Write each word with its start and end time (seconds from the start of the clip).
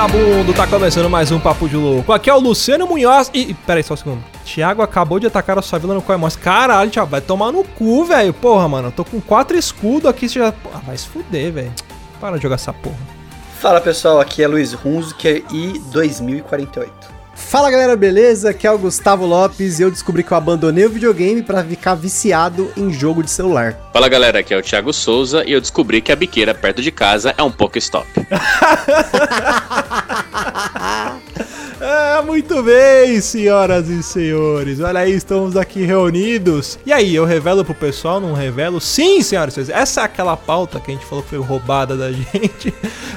vagabundo! 0.00 0.54
Tá 0.54 0.66
começando 0.66 1.10
mais 1.10 1.30
um 1.30 1.38
Papo 1.38 1.68
de 1.68 1.76
Louco. 1.76 2.10
Aqui 2.10 2.30
é 2.30 2.34
o 2.34 2.38
Luciano 2.38 2.86
Munhoz 2.86 3.30
e. 3.34 3.52
Pera 3.52 3.80
aí, 3.80 3.84
só 3.84 3.92
um 3.92 3.96
segundo. 3.98 4.24
Thiago 4.46 4.80
acabou 4.80 5.20
de 5.20 5.26
atacar 5.26 5.58
a 5.58 5.62
sua 5.62 5.78
vila 5.78 5.92
no 5.92 6.00
Coimós. 6.00 6.36
Caralho, 6.36 6.90
Thiago, 6.90 7.10
vai 7.10 7.20
tomar 7.20 7.52
no 7.52 7.62
cu, 7.62 8.06
velho. 8.06 8.32
Porra, 8.32 8.66
mano, 8.66 8.88
eu 8.88 8.92
tô 8.92 9.04
com 9.04 9.20
quatro 9.20 9.58
escudos 9.58 10.08
aqui. 10.08 10.26
Você 10.26 10.38
já. 10.38 10.54
Ah, 10.72 10.80
vai 10.86 10.96
se 10.96 11.06
fuder, 11.06 11.52
velho. 11.52 11.72
Para 12.18 12.36
de 12.38 12.42
jogar 12.42 12.54
essa 12.54 12.72
porra. 12.72 12.96
Fala 13.58 13.78
pessoal, 13.78 14.20
aqui 14.20 14.42
é 14.42 14.48
Luiz 14.48 14.74
Hunziker 14.74 15.44
e 15.52 15.78
2048. 15.92 17.19
Fala 17.48 17.70
galera, 17.70 17.96
beleza? 17.96 18.50
Aqui 18.50 18.66
é 18.66 18.70
o 18.70 18.78
Gustavo 18.78 19.26
Lopes 19.26 19.80
e 19.80 19.82
eu 19.82 19.90
descobri 19.90 20.22
que 20.22 20.32
eu 20.32 20.36
abandonei 20.36 20.86
o 20.86 20.90
videogame 20.90 21.42
para 21.42 21.64
ficar 21.64 21.94
viciado 21.94 22.70
em 22.76 22.92
jogo 22.92 23.24
de 23.24 23.30
celular. 23.30 23.76
Fala 23.92 24.08
galera, 24.08 24.38
aqui 24.38 24.54
é 24.54 24.56
o 24.56 24.62
Thiago 24.62 24.92
Souza 24.92 25.44
e 25.44 25.52
eu 25.52 25.60
descobri 25.60 26.00
que 26.00 26.12
a 26.12 26.16
biqueira 26.16 26.54
perto 26.54 26.80
de 26.80 26.92
casa 26.92 27.34
é 27.36 27.42
um 27.42 27.50
Pokéstop. 27.50 28.06
Ah, 31.82 32.22
muito 32.26 32.62
bem, 32.62 33.20
senhoras 33.22 33.88
e 33.88 34.02
senhores. 34.02 34.80
Olha 34.80 35.00
aí, 35.00 35.14
estamos 35.14 35.56
aqui 35.56 35.82
reunidos. 35.82 36.78
E 36.84 36.92
aí, 36.92 37.14
eu 37.14 37.24
revelo 37.24 37.64
pro 37.64 37.74
pessoal, 37.74 38.20
não 38.20 38.34
revelo? 38.34 38.80
Sim, 38.80 39.22
senhoras 39.22 39.54
e 39.54 39.64
senhores. 39.64 39.82
Essa 39.82 40.02
é 40.02 40.04
aquela 40.04 40.36
pauta 40.36 40.78
que 40.78 40.90
a 40.90 40.94
gente 40.94 41.06
falou 41.06 41.24
que 41.24 41.30
foi 41.30 41.38
roubada 41.38 41.96
da 41.96 42.12
gente. 42.12 42.74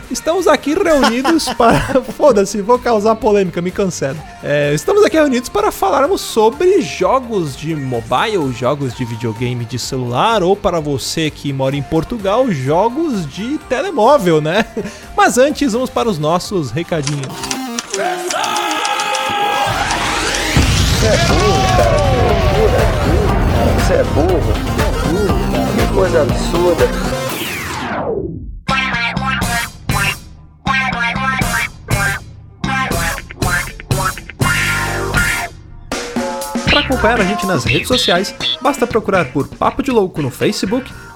Estamos 0.09 0.47
aqui 0.47 0.73
reunidos 0.73 1.49
para. 1.57 2.01
Foda-se, 2.01 2.61
vou 2.61 2.79
causar 2.79 3.15
polêmica, 3.15 3.61
me 3.61 3.69
cancela. 3.69 4.17
É, 4.41 4.73
estamos 4.73 5.03
aqui 5.03 5.17
reunidos 5.17 5.49
para 5.49 5.71
falarmos 5.71 6.21
sobre 6.21 6.81
jogos 6.81 7.57
de 7.57 7.75
mobile, 7.75 8.53
jogos 8.53 8.93
de 8.93 9.03
videogame 9.03 9.65
de 9.65 9.77
celular, 9.77 10.41
ou 10.41 10.55
para 10.55 10.79
você 10.79 11.29
que 11.29 11.51
mora 11.51 11.75
em 11.75 11.83
Portugal, 11.83 12.49
jogos 12.49 13.25
de 13.29 13.57
telemóvel, 13.69 14.39
né? 14.39 14.65
Mas 15.17 15.37
antes, 15.37 15.73
vamos 15.73 15.89
para 15.89 16.07
os 16.07 16.17
nossos 16.17 16.71
recadinhos. 16.71 17.62
Você 17.93 18.01
é 18.01 18.17
burro, 21.27 21.61
cara. 21.77 21.97
Você 23.77 23.93
é 23.93 24.03
burro. 24.03 24.41
Você 24.57 25.13
é 25.13 25.13
burro, 25.13 25.45
cara. 25.51 25.67
Que 25.75 25.85
coisa 25.93 26.23
absurda. 26.23 26.87
Para 36.65 36.79
acompanhar 36.79 37.21
a 37.21 37.23
gente 37.23 37.45
nas 37.45 37.63
redes 37.63 37.87
sociais, 37.87 38.33
basta 38.59 38.87
procurar 38.87 39.25
por 39.25 39.47
Papo 39.49 39.83
de 39.83 39.91
Louco 39.91 40.19
no 40.23 40.31
Facebook, 40.31 40.91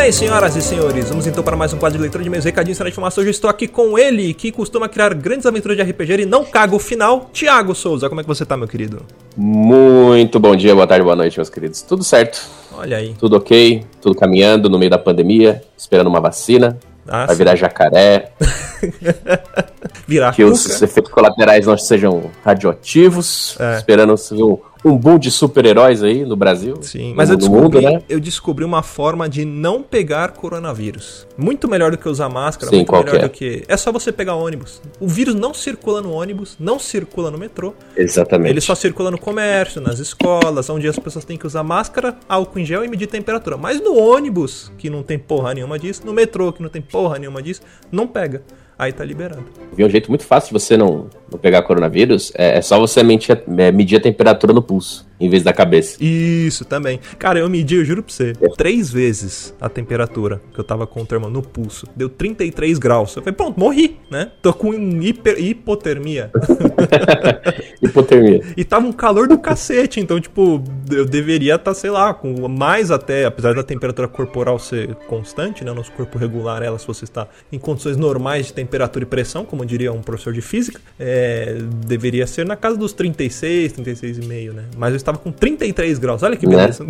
bem, 0.00 0.12
senhoras 0.12 0.56
e 0.56 0.62
senhores, 0.62 1.10
vamos 1.10 1.26
então 1.26 1.44
para 1.44 1.54
mais 1.54 1.74
um 1.74 1.76
quadro 1.76 1.98
de 1.98 2.00
leitura 2.00 2.24
de 2.24 2.30
meus 2.30 2.42
recadinhos 2.42 2.78
de 2.78 2.88
informação. 2.88 3.20
Hoje 3.20 3.32
estou 3.32 3.50
aqui 3.50 3.68
com 3.68 3.98
ele, 3.98 4.32
que 4.32 4.50
costuma 4.50 4.88
criar 4.88 5.12
grandes 5.12 5.44
aventuras 5.44 5.76
de 5.76 5.82
RPG 5.82 6.22
e 6.22 6.24
não 6.24 6.42
caga 6.42 6.74
o 6.74 6.78
final, 6.78 7.28
Thiago 7.34 7.74
Souza. 7.74 8.08
Como 8.08 8.18
é 8.18 8.24
que 8.24 8.28
você 8.28 8.46
tá, 8.46 8.56
meu 8.56 8.66
querido? 8.66 9.02
Muito 9.36 10.40
bom 10.40 10.56
dia, 10.56 10.74
boa 10.74 10.86
tarde, 10.86 11.04
boa 11.04 11.14
noite, 11.14 11.36
meus 11.36 11.50
queridos. 11.50 11.82
Tudo 11.82 12.02
certo, 12.02 12.40
Olha 12.78 12.96
aí. 12.96 13.14
tudo 13.18 13.36
ok, 13.36 13.84
tudo 14.00 14.14
caminhando 14.14 14.70
no 14.70 14.78
meio 14.78 14.90
da 14.90 14.96
pandemia, 14.98 15.62
esperando 15.76 16.06
uma 16.06 16.20
vacina. 16.20 16.78
Ah, 17.06 17.26
vai 17.26 17.36
virar 17.36 17.56
jacaré, 17.56 18.32
Virar 20.08 20.34
que 20.34 20.44
os 20.44 20.66
cuca. 20.66 20.84
efeitos 20.84 21.12
colaterais 21.12 21.66
não 21.66 21.76
sejam 21.76 22.30
radioativos. 22.44 23.56
É. 23.60 23.76
Esperando 23.76 24.14
um, 24.14 24.58
um 24.84 24.96
boom 24.96 25.18
de 25.18 25.30
super-heróis 25.30 26.02
aí 26.02 26.24
no 26.24 26.36
Brasil. 26.36 26.76
Sim, 26.82 27.10
no- 27.10 27.16
mas 27.16 27.28
eu 27.28 27.34
no 27.34 27.38
descobri, 27.38 27.62
mundo, 27.62 27.80
né? 27.80 28.02
eu 28.08 28.18
descobri 28.20 28.64
uma 28.64 28.82
forma 28.82 29.28
de 29.28 29.44
não 29.44 29.82
pegar 29.82 30.32
coronavírus. 30.32 31.26
Muito 31.36 31.68
melhor 31.68 31.90
do 31.90 31.98
que 31.98 32.08
usar 32.08 32.28
máscara, 32.28 32.70
Sim, 32.70 32.76
muito 32.76 32.88
qual 32.88 33.02
melhor 33.04 33.16
é? 33.16 33.22
do 33.22 33.30
que. 33.30 33.62
É 33.68 33.76
só 33.76 33.90
você 33.92 34.10
pegar 34.12 34.34
ônibus. 34.34 34.80
O 34.98 35.06
vírus 35.06 35.34
não 35.34 35.52
circula 35.52 36.00
no 36.00 36.12
ônibus, 36.12 36.56
não 36.58 36.78
circula 36.78 37.30
no 37.30 37.38
metrô. 37.38 37.74
Exatamente. 37.96 38.50
Ele 38.52 38.60
só 38.60 38.74
circula 38.74 39.10
no 39.10 39.18
comércio, 39.18 39.80
nas 39.80 39.98
escolas, 39.98 40.68
onde 40.70 40.88
as 40.88 40.98
pessoas 40.98 41.24
têm 41.24 41.36
que 41.36 41.46
usar 41.46 41.62
máscara, 41.62 42.16
álcool 42.28 42.58
em 42.58 42.64
gel 42.64 42.84
e 42.84 42.88
medir 42.88 43.06
temperatura. 43.06 43.56
Mas 43.56 43.80
no 43.80 43.96
ônibus, 43.98 44.72
que 44.78 44.88
não 44.88 45.02
tem 45.02 45.18
porra 45.18 45.54
nenhuma 45.54 45.78
disso, 45.78 46.02
no 46.04 46.12
metrô, 46.12 46.52
que 46.52 46.62
não 46.62 46.68
tem 46.70 46.80
porra 46.82 47.18
nenhuma 47.18 47.42
disso, 47.42 47.60
não 47.92 48.06
pega. 48.06 48.42
Aí 48.80 48.94
tá 48.94 49.04
liberado. 49.04 49.44
Vi 49.76 49.84
um 49.84 49.90
jeito 49.90 50.10
muito 50.10 50.24
fácil 50.24 50.54
de 50.56 50.64
você 50.64 50.74
não, 50.74 51.10
não 51.30 51.38
pegar 51.38 51.60
coronavírus. 51.60 52.32
É, 52.34 52.56
é 52.56 52.62
só 52.62 52.78
você 52.80 53.02
mentir 53.02 53.38
é, 53.58 53.70
medir 53.70 53.96
a 53.96 54.00
temperatura 54.00 54.54
no 54.54 54.62
pulso, 54.62 55.06
em 55.20 55.28
vez 55.28 55.42
da 55.42 55.52
cabeça. 55.52 56.02
Isso 56.02 56.64
também. 56.64 56.98
Cara, 57.18 57.38
eu 57.40 57.50
medi, 57.50 57.74
eu 57.76 57.84
juro 57.84 58.02
pra 58.02 58.10
você, 58.10 58.32
três 58.56 58.90
vezes 58.90 59.54
a 59.60 59.68
temperatura 59.68 60.40
que 60.54 60.58
eu 60.58 60.64
tava 60.64 60.86
com 60.86 61.02
o 61.02 61.04
termo 61.06 61.28
no 61.28 61.42
pulso. 61.42 61.86
Deu 61.94 62.08
33 62.08 62.78
graus. 62.78 63.14
Eu 63.16 63.22
falei, 63.22 63.36
pronto, 63.36 63.60
morri, 63.60 63.98
né? 64.10 64.32
Tô 64.40 64.50
com 64.54 64.72
hiper- 64.72 65.38
hipotermia. 65.38 66.30
Hipotermia. 67.82 68.40
E 68.56 68.64
tava 68.64 68.86
um 68.86 68.92
calor 68.92 69.28
do 69.28 69.38
cacete, 69.38 70.00
então, 70.00 70.18
tipo, 70.20 70.62
eu 70.92 71.04
deveria 71.04 71.54
estar, 71.54 71.74
sei 71.74 71.90
lá, 71.90 72.12
com 72.14 72.48
mais 72.48 72.90
até, 72.90 73.24
apesar 73.24 73.54
da 73.54 73.62
temperatura 73.62 74.08
corporal 74.08 74.58
ser 74.58 74.94
constante, 75.06 75.64
né? 75.64 75.72
Nosso 75.72 75.92
corpo 75.92 76.18
regular 76.18 76.62
ela 76.62 76.78
se 76.78 76.86
você 76.86 77.04
está 77.04 77.28
em 77.52 77.58
condições 77.58 77.96
normais 77.96 78.46
de 78.46 78.52
temperatura 78.52 79.04
e 79.04 79.06
pressão, 79.06 79.44
como 79.44 79.64
diria 79.64 79.92
um 79.92 80.02
professor 80.02 80.32
de 80.32 80.40
física, 80.40 80.80
é, 80.98 81.56
deveria 81.86 82.26
ser 82.26 82.46
na 82.46 82.56
casa 82.56 82.76
dos 82.76 82.92
36, 82.92 83.72
36,5, 83.74 84.52
né? 84.52 84.64
Mas 84.76 84.90
eu 84.90 84.96
estava 84.96 85.18
com 85.18 85.30
33 85.30 85.98
graus, 85.98 86.22
olha 86.22 86.36
que 86.36 86.46
Né? 86.46 86.56
beleza. 86.56 86.86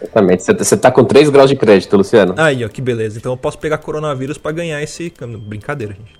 Exatamente. 0.00 0.44
Você, 0.44 0.76
tá 0.76 0.90
com 0.90 1.04
3 1.04 1.30
graus 1.30 1.48
de 1.48 1.56
crédito, 1.56 1.96
Luciano. 1.96 2.34
Aí, 2.36 2.64
ó, 2.64 2.68
que 2.68 2.80
beleza. 2.80 3.18
Então 3.18 3.32
eu 3.32 3.36
posso 3.36 3.58
pegar 3.58 3.78
coronavírus 3.78 4.38
pra 4.38 4.52
ganhar 4.52 4.82
esse. 4.82 5.12
Brincadeira, 5.46 5.94
gente. 5.94 6.12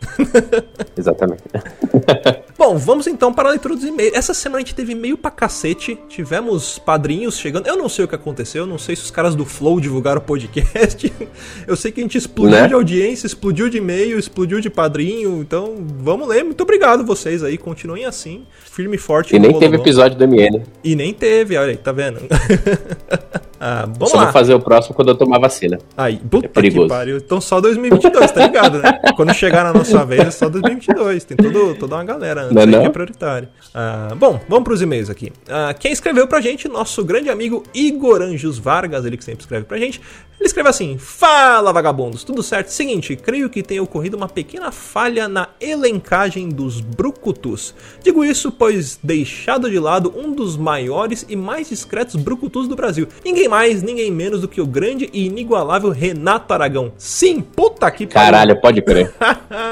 Exatamente. 0.96 1.42
Bom, 2.62 2.78
vamos 2.78 3.08
então 3.08 3.34
para 3.34 3.48
a 3.48 3.50
leitura 3.50 3.74
dos 3.74 3.82
e-mails. 3.82 4.14
Essa 4.14 4.32
semana 4.32 4.58
a 4.58 4.60
gente 4.60 4.72
teve 4.72 4.92
e-mail 4.92 5.18
pra 5.18 5.32
cacete. 5.32 5.98
Tivemos 6.08 6.78
padrinhos 6.78 7.36
chegando. 7.36 7.66
Eu 7.66 7.76
não 7.76 7.88
sei 7.88 8.04
o 8.04 8.08
que 8.08 8.14
aconteceu. 8.14 8.64
Não 8.64 8.78
sei 8.78 8.94
se 8.94 9.02
os 9.02 9.10
caras 9.10 9.34
do 9.34 9.44
Flow 9.44 9.80
divulgaram 9.80 10.20
o 10.20 10.24
podcast. 10.24 11.12
Eu 11.66 11.74
sei 11.74 11.90
que 11.90 12.00
a 12.00 12.04
gente 12.04 12.16
explodiu 12.16 12.60
Né? 12.60 12.68
de 12.68 12.74
audiência, 12.74 13.26
explodiu 13.26 13.68
de 13.68 13.78
e-mail, 13.78 14.16
explodiu 14.16 14.60
de 14.60 14.70
padrinho. 14.70 15.40
Então, 15.40 15.74
vamos 15.98 16.28
ler. 16.28 16.44
Muito 16.44 16.60
obrigado 16.60 17.04
vocês 17.04 17.42
aí. 17.42 17.58
Continuem 17.58 18.04
assim. 18.04 18.46
Firme 18.64 18.94
e 18.94 18.98
forte. 18.98 19.34
E 19.34 19.40
nem 19.40 19.58
teve 19.58 19.74
episódio 19.74 20.16
do 20.16 20.28
MN. 20.28 20.62
E 20.84 20.94
nem 20.94 21.12
teve, 21.12 21.56
olha 21.56 21.70
aí, 21.70 21.76
tá 21.76 21.90
vendo? 21.90 22.20
ah, 23.64 23.86
vamos 23.86 24.10
Só 24.10 24.16
lá. 24.16 24.24
vou 24.24 24.32
fazer 24.32 24.54
o 24.54 24.58
próximo 24.60 24.92
quando 24.92 25.08
eu 25.08 25.14
tomar 25.14 25.38
vacina. 25.38 25.78
Aí, 25.96 26.16
puta 26.18 26.46
É 26.46 26.48
perigoso. 26.48 26.88
que 26.88 26.94
pariu. 26.94 27.16
Então 27.18 27.40
só 27.40 27.60
2022, 27.60 28.32
tá 28.32 28.44
ligado, 28.46 28.78
né? 28.80 29.00
Quando 29.14 29.32
chegar 29.34 29.62
na 29.62 29.72
nossa 29.72 30.04
vez 30.04 30.20
é 30.26 30.30
só 30.32 30.48
2022. 30.48 31.22
Tem 31.24 31.36
todo, 31.36 31.76
toda 31.76 31.94
uma 31.94 32.02
galera 32.02 32.42
antes 32.42 32.54
Não 32.54 32.62
é 32.62 32.64
aí 32.64 32.70
que 32.72 32.76
não? 32.76 32.84
é 32.86 32.90
prioritária. 32.90 33.48
Ah, 33.72 34.08
bom, 34.16 34.40
vamos 34.48 34.64
pros 34.64 34.82
e-mails 34.82 35.08
aqui. 35.08 35.32
Ah, 35.48 35.72
quem 35.78 35.92
escreveu 35.92 36.26
pra 36.26 36.40
gente, 36.40 36.66
nosso 36.66 37.04
grande 37.04 37.30
amigo 37.30 37.62
Igor 37.72 38.20
Anjos 38.20 38.58
Vargas, 38.58 39.04
ele 39.04 39.16
que 39.16 39.24
sempre 39.24 39.42
escreve 39.42 39.64
pra 39.64 39.78
gente. 39.78 40.00
Ele 40.42 40.48
escreve 40.48 40.68
assim: 40.68 40.98
Fala 40.98 41.72
vagabundos, 41.72 42.24
tudo 42.24 42.42
certo? 42.42 42.66
Seguinte, 42.66 43.14
creio 43.14 43.48
que 43.48 43.62
tenha 43.62 43.80
ocorrido 43.80 44.16
uma 44.16 44.28
pequena 44.28 44.72
falha 44.72 45.28
na 45.28 45.50
elencagem 45.60 46.48
dos 46.48 46.80
brucutus. 46.80 47.72
Digo 48.02 48.24
isso 48.24 48.50
pois 48.50 48.98
deixado 49.00 49.70
de 49.70 49.78
lado 49.78 50.12
um 50.16 50.32
dos 50.32 50.56
maiores 50.56 51.24
e 51.28 51.36
mais 51.36 51.68
discretos 51.68 52.16
brucutus 52.16 52.66
do 52.66 52.74
Brasil. 52.74 53.06
Ninguém 53.24 53.46
mais, 53.46 53.84
ninguém 53.84 54.10
menos 54.10 54.40
do 54.40 54.48
que 54.48 54.60
o 54.60 54.66
grande 54.66 55.08
e 55.12 55.26
inigualável 55.26 55.90
Renato 55.90 56.52
Aragão. 56.52 56.92
Sim, 56.98 57.40
puta 57.40 57.88
que 57.92 58.04
pariu. 58.04 58.32
Caralho, 58.32 58.60
pode 58.60 58.82
crer. 58.82 59.14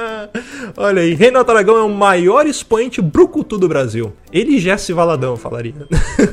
Olha 0.76 1.02
aí, 1.02 1.14
Renato 1.14 1.50
Aragão 1.50 1.78
é 1.78 1.82
o 1.82 1.88
maior 1.88 2.46
expoente 2.46 3.02
brucutu 3.02 3.58
do 3.58 3.68
Brasil. 3.68 4.12
Ele 4.32 4.54
e 4.54 4.60
Jesse 4.60 4.92
Valadão, 4.92 5.36
falaria. 5.36 5.74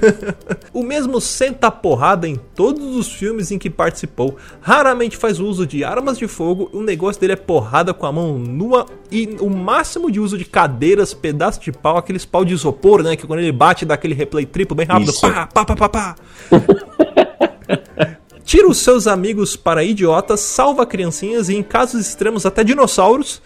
o 0.71 0.83
mesmo 0.83 1.19
senta 1.19 1.71
porrada 1.71 2.27
em 2.27 2.35
todos 2.35 2.95
os 2.95 3.11
filmes 3.11 3.49
em 3.49 3.57
que 3.57 3.71
participou. 3.71 4.26
Raramente 4.61 5.17
faz 5.17 5.39
uso 5.39 5.65
de 5.65 5.83
armas 5.83 6.17
de 6.17 6.27
fogo. 6.27 6.69
O 6.73 6.81
negócio 6.81 7.19
dele 7.19 7.33
é 7.33 7.37
porrada 7.37 7.93
com 7.93 8.05
a 8.05 8.11
mão 8.11 8.37
nua 8.37 8.85
e 9.11 9.35
o 9.39 9.49
máximo 9.49 10.11
de 10.11 10.19
uso 10.19 10.37
de 10.37 10.45
cadeiras, 10.45 11.13
pedaços 11.13 11.63
de 11.63 11.71
pau, 11.71 11.97
aqueles 11.97 12.25
pau 12.25 12.43
de 12.43 12.53
isopor, 12.53 13.03
né? 13.03 13.15
Que 13.15 13.25
quando 13.27 13.39
ele 13.39 13.51
bate 13.51 13.85
dá 13.85 13.93
aquele 13.93 14.13
replay 14.13 14.45
triplo 14.45 14.75
bem 14.75 14.85
rápido. 14.85 15.11
Isso. 15.11 15.21
Pá, 15.21 15.47
pá, 15.47 15.65
pá, 15.65 15.75
pá, 15.75 15.89
pá. 15.89 16.15
Tira 18.47 18.65
os 18.65 18.77
seus 18.77 19.07
amigos 19.07 19.57
para 19.57 19.83
idiotas, 19.83 20.39
salva 20.39 20.85
criancinhas 20.85 21.49
e, 21.49 21.55
em 21.57 21.61
casos 21.61 21.99
extremos, 21.99 22.45
até 22.45 22.63
dinossauros. 22.63 23.41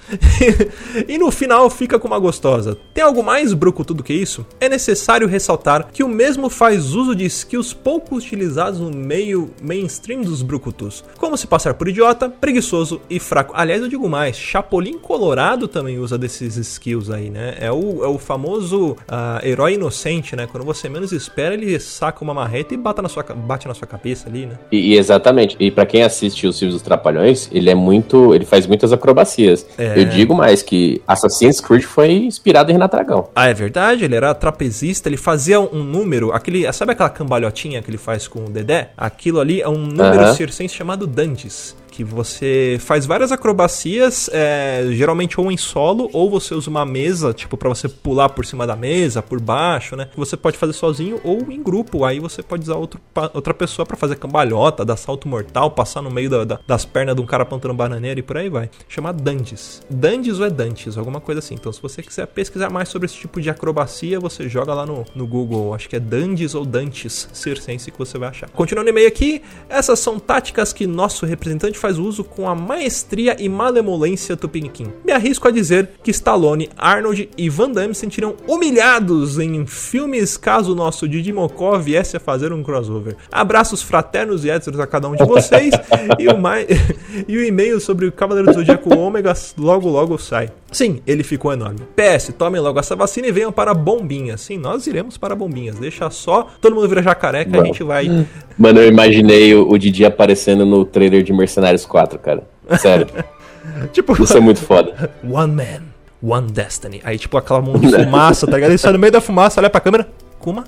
e 1.10 1.18
no 1.18 1.32
final 1.32 1.72
fica 1.72 1.98
com 1.98 2.08
uma 2.08 2.20
gostosa. 2.20 2.78
Tem 2.94 3.04
algo 3.04 3.24
mais 3.24 3.52
brucutu 3.52 3.96
do 3.96 4.04
que 4.04 4.14
isso? 4.14 4.46
É 4.60 4.70
necessário 4.70 5.28
ressaltar 5.28 5.88
que 5.92 6.04
o 6.04 6.08
mesmo 6.08 6.52
faz 6.52 6.94
uso 6.94 7.16
de 7.16 7.26
skills 7.26 7.74
pouco 7.74 8.16
utilizados 8.16 8.80
no 8.80 8.92
meio 8.92 9.50
mainstream 9.60 10.22
dos 10.22 10.44
brucutus, 10.44 11.04
como 11.18 11.36
se 11.36 11.48
passar 11.48 11.74
por 11.74 11.88
idiota, 11.88 12.30
preguiçoso 12.30 13.02
e 13.10 13.20
fraco. 13.20 13.54
Aliás, 13.56 13.82
eu 13.82 13.88
digo 13.88 14.08
mais, 14.08 14.38
Chapolin 14.38 15.00
Colorado 15.00 15.68
também 15.68 15.98
usa 15.98 16.16
desses 16.16 16.58
skills 16.58 17.10
aí, 17.10 17.32
né? 17.32 17.56
É 17.60 17.72
o, 17.72 18.06
é 18.06 18.08
o 18.08 18.20
famoso 18.20 18.96
ah, 19.08 19.42
herói 19.44 19.74
inocente, 19.74 20.36
né? 20.36 20.46
Quando 20.46 20.64
você 20.64 20.88
menos 20.88 21.12
espera, 21.12 21.56
ele 21.56 21.80
saca 21.80 22.24
uma 22.24 22.36
marreta 22.36 22.76
e 22.76 22.78
bate 22.78 23.02
na 23.02 23.10
sua, 23.10 23.24
bate 23.24 23.68
na 23.68 23.74
sua 23.74 23.88
cabeça 23.88 24.30
ali, 24.30 24.46
né? 24.46 24.60
E, 24.72 24.91
e 24.92 24.98
exatamente. 24.98 25.56
E 25.58 25.72
pra 25.72 25.86
quem 25.86 26.04
assiste 26.04 26.46
os 26.46 26.60
filmes 26.60 26.76
dos 26.76 26.82
Trapalhões, 26.84 27.50
ele 27.52 27.70
é 27.70 27.76
muito. 27.76 28.36
Ele 28.36 28.44
faz 28.44 28.68
muitas 28.68 28.92
acrobacias. 28.92 29.66
É. 29.78 29.98
Eu 29.98 30.04
digo 30.06 30.36
mais 30.36 30.62
que 30.62 31.02
Assassin's 31.08 31.62
Creed 31.62 31.84
foi 31.84 32.12
inspirado 32.12 32.72
em 32.72 32.74
Renato 32.74 32.98
Aragão. 32.98 33.30
Ah, 33.34 33.48
é 33.48 33.54
verdade, 33.54 34.04
ele 34.04 34.16
era 34.16 34.34
trapezista, 34.34 35.08
ele 35.08 35.16
fazia 35.16 35.62
um 35.62 35.82
número, 35.82 36.34
aquele, 36.34 36.72
sabe 36.74 36.92
aquela 36.92 37.10
cambalhotinha 37.10 37.82
que 37.82 37.90
ele 37.90 37.98
faz 37.98 38.28
com 38.28 38.46
o 38.46 38.50
Dedé? 38.50 38.90
Aquilo 38.98 39.40
ali 39.40 39.62
é 39.62 39.70
um 39.70 39.78
número 39.78 40.24
Aham. 40.24 40.34
circense 40.34 40.76
chamado 40.76 41.08
Dantes. 41.08 41.76
Que 41.92 42.04
você 42.04 42.78
faz 42.80 43.06
várias 43.06 43.32
acrobacias, 43.32 44.30
é, 44.34 44.86
geralmente 44.92 45.40
ou 45.40 45.52
em 45.52 45.58
solo, 45.58 46.10
ou 46.14 46.30
você 46.30 46.56
usa 46.56 46.70
uma 46.70 46.86
mesa, 46.86 47.34
tipo, 47.34 47.58
pra 47.58 47.68
você 47.70 47.88
pular 47.90 48.30
por 48.30 48.46
cima 48.46 48.66
da 48.66 48.76
mesa, 48.76 49.22
por 49.22 49.40
baixo, 49.42 49.96
né? 49.96 50.08
Você 50.16 50.36
pode 50.38 50.58
fazer 50.58 50.74
sozinho 50.74 51.20
ou 51.24 51.52
em 51.52 51.62
grupo. 51.62 52.06
Aí 52.06 52.20
você 52.20 52.42
pode 52.42 52.64
usar 52.64 52.76
outro, 52.76 53.00
outra 53.34 53.54
pessoa 53.54 53.86
pra 53.86 53.98
fazer 53.98 54.16
cambalhota, 54.16 54.84
dar 54.86 54.96
salto 54.96 55.28
mortal, 55.28 55.70
passar 55.72 56.02
no 56.02 56.10
meio 56.10 56.30
da- 56.30 56.46
da- 56.46 56.60
das 56.66 56.86
pernas 56.86 57.16
de 57.16 57.22
um 57.22 57.26
cara 57.26 57.46
plantando 57.46 57.74
bananeira 57.74 58.20
e 58.20 58.24
por 58.24 58.38
aí 58.38 58.50
vai. 58.50 58.70
Chama 58.88 59.12
Dantes. 59.12 59.82
Dantes 59.90 60.40
ou 60.40 60.46
é 60.46 60.50
Dantes, 60.50 60.98
alguma 60.98 61.20
coisa 61.20 61.40
assim. 61.40 61.56
Então, 61.56 61.72
se 61.74 61.82
você 61.82 62.02
quiser 62.02 62.26
pesquisar 62.28 62.70
mais 62.70 62.88
sobre 62.90 63.06
esse 63.06 63.16
tipo 63.16 63.42
de 63.42 63.50
acrobacia, 63.50 64.20
você 64.20 64.48
joga 64.48 64.74
lá 64.74 64.86
no, 64.86 65.04
no 65.14 65.28
Google. 65.28 65.74
Acho 65.74 65.90
que 65.90 65.98
é 65.98 66.00
Dantes 66.00 66.56
ou 66.56 66.66
Dantes 66.66 67.28
circense 67.34 67.92
que 67.92 68.00
você 68.00 68.18
vai 68.18 68.30
achar. 68.30 68.50
Continuando 68.50 68.88
o 68.88 68.92
e-mail 68.94 69.08
aqui, 69.10 69.42
essas 69.68 70.00
são 70.00 70.18
táticas 70.20 70.72
que 70.72 70.88
nosso 70.88 71.26
representante 71.26 71.78
faz 71.82 71.98
uso 71.98 72.24
com 72.24 72.48
a 72.48 72.56
maestria 72.56 73.36
e 73.40 73.50
malemolência 73.50 74.38
tupiniquim. 74.38 74.88
Me 75.04 75.12
arrisco 75.12 75.48
a 75.48 75.52
dizer 75.52 75.90
que 76.04 76.12
Stallone, 76.12 76.70
Arnold 76.78 77.30
e 77.38 77.50
Van 77.50 77.72
Damme 77.72 77.96
se 77.96 78.02
sentiriam 78.02 78.36
humilhados 78.48 79.40
em 79.40 79.66
filmes 79.66 80.38
caso 80.38 80.74
o 80.74 80.76
nosso 80.76 81.08
Didi 81.08 81.34
Mocó 81.34 81.78
viesse 81.78 82.16
a 82.16 82.20
fazer 82.20 82.54
um 82.54 82.64
crossover. 82.64 83.16
Abraços 83.32 83.82
fraternos 83.82 84.46
e 84.46 84.50
héteros 84.50 84.80
a 84.80 84.88
cada 84.88 85.10
um 85.10 85.16
de 85.16 85.26
vocês 85.26 85.74
e 86.20 86.28
o 86.28 86.38
mais 86.38 86.68
e 87.28 87.38
o 87.38 87.44
e-mail 87.44 87.80
sobre 87.80 88.06
o 88.06 88.12
Cavaleiro 88.12 88.52
do 88.52 88.54
Zodíaco 88.54 88.96
Ômega 88.96 89.34
logo 89.58 89.90
logo 89.90 90.18
sai. 90.18 90.52
Sim, 90.72 91.02
ele 91.06 91.22
ficou 91.22 91.52
enorme. 91.52 91.80
PS, 91.96 92.34
tomem 92.38 92.62
logo 92.62 92.80
essa 92.80 92.96
vacina 92.96 93.28
e 93.28 93.32
venham 93.32 93.52
para 93.52 93.74
Bombinhas. 93.74 94.40
Sim, 94.42 94.58
nós 94.58 94.88
iremos 94.88 95.18
para 95.18 95.36
Bombinhas. 95.36 95.78
Deixa 95.78 96.10
só 96.10 96.48
todo 96.62 96.74
mundo 96.74 96.88
virar 96.88 97.02
jacaré 97.02 97.44
que 97.44 97.58
a 97.58 97.64
gente 97.64 97.84
vai 97.84 98.08
Mano, 98.58 98.80
eu 98.80 98.88
imaginei 98.88 99.54
o, 99.54 99.70
o 99.70 99.78
Didi 99.78 100.06
aparecendo 100.06 100.66
no 100.66 100.86
trailer 100.86 101.24
de 101.24 101.34
Mercenários 101.34 101.86
4, 101.86 102.18
cara. 102.20 102.44
Sério. 102.80 103.08
tipo 103.92 104.22
Isso 104.24 104.38
é 104.38 104.40
muito 104.40 104.62
foda. 104.62 105.12
One 105.30 105.54
Man, 105.54 105.84
One 106.24 106.50
Destiny. 106.50 107.02
Aí, 107.04 107.18
tipo, 107.20 107.38
aquela 107.38 107.62
mão 107.62 107.78
de 107.78 107.92
fumaça, 107.92 108.48
tá 108.48 108.54
ligado? 108.54 108.72
Ele 108.72 108.78
sai 108.78 108.94
no 108.94 109.00
meio 109.00 109.12
da 109.12 109.20
fumaça, 109.20 109.60
olha 109.60 109.70
pra 109.70 109.82
câmera. 109.82 110.08
Kuma? 110.40 110.64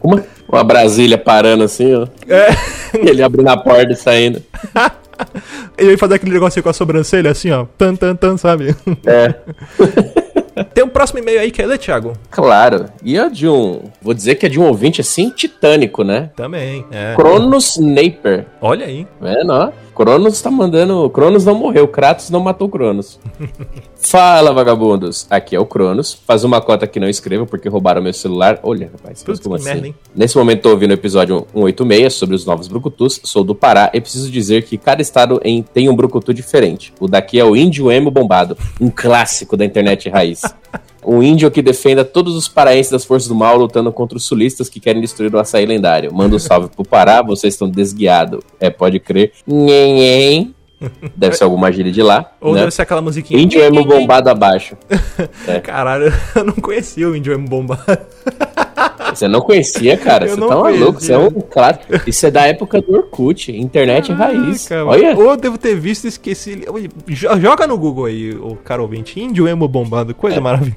Uma, 0.00 0.24
uma 0.48 0.62
Brasília 0.62 1.18
parando 1.18 1.64
assim, 1.64 1.92
ó. 1.94 2.06
É. 2.28 2.48
E 3.02 3.08
ele 3.08 3.22
abrindo 3.24 3.48
a 3.48 3.56
porta 3.56 3.92
e 3.92 3.96
saindo. 3.96 4.40
Ele 5.76 5.88
vai 5.88 5.96
fazer 5.96 6.14
aquele 6.14 6.32
negocinho 6.32 6.62
com 6.62 6.68
a 6.68 6.72
sobrancelha, 6.72 7.30
assim, 7.30 7.50
ó. 7.50 7.66
Tan, 7.78 7.94
tan, 7.96 8.14
tan, 8.16 8.36
sabe? 8.36 8.74
É. 9.04 9.34
Tem 10.72 10.82
um 10.82 10.88
próximo 10.88 11.18
e-mail 11.18 11.40
aí, 11.40 11.50
quer 11.50 11.66
ler, 11.66 11.78
Thiago? 11.78 12.14
Claro. 12.30 12.86
E 13.02 13.18
é 13.18 13.28
de 13.28 13.46
um. 13.46 13.82
Vou 14.00 14.14
dizer 14.14 14.36
que 14.36 14.46
é 14.46 14.48
de 14.48 14.58
um 14.58 14.64
ouvinte 14.64 15.02
assim 15.02 15.28
titânico, 15.28 16.02
né? 16.02 16.30
Também, 16.34 16.84
é. 16.90 17.14
Cronos 17.14 17.76
Naper. 17.76 18.46
Olha 18.60 18.86
aí. 18.86 19.06
Vendo, 19.20 19.52
ó? 19.52 19.70
Cronos 19.96 20.42
tá 20.42 20.50
mandando. 20.50 21.08
Cronos 21.08 21.44
não 21.46 21.54
morreu, 21.54 21.88
Kratos 21.88 22.28
não 22.28 22.40
matou 22.40 22.68
Cronos. 22.68 23.18
Fala, 23.96 24.52
vagabundos. 24.52 25.26
Aqui 25.30 25.56
é 25.56 25.58
o 25.58 25.64
Cronos. 25.64 26.12
Faz 26.12 26.44
uma 26.44 26.60
cota 26.60 26.86
que 26.86 27.00
não 27.00 27.08
escreva 27.08 27.46
porque 27.46 27.68
roubaram 27.68 28.02
meu 28.02 28.12
celular. 28.12 28.60
Olha, 28.62 28.90
rapaz, 28.92 29.22
Putz, 29.24 29.40
como 29.40 29.54
que 29.56 29.62
assim? 29.62 29.70
merda, 29.70 29.86
hein? 29.88 29.94
Nesse 30.14 30.36
momento 30.36 30.60
tô 30.62 30.70
ouvindo 30.70 30.90
o 30.90 30.94
episódio 30.94 31.46
186 31.54 32.12
sobre 32.12 32.36
os 32.36 32.44
novos 32.44 32.68
brucutus. 32.68 33.18
Sou 33.24 33.42
do 33.42 33.54
Pará 33.54 33.90
e 33.94 34.00
preciso 34.00 34.30
dizer 34.30 34.64
que 34.64 34.76
cada 34.76 35.00
estado 35.00 35.40
em- 35.42 35.62
tem 35.62 35.88
um 35.88 35.96
brucutu 35.96 36.34
diferente. 36.34 36.92
O 37.00 37.08
daqui 37.08 37.38
é 37.40 37.44
o 37.44 37.56
índio 37.56 37.90
emo 37.90 38.10
bombado, 38.10 38.56
um 38.78 38.90
clássico 38.90 39.56
da 39.56 39.64
internet 39.64 40.08
raiz. 40.10 40.42
Um 41.06 41.22
índio 41.22 41.50
que 41.50 41.62
defenda 41.62 42.04
todos 42.04 42.34
os 42.34 42.48
paraenses 42.48 42.90
das 42.90 43.04
forças 43.04 43.28
do 43.28 43.34
mal 43.34 43.56
lutando 43.56 43.92
contra 43.92 44.18
os 44.18 44.24
sulistas 44.24 44.68
que 44.68 44.80
querem 44.80 45.00
destruir 45.00 45.32
o 45.34 45.38
açaí 45.38 45.64
lendário. 45.64 46.12
Manda 46.12 46.34
um 46.34 46.38
salve 46.38 46.68
pro 46.68 46.84
Pará, 46.84 47.22
vocês 47.24 47.54
estão 47.54 47.68
desguiados. 47.68 48.40
É, 48.58 48.70
pode 48.70 48.98
crer. 48.98 49.32
Nhen, 49.46 50.54
Deve 51.16 51.34
ser 51.36 51.44
alguma 51.44 51.72
gíria 51.72 51.90
de 51.90 52.02
lá. 52.02 52.32
Ou 52.40 52.52
né? 52.52 52.60
deve 52.60 52.70
ser 52.70 52.82
aquela 52.82 53.00
musiquinha. 53.00 53.40
Índio 53.40 53.62
emo 53.62 53.84
bombado 53.84 54.28
abaixo. 54.28 54.76
Caralho, 55.62 56.12
eu 56.36 56.44
não 56.44 56.54
conhecia 56.54 57.08
o 57.08 57.16
índio 57.16 57.32
emo 57.32 57.48
bombado. 57.48 57.82
Você 59.16 59.28
não 59.28 59.40
conhecia, 59.40 59.96
cara? 59.96 60.26
Eu 60.28 60.36
Você 60.36 60.46
tá 60.46 60.56
maluco? 60.56 61.00
Você 61.00 61.12
é 61.12 61.18
um 61.18 61.30
claro. 61.30 61.78
Isso 62.06 62.26
é 62.26 62.30
da 62.30 62.46
época 62.46 62.80
do 62.80 62.92
Orkut, 62.94 63.50
internet 63.50 64.12
raiz. 64.12 64.68
Caraca, 64.68 64.88
Olha. 64.90 65.16
Ou 65.16 65.30
eu 65.30 65.36
devo 65.36 65.58
ter 65.58 65.74
visto 65.74 66.04
e 66.04 66.08
esqueci. 66.08 66.62
Joga 67.08 67.66
no 67.66 67.78
Google 67.78 68.06
aí, 68.06 68.32
o 68.34 68.56
cara 68.56 68.82
ouvinte. 68.82 69.18
Índio 69.20 69.48
emo 69.48 69.66
bombado, 69.66 70.14
coisa 70.14 70.40
maravilhosa. 70.40 70.76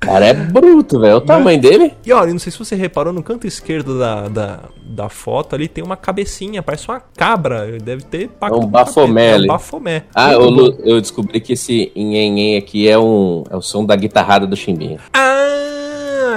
Cara, 0.00 0.26
é 0.26 0.32
bruto, 0.34 1.00
velho. 1.00 1.16
O 1.16 1.20
tamanho 1.20 1.60
dele. 1.60 1.92
E 2.06 2.12
olha, 2.12 2.32
não 2.32 2.38
sei 2.38 2.50
se 2.52 2.58
você 2.58 2.74
reparou, 2.76 3.12
no 3.12 3.22
canto 3.22 3.46
esquerdo 3.46 3.98
da, 3.98 4.28
da, 4.28 4.60
da 4.82 5.08
foto 5.08 5.54
ali 5.54 5.68
tem 5.68 5.82
uma 5.84 5.96
cabecinha, 5.96 6.62
parece 6.62 6.88
uma 6.88 7.00
cabra. 7.16 7.78
Deve 7.82 8.02
ter 8.04 8.28
pacto 8.28 8.56
É 8.56 8.64
um 8.64 8.66
bafomé 8.66 9.26
É 9.26 9.34
ali. 9.34 9.44
um 9.44 9.48
bafomé. 9.48 10.04
Ah, 10.14 10.32
eu, 10.32 10.76
eu 10.84 11.00
descobri 11.00 11.40
que 11.40 11.52
esse 11.54 11.92
nhenhen 11.96 12.56
aqui 12.56 12.88
é, 12.88 12.98
um, 12.98 13.42
é 13.50 13.56
o 13.56 13.60
som 13.60 13.84
da 13.84 13.96
guitarrada 13.96 14.46
do 14.46 14.56
Chimbinha. 14.56 14.98
Ah, 15.12 15.77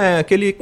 é 0.00 0.18
aquele. 0.20 0.56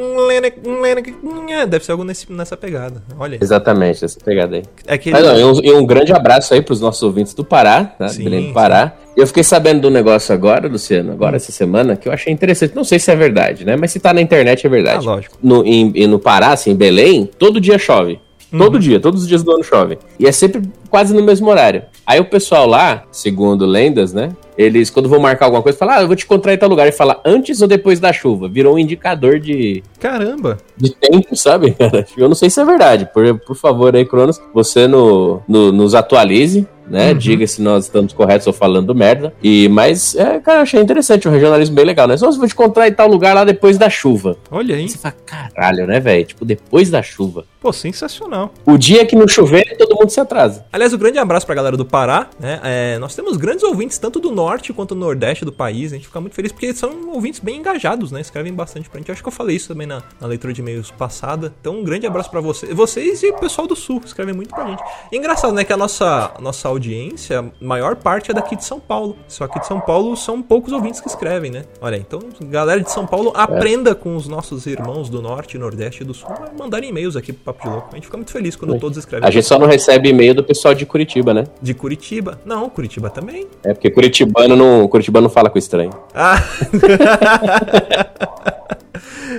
É, 1.51 1.67
Deve 1.67 1.85
ser 1.85 1.93
algo 1.93 2.05
nesse, 2.05 2.31
nessa 2.33 2.57
pegada. 2.57 3.03
Olha 3.19 3.35
aí. 3.35 3.39
Exatamente, 3.43 4.05
essa 4.05 4.19
pegada 4.21 4.57
aí. 4.57 4.63
É 4.87 4.95
aquele. 4.95 5.15
Mas 5.15 5.25
não, 5.27 5.39
e, 5.39 5.45
um, 5.45 5.61
e 5.65 5.73
um 5.73 5.85
grande 5.87 6.13
abraço 6.13 6.55
aí 6.55 6.63
pros 6.63 6.81
nossos 6.81 7.03
ouvintes 7.03 7.35
do 7.35 7.45
Pará, 7.45 7.85
tá? 7.85 8.09
Sim, 8.09 8.25
Belém 8.25 8.49
do 8.49 8.53
Pará. 8.55 8.95
Eu 9.17 9.27
fiquei 9.27 9.43
sabendo 9.43 9.83
do 9.83 9.91
negócio 9.91 10.33
agora, 10.33 10.69
Luciano, 10.69 11.11
Hum. 11.11 11.15
agora 11.15 11.37
essa 11.37 11.53
semana, 11.53 11.97
que 11.97 12.09
eu 12.09 12.13
achei 12.13 12.33
interessante. 12.33 12.75
Não 12.75 12.85
sei 12.85 12.99
se 12.99 13.11
é 13.11 13.17
verdade, 13.17 13.65
né? 13.65 13.77
Mas 13.77 13.91
se 13.91 13.99
tá 14.01 14.15
na 14.15 14.21
internet 14.21 14.67
é 14.67 14.71
verdade. 14.71 15.07
Ah, 15.07 15.11
lógico. 15.11 15.37
No, 15.43 15.65
em, 15.65 15.93
e 15.95 16.07
no 16.07 16.19
Pará, 16.19 16.53
assim, 16.53 16.71
em 16.71 16.77
Belém, 16.77 17.29
todo 17.39 17.61
dia 17.61 17.79
chove. 17.79 18.19
Todo 18.51 18.75
Uhum. 18.75 18.81
dia, 18.81 18.99
todos 19.01 19.23
os 19.23 19.29
dias 19.29 19.43
do 19.43 19.53
ano 19.53 19.63
chove. 19.63 19.97
E 20.19 20.27
é 20.27 20.33
sempre 20.33 20.63
quase 20.89 21.15
no 21.15 21.23
mesmo 21.23 21.49
horário. 21.49 21.85
Aí 22.07 22.19
o 22.19 22.25
pessoal 22.25 22.67
lá, 22.67 23.05
segundo 23.13 23.65
lendas, 23.65 24.13
né? 24.13 24.31
Eles, 24.59 24.91
quando 24.91 25.09
vão 25.09 25.21
marcar 25.21 25.47
alguma 25.47 25.63
coisa, 25.63 25.79
falam, 25.79 25.95
ah, 25.95 26.03
eu 26.03 26.07
vou 26.09 26.17
te 26.17 26.25
encontrar 26.25 26.53
em 26.53 26.59
tal 26.59 26.69
lugar. 26.69 26.87
E 26.89 26.93
fala, 26.93 27.21
antes 27.25 27.63
ou 27.63 27.69
depois 27.69 28.01
da 28.01 28.13
chuva. 28.13 28.49
Virou 28.49 28.75
um 28.75 28.79
indicador 28.79 29.39
de, 29.39 29.83
Caramba! 30.01 30.59
de 30.77 30.91
tempo, 30.95 31.35
sabe? 31.37 31.75
Eu 32.19 32.29
não 32.29 32.35
sei 32.35 32.51
se 32.51 32.61
é 32.61 32.65
verdade. 32.65 33.09
Por, 33.15 33.39
por 33.39 33.55
favor, 33.57 33.95
aí, 33.95 34.05
Cronos, 34.05 34.41
você 34.53 34.87
no, 34.89 35.41
no- 35.49 35.71
nos 35.73 35.95
atualize, 35.95 36.67
né? 36.89 37.13
Uhum. 37.13 37.19
Diga 37.19 37.47
se 37.47 37.63
nós 37.63 37.85
estamos 37.85 38.13
corretos 38.13 38.47
ou 38.49 38.53
falando 38.53 38.93
merda. 38.95 39.33
E, 39.43 39.69
mas, 39.69 40.15
é, 40.17 40.41
cara, 40.41 40.59
eu 40.59 40.63
achei 40.63 40.81
interessante, 40.81 41.29
um 41.29 41.31
regionalismo 41.33 41.75
bem 41.77 41.85
legal, 41.85 42.09
né? 42.09 42.17
Só 42.17 42.31
se 42.31 42.37
vou 42.37 42.49
te 42.49 42.53
encontrar 42.53 42.89
em 42.89 42.93
tal 42.93 43.07
lugar 43.09 43.33
lá 43.35 43.45
depois 43.45 43.79
da 43.79 43.89
chuva. 43.89 44.37
Olha 44.51 44.75
aí. 44.75 44.83
Aí 44.83 44.89
você 44.89 44.99
fala, 44.99 45.15
caralho, 45.25 45.87
né, 45.87 46.01
velho? 46.01 46.25
Tipo, 46.27 46.45
depois 46.45 46.91
da 46.91 47.01
chuva. 47.03 47.45
Pô, 47.61 47.75
sensacional. 47.75 48.55
O 48.65 48.79
dia 48.79 49.05
que 49.05 49.15
não 49.15 49.29
chover, 49.29 49.77
todo 49.77 49.95
mundo 49.95 50.09
se 50.09 50.19
atrasa. 50.19 50.65
Aliás, 50.73 50.95
um 50.95 50.99
grande 50.99 51.19
abraço 51.19 51.45
pra 51.45 51.55
galera 51.55 51.77
do 51.77 51.85
Pará, 51.85 52.31
né? 52.41 52.59
É, 52.65 52.99
nós 52.99 53.15
temos 53.15 53.37
grandes 53.37 53.63
ouvintes, 53.63 53.99
tanto 53.99 54.19
do 54.19 54.31
norte 54.31 54.73
quanto 54.73 54.95
do 54.95 55.01
nordeste 55.01 55.45
do 55.45 55.53
país. 55.53 55.93
A 55.93 55.97
gente 55.97 56.07
fica 56.07 56.23
muito 56.23 56.35
feliz 56.35 56.53
porque 56.53 56.73
são 56.73 57.11
ouvintes 57.11 57.39
bem 57.39 57.59
engajados, 57.59 58.11
né? 58.11 58.23
Escrevem 58.23 58.55
bastante 58.55 58.89
pra 58.89 58.99
gente. 58.99 59.13
Acho 59.13 59.23
que 59.23 59.29
eu 59.29 59.33
falei 59.33 59.57
isso 59.57 59.69
também 59.69 59.87
na, 59.87 60.03
na 60.19 60.27
leitura 60.27 60.55
de 60.55 60.63
e-mails 60.63 60.91
passada. 60.91 61.53
Então, 61.61 61.81
um 61.81 61.85
grande 61.85 62.07
abraço 62.07 62.31
pra 62.31 62.41
vocês. 62.41 62.75
Vocês 62.75 63.23
e 63.23 63.29
o 63.29 63.39
pessoal 63.39 63.67
do 63.67 63.77
sul, 63.77 64.01
escrevem 64.07 64.35
muito 64.35 64.55
pra 64.55 64.67
gente. 64.67 64.83
E 65.13 65.19
engraçado, 65.19 65.53
né? 65.53 65.63
Que 65.63 65.73
a 65.75 65.77
nossa, 65.77 66.33
nossa 66.41 66.67
audiência, 66.67 67.41
a 67.41 67.65
maior 67.65 67.95
parte 67.95 68.31
é 68.31 68.35
daqui 68.35 68.57
de 68.57 68.65
São 68.65 68.81
Paulo. 68.81 69.19
Só 69.29 69.47
que 69.47 69.61
de 69.61 69.67
São 69.67 69.81
Paulo 69.81 70.17
são 70.17 70.41
poucos 70.41 70.73
ouvintes 70.73 70.99
que 70.99 71.09
escrevem, 71.09 71.51
né? 71.51 71.67
Olha, 71.79 71.97
então, 71.97 72.21
galera 72.41 72.81
de 72.81 72.91
São 72.91 73.07
Paulo, 73.07 73.33
aprenda 73.37 73.95
com 73.95 74.17
os 74.17 74.27
nossos 74.27 74.65
irmãos 74.65 75.11
do 75.11 75.21
norte, 75.21 75.59
nordeste 75.59 76.03
e 76.03 76.07
do 76.07 76.15
sul 76.15 76.31
a 76.31 76.59
mandarem 76.59 76.89
e-mails 76.89 77.17
aqui 77.17 77.35
pro 77.35 77.50
Papo 77.53 77.65
de 77.65 77.69
Louco. 77.69 77.89
A 77.91 77.95
gente 77.95 78.05
fica 78.05 78.17
muito 78.17 78.33
feliz 78.33 78.57
quando 78.57 78.79
todos 78.79 78.99
escrevem. 78.99 79.27
A 79.27 79.31
gente 79.31 79.47
só 79.47 79.59
não 79.59 79.67
recebe 79.67 80.09
e-mail 80.09 80.35
do 80.35 80.45
pessoal 80.45 80.75
de 80.75 80.87
Curitiba, 80.87 81.35
né? 81.35 81.45
De 81.61 81.75
Curitiba. 81.75 82.41
Não, 82.45 82.69
Curitiba 82.69 83.11
também. 83.11 83.47
É 83.65 83.73
porque 83.73 83.91
Curitibano 83.91 84.57
não, 84.57 84.89
Curitibano 84.89 85.25
não 85.25 85.31
fala 85.31 85.51
com 85.51 85.59
estranho. 85.59 85.91
Ah! 86.15 86.43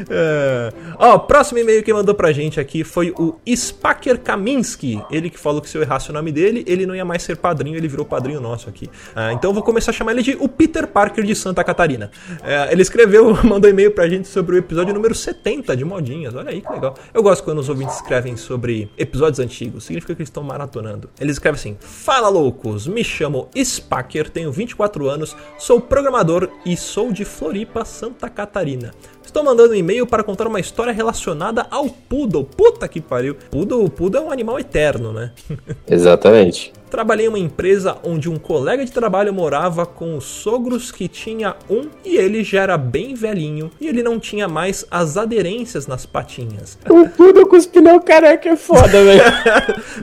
É. 0.09 0.71
Ó, 0.97 1.17
próximo 1.19 1.59
e-mail 1.59 1.83
que 1.83 1.93
mandou 1.93 2.15
pra 2.15 2.31
gente 2.31 2.59
aqui 2.59 2.83
foi 2.83 3.13
o 3.17 3.35
Spaker 3.47 4.19
Kaminski. 4.19 5.01
Ele 5.11 5.29
que 5.29 5.37
falou 5.37 5.61
que 5.61 5.69
se 5.69 5.77
eu 5.77 5.81
errasse 5.81 6.09
o 6.09 6.13
nome 6.13 6.31
dele, 6.31 6.63
ele 6.67 6.85
não 6.85 6.95
ia 6.95 7.05
mais 7.05 7.23
ser 7.23 7.37
padrinho, 7.37 7.75
ele 7.75 7.87
virou 7.87 8.05
padrinho 8.05 8.39
nosso 8.39 8.69
aqui. 8.69 8.89
Ah, 9.15 9.33
então 9.33 9.49
eu 9.49 9.53
vou 9.53 9.63
começar 9.63 9.91
a 9.91 9.93
chamar 9.93 10.13
ele 10.13 10.23
de 10.23 10.37
o 10.39 10.47
Peter 10.47 10.87
Parker 10.87 11.23
de 11.23 11.35
Santa 11.35 11.63
Catarina. 11.63 12.11
É, 12.43 12.71
ele 12.71 12.81
escreveu, 12.81 13.37
mandou 13.43 13.69
e-mail 13.69 13.91
pra 13.91 14.07
gente 14.07 14.27
sobre 14.27 14.55
o 14.55 14.57
episódio 14.57 14.93
número 14.93 15.13
70 15.13 15.75
de 15.75 15.85
Modinhas. 15.85 16.35
Olha 16.35 16.51
aí 16.51 16.61
que 16.61 16.71
legal. 16.71 16.95
Eu 17.13 17.23
gosto 17.23 17.43
quando 17.43 17.59
os 17.59 17.69
ouvintes 17.69 18.00
escrevem 18.01 18.35
sobre 18.35 18.89
episódios 18.97 19.39
antigos. 19.39 19.83
Significa 19.83 20.15
que 20.15 20.21
eles 20.21 20.29
estão 20.29 20.43
maratonando. 20.43 21.09
Ele 21.19 21.31
escreve 21.31 21.57
assim: 21.57 21.77
Fala 21.79 22.27
loucos, 22.29 22.87
me 22.87 23.03
chamo 23.03 23.49
Spaker, 23.55 24.29
tenho 24.29 24.51
24 24.51 25.07
anos, 25.07 25.35
sou 25.57 25.79
programador 25.79 26.49
e 26.65 26.75
sou 26.75 27.11
de 27.11 27.23
Floripa, 27.23 27.85
Santa 27.85 28.29
Catarina. 28.29 28.91
Estou 29.31 29.45
mandando 29.45 29.71
um 29.71 29.75
e-mail 29.75 30.05
para 30.05 30.25
contar 30.25 30.45
uma 30.45 30.59
história 30.59 30.91
relacionada 30.91 31.65
ao 31.71 31.85
Poodle. 31.85 32.43
Puta 32.43 32.85
que 32.85 32.99
pariu. 32.99 33.37
Poodle, 33.49 33.89
Poodle 33.89 34.23
é 34.23 34.25
um 34.25 34.29
animal 34.29 34.59
eterno, 34.59 35.13
né? 35.13 35.31
Exatamente. 35.87 36.73
Trabalhei 36.91 37.27
em 37.27 37.29
uma 37.29 37.39
empresa 37.39 37.95
onde 38.03 38.29
um 38.29 38.35
colega 38.35 38.83
de 38.83 38.91
trabalho 38.91 39.33
morava 39.33 39.85
com 39.85 40.17
os 40.17 40.25
sogros 40.25 40.91
que 40.91 41.07
tinha 41.07 41.55
um 41.69 41.87
e 42.03 42.17
ele 42.17 42.43
já 42.43 42.63
era 42.63 42.77
bem 42.77 43.13
velhinho 43.13 43.71
e 43.79 43.87
ele 43.87 44.03
não 44.03 44.19
tinha 44.19 44.45
mais 44.45 44.85
as 44.91 45.15
aderências 45.15 45.87
nas 45.87 46.05
patinhas. 46.05 46.77
O 46.89 47.07
Poodle 47.07 47.47
com 47.47 47.55
os 47.55 47.65
pneus 47.65 48.03
careca 48.03 48.49
é 48.49 48.57
foda, 48.57 48.89
velho. 49.05 49.23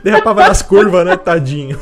Derrapava 0.02 0.48
nas 0.48 0.62
curvas, 0.62 1.04
né, 1.04 1.14
tadinho? 1.18 1.78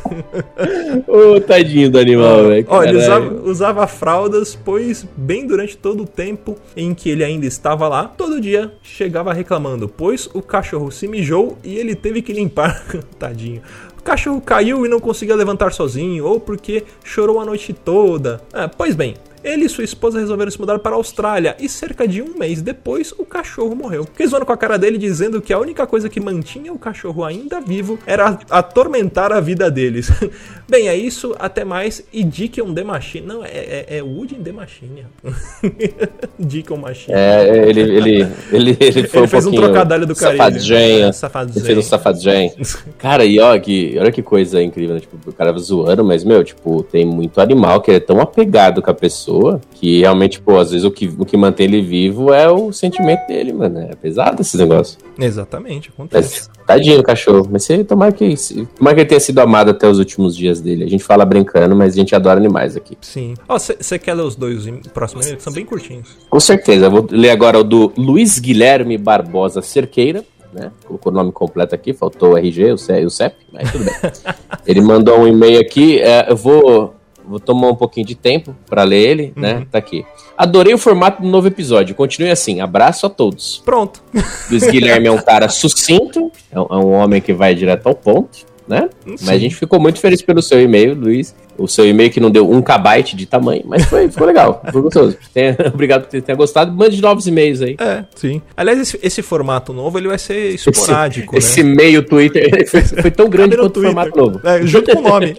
Ô, 1.07 1.41
tadinho 1.41 1.89
do 1.89 2.01
animal, 2.01 2.49
velho. 2.49 2.67
Olha, 2.69 2.99
usava, 2.99 3.35
usava 3.45 3.87
fraldas, 3.87 4.59
pois 4.65 5.07
bem 5.17 5.47
durante 5.47 5.77
todo 5.77 6.03
o 6.03 6.07
tempo 6.07 6.59
em 6.77 6.93
que 6.93 7.11
ele 7.11 7.23
ainda 7.23 7.36
estava 7.45 7.89
lá, 7.89 8.05
todo 8.05 8.41
dia 8.41 8.73
chegava 8.83 9.33
reclamando, 9.33 9.89
pois 9.89 10.29
o 10.33 10.41
cachorro 10.41 10.91
se 10.91 11.07
mijou 11.07 11.59
e 11.63 11.77
ele 11.77 11.95
teve 11.95 12.23
que 12.23 12.33
limpar. 12.33 12.83
Tadinho. 13.19 13.61
O 13.99 14.03
cachorro 14.03 14.41
caiu 14.41 14.87
e 14.87 14.89
não 14.89 15.01
conseguia 15.01 15.35
levantar 15.35 15.73
sozinho, 15.73 16.25
ou 16.25 16.39
porque 16.41 16.85
chorou 17.05 17.41
a 17.41 17.45
noite 17.45 17.73
toda. 17.73 18.41
Ah, 18.53 18.69
pois 18.69 18.95
bem, 18.95 19.15
ele 19.47 19.67
e 19.67 19.69
sua 19.69 19.85
esposa 19.85 20.19
resolveram 20.19 20.51
se 20.51 20.59
mudar 20.59 20.79
para 20.81 20.97
a 20.97 20.99
Austrália 20.99 21.57
e 21.61 21.69
cerca 21.69 22.07
de 22.07 22.21
um 22.21 22.37
mês 22.37 22.61
depois 22.61 23.13
o 23.17 23.25
cachorro 23.25 23.77
morreu. 23.77 24.05
Fiquei 24.05 24.27
zoando 24.27 24.45
com 24.45 24.53
a 24.53 24.57
cara 24.57 24.77
dele 24.77 24.99
dizendo 24.99 25.41
que 25.41 25.53
a 25.53 25.59
única 25.59 25.87
coisa 25.87 26.09
que 26.09 26.19
mantinha 26.19 26.73
o 26.73 26.79
cachorro 26.79 27.25
ainda 27.25 27.61
vivo 27.61 27.97
era 28.05 28.39
atormentar 28.51 29.33
a 29.33 29.41
vida 29.41 29.71
deles. 29.71 30.11
Bem, 30.69 30.89
é 30.89 30.97
isso, 30.97 31.33
até 31.39 31.65
mais 31.65 32.05
e 32.13 32.25
Deacon 32.25 32.75
The 32.75 32.83
Machine. 32.83 33.25
Não, 33.25 33.45
é, 33.45 33.49
é, 33.49 33.99
é 33.99 34.03
Wood 34.03 34.35
in 34.35 34.43
The 34.43 34.51
Machine. 34.51 35.07
Deacon 36.37 36.77
Machine. 36.79 37.17
É, 37.17 37.69
ele, 37.69 37.81
ele, 37.81 38.29
ele, 38.51 38.77
ele 38.81 39.07
foi 39.07 39.21
Ele 39.21 39.27
um 39.27 39.29
fez 39.29 39.47
um 39.47 39.53
trocadilho 39.53 40.07
do 40.07 40.17
carinho. 40.17 40.39
Safadinha. 40.39 41.07
É, 41.07 41.13
safadinho. 41.13 41.59
Ele 41.59 41.67
fez 41.67 41.79
um 41.79 41.83
safadinho. 41.83 42.53
Cara, 42.99 43.25
e 43.25 43.39
ó, 43.39 43.57
que, 43.61 43.97
olha 43.97 44.11
que 44.11 44.23
coisa 44.23 44.61
incrível, 44.61 44.97
né? 44.97 45.01
Tipo, 45.01 45.17
o 45.31 45.33
cara 45.33 45.57
zoando, 45.57 46.05
mas, 46.05 46.25
meu, 46.25 46.43
tipo, 46.43 46.83
tem 46.83 47.05
muito 47.05 47.41
animal 47.41 47.81
que 47.81 47.93
é 47.93 48.01
tão 48.01 48.21
apegado 48.21 48.83
com 48.83 48.91
a 48.91 48.95
pessoa 48.95 49.36
que 49.73 50.01
realmente, 50.01 50.41
pô, 50.41 50.59
às 50.59 50.71
vezes 50.71 50.85
o 50.85 50.91
que, 50.91 51.07
o 51.19 51.25
que 51.25 51.37
mantém 51.37 51.67
ele 51.67 51.83
vivo 51.83 52.33
é 52.33 52.51
o 52.51 52.73
sentimento 52.73 53.27
dele, 53.27 53.53
mano. 53.53 53.81
É 53.81 53.95
pesado 53.95 54.43
esse 54.43 54.57
negócio. 54.57 54.99
Exatamente, 55.19 55.91
acontece. 55.91 56.49
Mas, 56.49 56.67
tadinho 56.67 57.01
o 57.01 57.03
cachorro. 57.03 57.49
Mas 57.51 57.65
você, 57.65 57.85
tomara 57.85 58.13
que, 58.13 58.35
tomara 58.79 58.95
que 58.95 59.01
ele 59.01 59.09
tenha 59.09 59.21
sido 59.21 59.39
amado 59.39 59.71
até 59.71 59.89
os 59.89 59.99
últimos 59.99 60.37
dias 60.37 60.61
dele. 60.61 60.85
A 60.85 60.89
gente 60.89 61.05
fala 61.05 61.25
brincando, 61.25 61.75
mas 61.75 61.95
a 61.95 61.97
gente 61.97 62.15
adora 62.15 62.39
animais 62.39 62.77
aqui. 62.77 62.97
Sim. 63.01 63.35
Ó, 63.49 63.59
você 63.59 63.99
quer 63.99 64.15
ler 64.15 64.23
os 64.23 64.37
dois 64.37 64.67
próximos 64.93 65.27
e-mails? 65.27 65.43
São 65.43 65.53
bem 65.53 65.65
curtinhos. 65.65 66.17
Com 66.29 66.41
certeza. 66.41 66.87
Eu 66.87 66.91
vou 66.91 67.07
ler 67.11 67.31
agora 67.31 67.59
o 67.59 67.65
do 67.65 67.93
Luiz 67.97 68.39
Guilherme 68.39 68.99
Barbosa 68.99 69.63
Cerqueira. 69.63 70.25
Né? 70.53 70.73
Colocou 70.87 71.13
o 71.13 71.15
nome 71.15 71.33
completo 71.33 71.75
aqui, 71.75 71.93
faltou 71.93 72.33
o 72.33 72.39
RG 72.39 72.73
o 72.73 72.79
CEP, 72.79 73.37
mas 73.53 73.71
tudo 73.71 73.85
bem. 73.85 73.95
ele 74.67 74.81
mandou 74.81 75.21
um 75.21 75.29
e-mail 75.29 75.61
aqui, 75.61 76.01
é, 76.01 76.31
eu 76.31 76.37
vou, 76.37 76.95
vou 77.29 77.41
tomar 77.41 77.69
um 77.69 77.75
pouquinho 77.75 78.07
de 78.07 78.15
tempo 78.15 78.55
para 78.69 78.83
ler 78.83 79.09
ele, 79.09 79.33
né? 79.37 79.67
Tá 79.71 79.79
aqui. 79.79 80.05
Adorei 80.37 80.75
o 80.75 80.79
formato 80.79 81.23
do 81.23 81.29
novo 81.29 81.47
episódio. 81.47 81.95
Continue 81.95 82.31
assim. 82.31 82.61
Abraço 82.61 83.07
a 83.07 83.11
todos. 83.11 83.63
Pronto. 83.65 84.03
Luiz 84.51 84.67
Guilherme 84.67 85.09
é 85.09 85.13
um 85.13 85.19
cara 85.19 85.49
sucinto, 85.49 86.31
é 86.51 86.61
um, 86.61 86.67
é 86.71 86.77
um 86.77 86.93
homem 86.93 87.21
que 87.21 87.33
vai 87.33 87.55
direto 87.55 87.87
ao 87.87 87.95
ponto, 87.95 88.47
né? 88.67 88.89
Mas 89.05 89.29
a 89.29 89.39
gente 89.39 89.55
ficou 89.55 89.81
muito 89.81 89.99
feliz 89.99 90.23
pelo 90.23 90.43
seu 90.43 90.61
e-mail, 90.61 90.95
Luiz. 90.95 91.35
O 91.59 91.67
seu 91.69 91.87
e-mail 91.87 92.11
que 92.11 92.21
não 92.21 92.31
deu 92.31 92.51
um 92.51 92.61
kbyte 92.63 93.17
de 93.17 93.27
tamanho, 93.27 93.63
mas 93.65 93.85
foi, 93.85 94.09
ficou 94.09 94.27
legal, 94.27 94.63
foi 94.71 94.83
gostoso. 94.83 95.17
Tenha- 95.33 95.57
obrigado 95.73 96.03
por 96.03 96.11
ter 96.11 96.23
tenha 96.23 96.37
gostado. 96.37 96.73
Mande 96.73 97.01
novos 97.01 97.27
e-mails 97.27 97.63
aí. 97.63 97.77
É, 97.79 98.05
sim. 98.15 98.41
Aliás, 98.57 98.79
esse, 98.81 98.99
esse 99.03 99.23
formato 99.23 99.73
novo 99.73 99.99
ele 99.99 100.09
vai 100.09 100.19
ser 100.19 100.55
esporádico, 100.55 101.37
esse 101.37 101.63
né? 101.63 101.75
meio 101.75 102.03
Twitter 102.03 102.67
foi, 102.69 102.83
foi 102.83 103.11
tão 103.11 103.29
grande 103.29 103.57
quanto 103.57 103.81
o 103.81 103.83
formato 103.83 104.17
novo. 104.17 104.41
É, 104.45 104.65
junto 104.67 104.93
com 104.93 105.01
o 105.01 105.03
nome. 105.03 105.37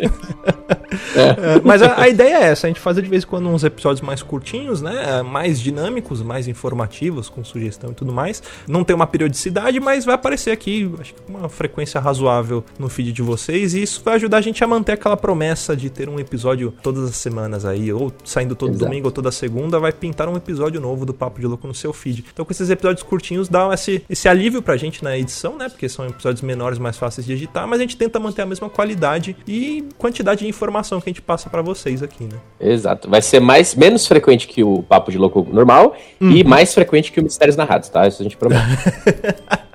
É, 1.15 1.61
mas 1.63 1.81
a, 1.81 2.01
a 2.01 2.07
ideia 2.07 2.37
é 2.37 2.43
essa, 2.49 2.67
a 2.67 2.69
gente 2.69 2.79
fazer 2.79 3.01
de 3.01 3.09
vez 3.09 3.23
em 3.23 3.27
quando 3.27 3.47
uns 3.49 3.63
episódios 3.63 4.01
mais 4.01 4.21
curtinhos, 4.21 4.81
né? 4.81 5.21
Mais 5.23 5.59
dinâmicos, 5.59 6.21
mais 6.21 6.47
informativos, 6.47 7.29
com 7.29 7.43
sugestão 7.43 7.91
e 7.91 7.93
tudo 7.93 8.11
mais. 8.11 8.41
Não 8.67 8.83
tem 8.83 8.95
uma 8.95 9.07
periodicidade, 9.07 9.79
mas 9.79 10.05
vai 10.05 10.15
aparecer 10.15 10.51
aqui, 10.51 10.89
acho 10.99 11.13
que 11.13 11.21
com 11.21 11.37
uma 11.37 11.49
frequência 11.49 11.99
razoável 11.99 12.63
no 12.79 12.89
feed 12.89 13.11
de 13.11 13.21
vocês. 13.21 13.73
E 13.73 13.81
isso 13.81 14.01
vai 14.03 14.15
ajudar 14.15 14.37
a 14.37 14.41
gente 14.41 14.63
a 14.63 14.67
manter 14.67 14.93
aquela 14.93 15.17
promessa 15.17 15.75
de 15.75 15.89
ter 15.89 16.06
um 16.09 16.19
episódio 16.19 16.73
todas 16.81 17.09
as 17.09 17.15
semanas 17.15 17.65
aí, 17.65 17.91
ou 17.91 18.11
saindo 18.23 18.55
todo 18.55 18.71
Exato. 18.71 18.85
domingo 18.85 19.07
ou 19.07 19.11
toda 19.11 19.31
segunda, 19.31 19.79
vai 19.79 19.91
pintar 19.91 20.27
um 20.27 20.35
episódio 20.35 20.79
novo 20.79 21.05
do 21.05 21.13
Papo 21.13 21.39
de 21.39 21.47
Louco 21.47 21.67
no 21.67 21.73
seu 21.73 21.93
feed. 21.93 22.25
Então, 22.33 22.45
com 22.45 22.51
esses 22.51 22.69
episódios 22.69 23.03
curtinhos, 23.03 23.47
dá 23.47 23.73
esse, 23.73 24.03
esse 24.09 24.27
alívio 24.27 24.61
pra 24.61 24.77
gente 24.77 25.03
na 25.03 25.17
edição, 25.17 25.57
né? 25.57 25.69
Porque 25.69 25.87
são 25.89 26.05
episódios 26.07 26.41
menores, 26.41 26.79
mais 26.79 26.97
fáceis 26.97 27.25
de 27.25 27.33
editar, 27.33 27.67
mas 27.67 27.79
a 27.79 27.83
gente 27.83 27.97
tenta 27.97 28.19
manter 28.19 28.41
a 28.41 28.45
mesma 28.45 28.69
qualidade 28.69 29.35
e 29.47 29.87
quantidade 29.97 30.41
de 30.41 30.47
informação 30.47 30.99
que 31.01 31.09
a 31.09 31.11
gente 31.11 31.21
passa 31.21 31.49
pra 31.49 31.61
vocês 31.61 32.01
aqui, 32.01 32.23
né? 32.23 32.39
Exato. 32.59 33.09
Vai 33.09 33.21
ser 33.21 33.39
mais, 33.39 33.75
menos 33.75 34.07
frequente 34.07 34.47
que 34.47 34.63
o 34.63 34.83
Papo 34.83 35.11
de 35.11 35.17
Louco 35.17 35.47
normal 35.51 35.95
e 36.19 36.43
mais 36.43 36.73
frequente 36.73 37.11
que 37.11 37.19
o 37.19 37.23
Mistérios 37.23 37.55
Narrados, 37.55 37.89
tá? 37.89 38.07
Isso 38.07 38.21
a 38.21 38.23
gente 38.23 38.37
promete. 38.37 38.63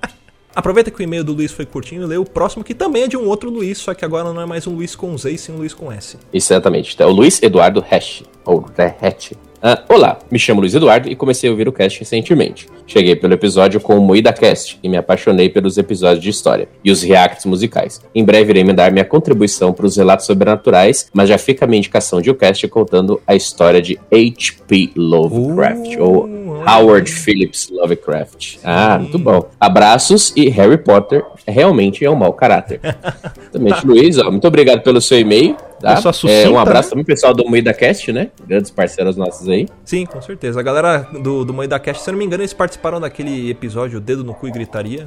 Aproveita 0.54 0.90
que 0.90 1.00
o 1.00 1.02
e-mail 1.02 1.24
do 1.24 1.32
Luiz 1.32 1.50
foi 1.50 1.64
curtinho 1.64 2.02
e 2.02 2.06
lê 2.06 2.16
o 2.16 2.24
próximo, 2.24 2.62
que 2.62 2.74
também 2.74 3.04
é 3.04 3.08
de 3.08 3.16
um 3.16 3.26
outro 3.26 3.48
Luiz, 3.48 3.78
só 3.78 3.94
que 3.94 4.04
agora 4.04 4.32
não 4.32 4.40
é 4.40 4.46
mais 4.46 4.66
um 4.66 4.74
Luiz 4.74 4.94
com 4.94 5.16
Z, 5.16 5.36
sim 5.38 5.52
um 5.52 5.56
Luiz 5.56 5.72
com 5.72 5.90
S. 5.90 6.18
Exatamente. 6.32 6.94
Então, 6.94 7.08
é 7.08 7.10
o 7.10 7.14
Luiz 7.14 7.42
Eduardo 7.42 7.84
Hash, 7.88 8.22
ou 8.44 8.64
Hatch. 9.00 9.32
Ah, 9.64 9.80
olá, 9.88 10.18
me 10.28 10.40
chamo 10.40 10.60
Luiz 10.60 10.74
Eduardo 10.74 11.08
e 11.08 11.14
comecei 11.14 11.48
a 11.48 11.52
ouvir 11.52 11.68
o 11.68 11.72
cast 11.72 12.00
recentemente. 12.00 12.66
Cheguei 12.84 13.14
pelo 13.14 13.32
episódio 13.32 13.80
com 13.80 13.96
o 13.96 14.00
Moída 14.00 14.32
Cast 14.32 14.76
e 14.82 14.88
me 14.88 14.96
apaixonei 14.96 15.48
pelos 15.48 15.78
episódios 15.78 16.20
de 16.20 16.30
história 16.30 16.68
e 16.82 16.90
os 16.90 17.00
reacts 17.00 17.46
musicais. 17.46 18.00
Em 18.12 18.24
breve 18.24 18.50
irei 18.50 18.64
me 18.64 18.72
dar 18.72 18.90
minha 18.90 19.04
contribuição 19.04 19.72
para 19.72 19.86
os 19.86 19.96
relatos 19.96 20.26
sobrenaturais, 20.26 21.08
mas 21.14 21.28
já 21.28 21.38
fica 21.38 21.64
a 21.64 21.68
minha 21.68 21.78
indicação 21.78 22.20
de 22.20 22.28
o 22.28 22.34
cast 22.34 22.66
contando 22.66 23.22
a 23.24 23.36
história 23.36 23.80
de 23.80 24.00
H.P. 24.10 24.90
Lovecraft, 24.96 25.96
Uh, 25.96 26.02
ou 26.02 26.26
Howard 26.66 27.10
Phillips 27.10 27.68
Lovecraft. 27.70 28.58
Ah, 28.64 28.98
muito 28.98 29.18
bom. 29.18 29.48
Abraços 29.60 30.32
e 30.36 30.48
Harry 30.48 30.78
Potter 30.78 31.24
realmente 31.46 32.04
é 32.04 32.10
um 32.10 32.16
mau 32.16 32.32
caráter. 32.32 32.80
Exatamente, 33.40 33.86
Luiz. 33.86 34.18
Ó, 34.18 34.30
muito 34.30 34.46
obrigado 34.46 34.82
pelo 34.82 35.00
seu 35.00 35.18
e-mail. 35.18 35.56
Tá? 35.82 35.96
Pessoa 35.96 36.10
É, 36.10 36.12
sucinta, 36.12 36.50
um 36.50 36.58
abraço 36.58 36.88
né? 36.88 36.90
também 36.90 37.04
pro 37.04 37.14
pessoal 37.14 37.34
do 37.34 37.44
Moída 37.44 37.74
Cast, 37.74 38.12
né? 38.12 38.30
Grandes 38.46 38.70
parceiros 38.70 39.16
nossos 39.16 39.48
aí. 39.48 39.66
Sim, 39.84 40.06
com 40.06 40.22
certeza. 40.22 40.60
A 40.60 40.62
galera 40.62 41.08
do, 41.20 41.44
do 41.44 41.52
Moeda 41.52 41.78
Cast, 41.80 42.02
se 42.04 42.08
eu 42.08 42.12
não 42.12 42.18
me 42.18 42.24
engano, 42.24 42.42
eles 42.42 42.52
participaram 42.52 43.00
daquele 43.00 43.50
episódio 43.50 44.00
Dedo 44.00 44.22
no 44.22 44.32
Cu 44.32 44.46
e 44.46 44.50
Gritaria, 44.52 45.06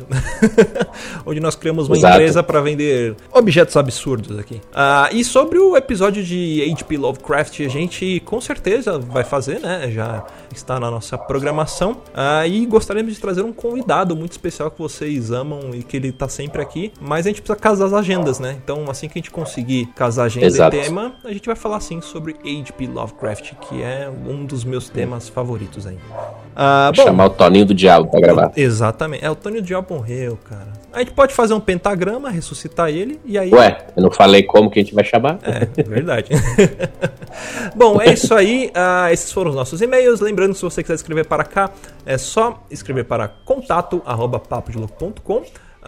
onde 1.25 1.39
nós 1.39 1.55
criamos 1.55 1.88
uma 1.88 1.96
Exato. 1.96 2.15
empresa 2.15 2.44
para 2.44 2.60
vender 2.62 3.15
objetos 3.32 3.75
absurdos 3.77 4.38
aqui. 4.38 4.60
Ah, 4.74 5.10
e 5.12 5.24
sobre 5.24 5.58
o 5.60 5.77
episódio 5.77 6.24
de 6.24 6.62
H.P. 6.72 6.98
Lovecraft, 6.98 7.62
a 7.62 7.70
gente 7.70 8.22
com 8.25 8.41
certeza 8.41 9.00
vai 9.00 9.24
fazer, 9.24 9.60
né? 9.60 9.89
Já 9.91 10.25
está 10.53 10.79
na 10.79 10.91
nossa 10.91 11.17
programação. 11.17 11.98
Ah, 12.13 12.46
e 12.46 12.65
gostaríamos 12.65 13.13
de 13.13 13.20
trazer 13.22 13.44
um 13.44 13.53
convidado 13.53 14.15
muito 14.15 14.32
especial 14.34 14.70
que 14.70 14.79
vocês 14.79 15.32
amam 15.32 15.72
e 15.74 15.84
que 15.84 15.96
ele 15.96 16.12
tá 16.12 16.27
sempre 16.27 16.62
aqui. 16.62 16.91
Mas 17.00 17.25
a 17.25 17.29
gente 17.29 17.41
precisa 17.41 17.58
casar 17.60 17.86
as 17.86 17.94
agendas, 17.94 18.39
né? 18.39 18.58
Então, 18.63 18.89
assim 18.89 19.08
que 19.08 19.17
a 19.17 19.22
gente 19.22 19.32
conseguir 19.32 19.88
casar 19.96 20.24
a 20.24 20.25
agenda 20.25 20.46
Exato. 20.68 20.88
tema, 20.90 21.16
a 21.24 21.32
gente 21.32 21.46
vai 21.46 21.56
falar 21.56 21.80
sim 21.80 22.02
sobre 22.02 22.36
H.P. 22.44 22.88
Lovecraft, 22.88 23.54
que 23.62 23.82
é 23.82 24.10
um 24.10 24.46
dos 24.46 24.64
meus 24.64 24.90
temas 24.90 25.28
favoritos 25.30 25.86
aí. 25.86 25.98
Ah, 26.56 26.92
bom, 26.96 27.04
Chamar 27.04 27.26
o 27.26 27.30
Toninho 27.32 27.66
do 27.66 27.74
Diabo 27.74 28.10
pra 28.10 28.20
gravar. 28.20 28.52
exatamente. 28.56 29.24
É 29.26 29.30
o 29.30 29.36
Tony 29.36 29.62
Diabo 29.62 29.96
morreu, 29.96 30.38
cara. 30.48 30.74
A 30.94 31.00
gente 31.00 31.12
pode 31.12 31.34
fazer 31.34 31.54
um 31.54 31.60
pentagrama, 31.60 32.30
ressuscitar 32.30 32.90
ele 32.90 33.20
e 33.26 33.38
aí. 33.38 33.52
Ué, 33.54 33.86
eu 33.98 34.02
não 34.04 34.10
falei 34.12 34.44
como 34.44 34.70
que 34.70 34.80
a 34.80 34.84
gente 34.84 34.96
vai 34.96 35.04
chamar? 35.04 35.40
É, 35.44 35.84
verdade. 35.84 36.30
Bom, 37.76 38.02
é 38.02 38.14
isso 38.14 38.34
aí. 38.34 38.72
Ah, 38.74 39.12
esses 39.12 39.32
foram 39.32 39.50
os 39.50 39.56
nossos 39.56 39.82
e-mails. 39.82 40.22
Lembrando, 40.22 40.54
se 40.56 40.62
você 40.62 40.82
quiser 40.82 40.96
escrever 40.96 41.26
para 41.26 41.44
cá, 41.44 41.70
é 42.06 42.18
só 42.18 42.64
escrever 42.72 43.04
para 43.04 43.28
contato 43.28 44.02
arroba 44.06 44.40
papodelouco.com. 44.40 45.44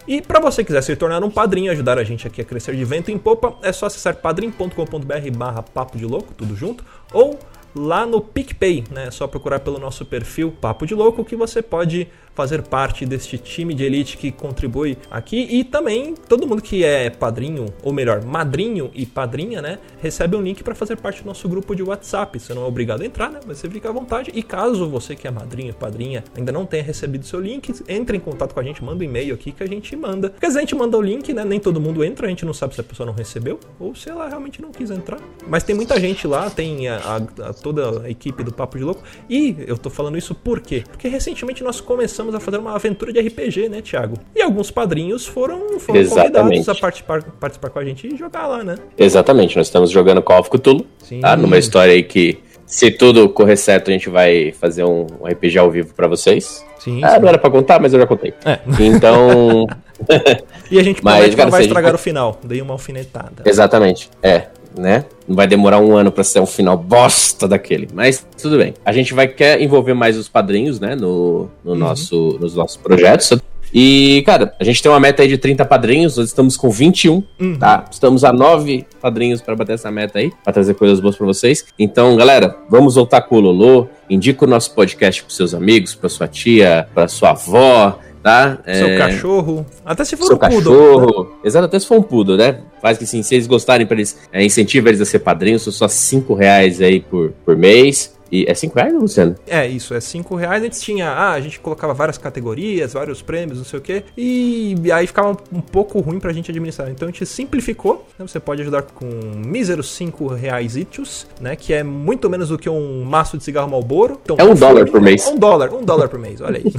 E 0.07 0.21
para 0.21 0.39
você 0.39 0.63
quiser 0.63 0.81
se 0.81 0.95
tornar 0.95 1.21
um 1.21 1.29
padrinho, 1.29 1.69
ajudar 1.71 1.97
a 1.97 2.03
gente 2.03 2.25
aqui 2.25 2.39
a 2.39 2.45
crescer 2.45 2.73
de 2.73 2.85
vento 2.85 3.11
em 3.11 3.17
popa, 3.17 3.55
é 3.61 3.73
só 3.73 3.87
acessar 3.87 4.15
padrim.com.br 4.15 5.31
barra 5.35 5.61
papo 5.61 5.97
de 5.97 6.05
louco, 6.05 6.33
tudo 6.33 6.55
junto, 6.55 6.83
ou 7.11 7.37
lá 7.77 8.05
no 8.05 8.19
PicPay, 8.21 8.83
né? 8.91 9.05
É 9.07 9.11
só 9.11 9.27
procurar 9.27 9.59
pelo 9.59 9.79
nosso 9.79 10.05
perfil 10.05 10.51
Papo 10.51 10.85
de 10.85 10.93
Louco 10.95 11.23
que 11.23 11.35
você 11.35 11.61
pode 11.61 12.07
fazer 12.33 12.61
parte 12.61 13.03
deste 13.03 13.35
time 13.35 13.73
de 13.73 13.83
elite 13.83 14.15
que 14.15 14.31
contribui 14.31 14.95
aqui 15.09 15.47
e 15.49 15.63
também 15.63 16.13
todo 16.29 16.45
mundo 16.47 16.61
que 16.61 16.83
é 16.85 17.09
padrinho, 17.09 17.65
ou 17.81 17.91
melhor, 17.91 18.23
madrinho 18.23 18.91
e 18.93 19.07
padrinha, 19.07 19.59
né, 19.59 19.79
recebe 19.99 20.35
um 20.35 20.41
link 20.43 20.63
para 20.63 20.75
fazer 20.75 20.97
parte 20.97 21.23
do 21.23 21.25
nosso 21.25 21.49
grupo 21.49 21.75
de 21.75 21.81
WhatsApp. 21.81 22.39
Você 22.39 22.53
não 22.53 22.63
é 22.63 22.67
obrigado 22.67 23.01
a 23.01 23.05
entrar, 23.07 23.31
né, 23.31 23.39
mas 23.47 23.57
você 23.57 23.67
fica 23.67 23.89
à 23.89 23.91
vontade. 23.91 24.29
E 24.35 24.43
caso 24.43 24.87
você 24.87 25.15
que 25.15 25.27
é 25.27 25.31
madrinho 25.31 25.71
e 25.71 25.73
padrinha 25.73 26.23
ainda 26.37 26.51
não 26.51 26.63
tenha 26.63 26.83
recebido 26.83 27.25
seu 27.25 27.39
link, 27.39 27.73
entre 27.87 28.17
em 28.17 28.19
contato 28.19 28.53
com 28.53 28.59
a 28.59 28.63
gente, 28.63 28.83
manda 28.83 29.01
um 29.03 29.07
e-mail 29.07 29.33
aqui 29.33 29.51
que 29.51 29.63
a 29.63 29.67
gente 29.67 29.95
manda. 29.95 30.29
Porque 30.29 30.45
a 30.45 30.49
gente 30.51 30.75
manda 30.75 30.95
o 30.95 31.01
link, 31.01 31.33
né, 31.33 31.43
nem 31.43 31.59
todo 31.59 31.81
mundo 31.81 32.03
entra, 32.03 32.27
a 32.27 32.29
gente 32.29 32.45
não 32.45 32.53
sabe 32.53 32.75
se 32.75 32.81
a 32.81 32.83
pessoa 32.83 33.07
não 33.07 33.13
recebeu 33.13 33.59
ou 33.79 33.95
se 33.95 34.09
ela 34.11 34.29
realmente 34.29 34.61
não 34.61 34.71
quis 34.71 34.91
entrar. 34.91 35.19
Mas 35.47 35.63
tem 35.63 35.75
muita 35.75 35.99
gente 35.99 36.27
lá, 36.27 36.51
tem 36.51 36.87
a, 36.87 36.97
a- 36.97 37.47
a- 37.49 37.53
toda 37.67 38.03
a 38.05 38.09
equipe 38.09 38.43
do 38.43 38.51
Papo 38.53 38.77
de 38.77 38.83
Louco. 38.83 39.03
E 39.29 39.55
eu 39.67 39.77
tô 39.77 39.89
falando 39.89 40.17
isso 40.17 40.33
por 40.33 40.59
quê? 40.61 40.83
Porque 40.89 41.07
recentemente 41.07 41.63
nós 41.63 41.81
começamos 41.81 42.33
a 42.33 42.39
fazer 42.39 42.57
uma 42.57 42.73
aventura 42.75 43.11
de 43.11 43.19
RPG, 43.19 43.67
né, 43.69 43.81
Thiago? 43.81 44.15
E 44.35 44.41
alguns 44.41 44.71
padrinhos 44.71 45.25
foram, 45.25 45.79
foram 45.79 45.99
Exatamente. 45.99 46.33
convidados 46.37 46.69
a 46.69 46.75
participar, 46.75 47.23
participar 47.23 47.69
com 47.69 47.79
a 47.79 47.85
gente 47.85 48.07
e 48.07 48.15
jogar 48.17 48.47
lá, 48.47 48.63
né? 48.63 48.75
Exatamente, 48.97 49.57
nós 49.57 49.67
estamos 49.67 49.91
jogando 49.91 50.21
Call 50.21 50.39
of 50.39 50.49
Cthulhu, 50.49 50.85
Sim. 50.99 51.19
tá? 51.19 51.35
Numa 51.35 51.57
história 51.57 51.93
aí 51.93 52.03
que, 52.03 52.39
se 52.65 52.89
tudo 52.91 53.27
correr 53.29 53.57
certo, 53.57 53.89
a 53.89 53.93
gente 53.93 54.09
vai 54.09 54.51
fazer 54.53 54.83
um, 54.85 55.05
RPG 55.25 55.57
ao 55.57 55.69
vivo 55.69 55.93
pra 55.93 56.07
vocês. 56.07 56.65
Sim, 56.79 57.03
Ah, 57.03 57.15
sim. 57.15 57.19
não 57.21 57.27
era 57.27 57.37
pra 57.37 57.49
contar, 57.49 57.81
mas 57.81 57.93
eu 57.93 57.99
já 57.99 58.07
contei. 58.07 58.33
É. 58.45 58.59
Então, 58.79 59.67
E 60.71 60.77
a 60.79 60.83
gente 60.83 61.03
Mas, 61.03 61.33
cara, 61.33 61.45
não 61.45 61.51
vai 61.51 61.61
gente 61.61 61.69
estragar 61.69 61.91
vai- 61.91 61.99
o 61.99 62.03
final. 62.03 62.39
Dei 62.43 62.61
uma 62.61 62.73
alfinetada. 62.73 63.41
exatamente, 63.45 64.09
é, 64.21 64.47
né? 64.77 65.05
Não 65.27 65.35
vai 65.35 65.47
demorar 65.47 65.79
um 65.79 65.95
ano 65.95 66.11
pra 66.11 66.23
ser 66.23 66.39
um 66.39 66.45
final 66.45 66.77
bosta 66.77 67.47
daquele, 67.47 67.87
mas 67.93 68.25
tudo 68.41 68.57
bem. 68.57 68.73
A 68.85 68.91
gente 68.91 69.13
vai 69.13 69.27
quer 69.27 69.61
envolver 69.61 69.93
mais 69.93 70.17
os 70.17 70.29
padrinhos, 70.29 70.79
né, 70.79 70.95
no, 70.95 71.49
no 71.63 71.75
nosso, 71.75 72.37
nos 72.39 72.55
nossos 72.55 72.77
projetos. 72.77 73.31
E, 73.73 74.23
cara, 74.25 74.53
a 74.57 74.63
gente 74.63 74.81
tem 74.81 74.89
uma 74.89 74.99
meta 74.99 75.21
aí 75.21 75.27
de 75.27 75.37
30 75.37 75.65
padrinhos, 75.65 76.15
nós 76.15 76.27
estamos 76.27 76.55
com 76.55 76.69
21, 76.69 77.21
Uhum. 77.37 77.57
tá? 77.59 77.83
Estamos 77.91 78.23
a 78.23 78.31
9 78.31 78.85
padrinhos 79.01 79.41
pra 79.41 79.55
bater 79.57 79.73
essa 79.73 79.91
meta 79.91 80.19
aí, 80.19 80.31
pra 80.41 80.53
trazer 80.53 80.73
coisas 80.75 81.01
boas 81.01 81.17
pra 81.17 81.25
vocês. 81.27 81.65
Então, 81.77 82.15
galera, 82.15 82.55
vamos 82.69 82.95
voltar 82.95 83.21
com 83.23 83.35
o 83.35 83.39
Lolo, 83.41 83.89
indica 84.09 84.45
o 84.45 84.47
nosso 84.47 84.73
podcast 84.73 85.21
pros 85.21 85.35
seus 85.35 85.53
amigos, 85.53 85.93
pra 85.93 86.07
sua 86.07 86.29
tia, 86.29 86.87
pra 86.93 87.09
sua 87.09 87.31
avó, 87.31 87.99
tá? 88.23 88.57
Seu 88.63 88.87
É, 88.87 88.97
cachorro. 88.97 89.65
Até 89.85 90.05
se 90.05 90.15
for 90.15 90.27
seu 90.27 90.35
um 90.37 90.39
poodle. 90.39 90.55
né? 90.55 90.61
cachorro. 91.05 91.31
Exato, 91.43 91.65
até 91.65 91.77
se 91.79 91.85
for 91.87 91.97
um 91.97 92.03
poodle, 92.03 92.37
né? 92.37 92.59
Faz 92.81 92.97
que 92.97 93.03
assim, 93.03 93.23
se 93.23 93.35
eles 93.35 93.47
gostarem, 93.47 93.85
pra 93.85 93.95
eles, 93.95 94.17
é, 94.31 94.43
incentiva 94.43 94.89
eles 94.89 95.01
a 95.01 95.05
ser 95.05 95.19
padrinhos, 95.19 95.63
são 95.63 95.73
só 95.73 95.87
5 95.87 96.33
reais 96.33 96.81
aí 96.81 96.99
por, 96.99 97.31
por 97.45 97.55
mês. 97.55 98.16
E 98.31 98.45
é 98.47 98.53
5 98.53 98.75
reais, 98.75 98.93
Luciano? 98.93 99.35
É, 99.47 99.67
isso, 99.67 99.93
é 99.93 99.99
5 99.99 100.35
reais. 100.35 100.63
Antes 100.63 100.81
tinha, 100.81 101.09
ah, 101.09 101.31
a 101.31 101.41
gente 101.41 101.59
colocava 101.59 101.93
várias 101.93 102.17
categorias, 102.17 102.93
vários 102.93 103.21
prêmios, 103.21 103.57
não 103.57 103.65
sei 103.65 103.79
o 103.79 103.81
quê. 103.81 104.03
E 104.17 104.75
aí 104.91 105.07
ficava 105.07 105.37
um, 105.51 105.61
pouco 105.61 105.99
ruim 105.99 106.19
pra 106.19 106.33
gente 106.33 106.51
administrar. 106.51 106.89
Então 106.89 107.07
a 107.07 107.11
gente 107.11 107.25
simplificou. 107.25 108.05
né, 108.17 108.27
Você 108.27 108.39
pode 108.39 108.61
ajudar 108.61 108.83
com 108.83 109.05
míseros 109.05 109.91
5 109.91 110.27
reais 110.27 110.75
itios, 110.75 111.27
né? 111.39 111.55
Que 111.55 111.73
é 111.73 111.83
muito 111.83 112.29
menos 112.29 112.49
do 112.49 112.57
que 112.57 112.69
um 112.69 113.03
maço 113.03 113.37
de 113.37 113.43
cigarro 113.43 113.69
Malboro. 113.69 114.19
Então, 114.23 114.37
É 114.39 114.43
um 114.43 114.55
dólar 114.55 114.89
por 114.89 115.01
mês. 115.01 115.27
Um 115.27 115.37
dólar, 115.37 115.73
um 115.73 115.83
dólar 115.83 116.09
por 116.09 116.19
mês, 116.19 116.41
olha 116.41 116.57
aí. 116.57 116.73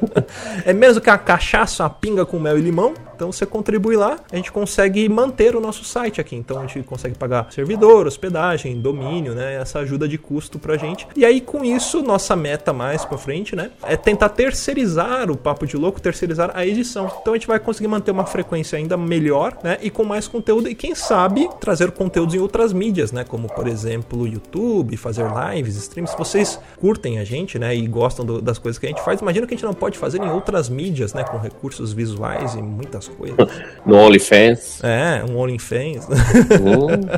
é 0.64 0.72
menos 0.72 0.96
do 0.96 1.00
que 1.00 1.10
uma 1.10 1.18
cachaça, 1.18 1.82
uma 1.82 1.90
pinga 1.90 2.26
com 2.26 2.38
mel 2.38 2.58
e 2.58 2.62
limão. 2.62 2.94
Então 3.14 3.30
você 3.30 3.44
contribui 3.44 3.96
lá, 3.96 4.18
a 4.32 4.36
gente 4.36 4.50
consegue 4.50 5.06
manter 5.06 5.54
o 5.54 5.60
nosso 5.60 5.84
site 5.84 6.22
aqui. 6.22 6.34
Então 6.34 6.58
a 6.58 6.62
gente 6.66 6.82
consegue 6.84 7.18
pagar 7.18 7.52
servidor, 7.52 8.06
hospedagem, 8.06 8.80
domínio, 8.80 9.34
né? 9.34 9.56
Essa 9.56 9.80
ajuda 9.80 10.08
de 10.08 10.16
custo 10.16 10.58
pra 10.58 10.78
gente. 10.78 10.89
E 11.16 11.24
aí 11.24 11.40
com 11.40 11.64
isso, 11.64 12.02
nossa 12.02 12.34
meta 12.36 12.72
mais 12.72 13.04
pra 13.04 13.16
frente, 13.18 13.54
né? 13.56 13.70
É 13.82 13.96
tentar 13.96 14.28
terceirizar 14.30 15.30
o 15.30 15.36
Papo 15.36 15.66
de 15.66 15.76
Louco, 15.76 16.00
terceirizar 16.00 16.50
a 16.54 16.66
edição. 16.66 17.10
Então 17.20 17.32
a 17.32 17.36
gente 17.36 17.46
vai 17.46 17.58
conseguir 17.58 17.88
manter 17.88 18.10
uma 18.10 18.26
frequência 18.26 18.76
ainda 18.78 18.96
melhor, 18.96 19.56
né? 19.62 19.78
E 19.80 19.90
com 19.90 20.04
mais 20.04 20.26
conteúdo 20.28 20.68
e 20.68 20.74
quem 20.74 20.94
sabe 20.94 21.48
trazer 21.60 21.90
conteúdos 21.92 22.34
em 22.34 22.38
outras 22.38 22.72
mídias, 22.72 23.12
né? 23.12 23.24
Como 23.24 23.48
por 23.52 23.66
exemplo, 23.66 24.26
YouTube, 24.26 24.96
fazer 24.96 25.26
lives, 25.54 25.76
streams. 25.76 26.10
Se 26.12 26.18
vocês 26.18 26.58
curtem 26.80 27.18
a 27.18 27.24
gente, 27.24 27.58
né? 27.58 27.74
E 27.74 27.86
gostam 27.86 28.24
do- 28.24 28.40
das 28.40 28.58
coisas 28.58 28.78
que 28.78 28.86
a 28.86 28.88
gente 28.88 29.02
faz, 29.02 29.20
imagina 29.20 29.46
que 29.46 29.54
a 29.54 29.56
gente 29.56 29.64
não 29.66 29.74
pode 29.74 29.98
fazer 29.98 30.20
em 30.20 30.30
outras 30.30 30.68
mídias, 30.68 31.12
né? 31.14 31.24
Com 31.24 31.38
recursos 31.38 31.92
visuais 31.92 32.54
e 32.54 32.62
muitas 32.62 33.08
coisas. 33.08 33.36
No 33.86 33.96
OnlyFans. 33.96 34.80
É, 34.84 35.24
um 35.28 35.36
OnlyFans. 35.38 36.06
Hum, 36.06 37.08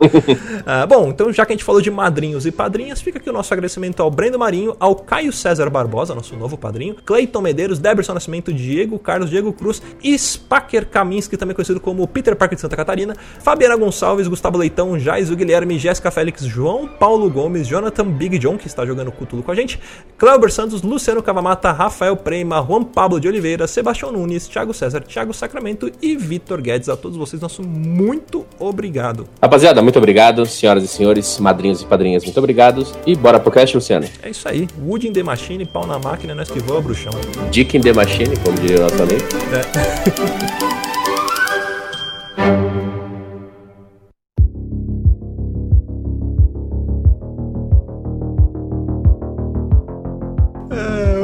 Ah, 0.64 0.86
bom, 0.86 1.08
então 1.08 1.30
já 1.32 1.44
que 1.44 1.52
a 1.52 1.54
gente 1.54 1.64
falou 1.64 1.80
de 1.82 1.90
madrinhos 1.90 2.46
e 2.46 2.50
padrinhas, 2.50 3.02
fica 3.10 3.18
aqui 3.18 3.28
o 3.28 3.32
nosso 3.32 3.52
agradecimento 3.52 4.00
ao 4.00 4.08
Brendo 4.08 4.38
Marinho, 4.38 4.76
ao 4.78 4.94
Caio 4.94 5.32
César 5.32 5.68
Barbosa, 5.68 6.14
nosso 6.14 6.36
novo 6.36 6.56
padrinho, 6.56 6.94
Cleiton 7.04 7.40
Medeiros, 7.40 7.80
Deberson 7.80 8.14
Nascimento, 8.14 8.52
Diego 8.52 8.98
Carlos, 9.00 9.28
Diego 9.28 9.52
Cruz, 9.52 9.82
Spacker 10.00 10.86
Kaminski, 10.86 11.36
também 11.36 11.54
conhecido 11.54 11.80
como 11.80 12.06
Peter 12.06 12.36
Parker 12.36 12.54
de 12.54 12.60
Santa 12.60 12.76
Catarina, 12.76 13.16
Fabiana 13.40 13.74
Gonçalves, 13.74 14.28
Gustavo 14.28 14.56
Leitão, 14.56 14.96
Jaiso 14.96 15.34
Guilherme, 15.34 15.76
Jéssica 15.76 16.10
Félix, 16.10 16.44
João 16.44 16.86
Paulo 16.86 17.28
Gomes, 17.28 17.66
Jonathan 17.66 18.04
Big 18.04 18.38
John, 18.38 18.56
que 18.56 18.68
está 18.68 18.86
jogando 18.86 19.10
Cthulhu 19.10 19.42
com 19.42 19.50
a 19.50 19.54
gente, 19.56 19.80
Cléber 20.16 20.52
Santos, 20.52 20.82
Luciano 20.82 21.20
Cavamata, 21.20 21.72
Rafael 21.72 22.16
Prema, 22.16 22.62
Juan 22.62 22.84
Pablo 22.84 23.18
de 23.18 23.26
Oliveira, 23.26 23.66
Sebastião 23.66 24.12
Nunes, 24.12 24.46
Thiago 24.46 24.72
César, 24.72 25.00
Thiago 25.00 25.34
Sacramento 25.34 25.90
e 26.00 26.16
Vitor 26.16 26.60
Guedes. 26.60 26.88
A 26.88 26.96
todos 26.96 27.16
vocês, 27.16 27.42
nosso 27.42 27.62
muito 27.62 28.46
obrigado. 28.58 29.26
Rapaziada, 29.42 29.82
muito 29.82 29.98
obrigado. 29.98 30.46
Senhoras 30.46 30.84
e 30.84 30.88
senhores, 30.88 31.40
madrinhos 31.40 31.82
e 31.82 31.86
padrinhas, 31.86 32.24
muito 32.24 32.38
obrigados. 32.38 32.94
E 33.06 33.14
bora 33.14 33.40
pro 33.40 33.50
cast, 33.50 33.74
Luciano. 33.74 34.06
É 34.22 34.30
isso 34.30 34.48
aí. 34.48 34.68
Wood 34.86 35.08
in 35.08 35.12
the 35.12 35.22
Machine, 35.22 35.64
pau 35.64 35.86
na 35.86 35.98
máquina, 35.98 36.34
nós 36.34 36.50
que 36.50 36.60
voa, 36.60 36.80
bruxão. 36.80 37.12
Dick 37.50 37.76
in 37.76 37.80
the 37.80 37.92
Machine, 37.92 38.36
como 38.44 38.58
diria 38.58 38.78
o 38.78 38.80
nosso 38.82 39.02
amigo. 39.02 39.24
É, 39.52 40.60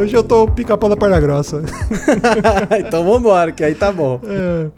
hoje 0.07 0.17
eu 0.17 0.23
tô 0.23 0.47
pica-pau 0.47 0.89
da 0.89 0.97
perna 0.97 1.19
grossa. 1.19 1.63
então 2.79 3.05
vambora, 3.05 3.51
que 3.51 3.65
aí 3.65 3.75
tá 3.75 3.91
bom. 3.91 4.21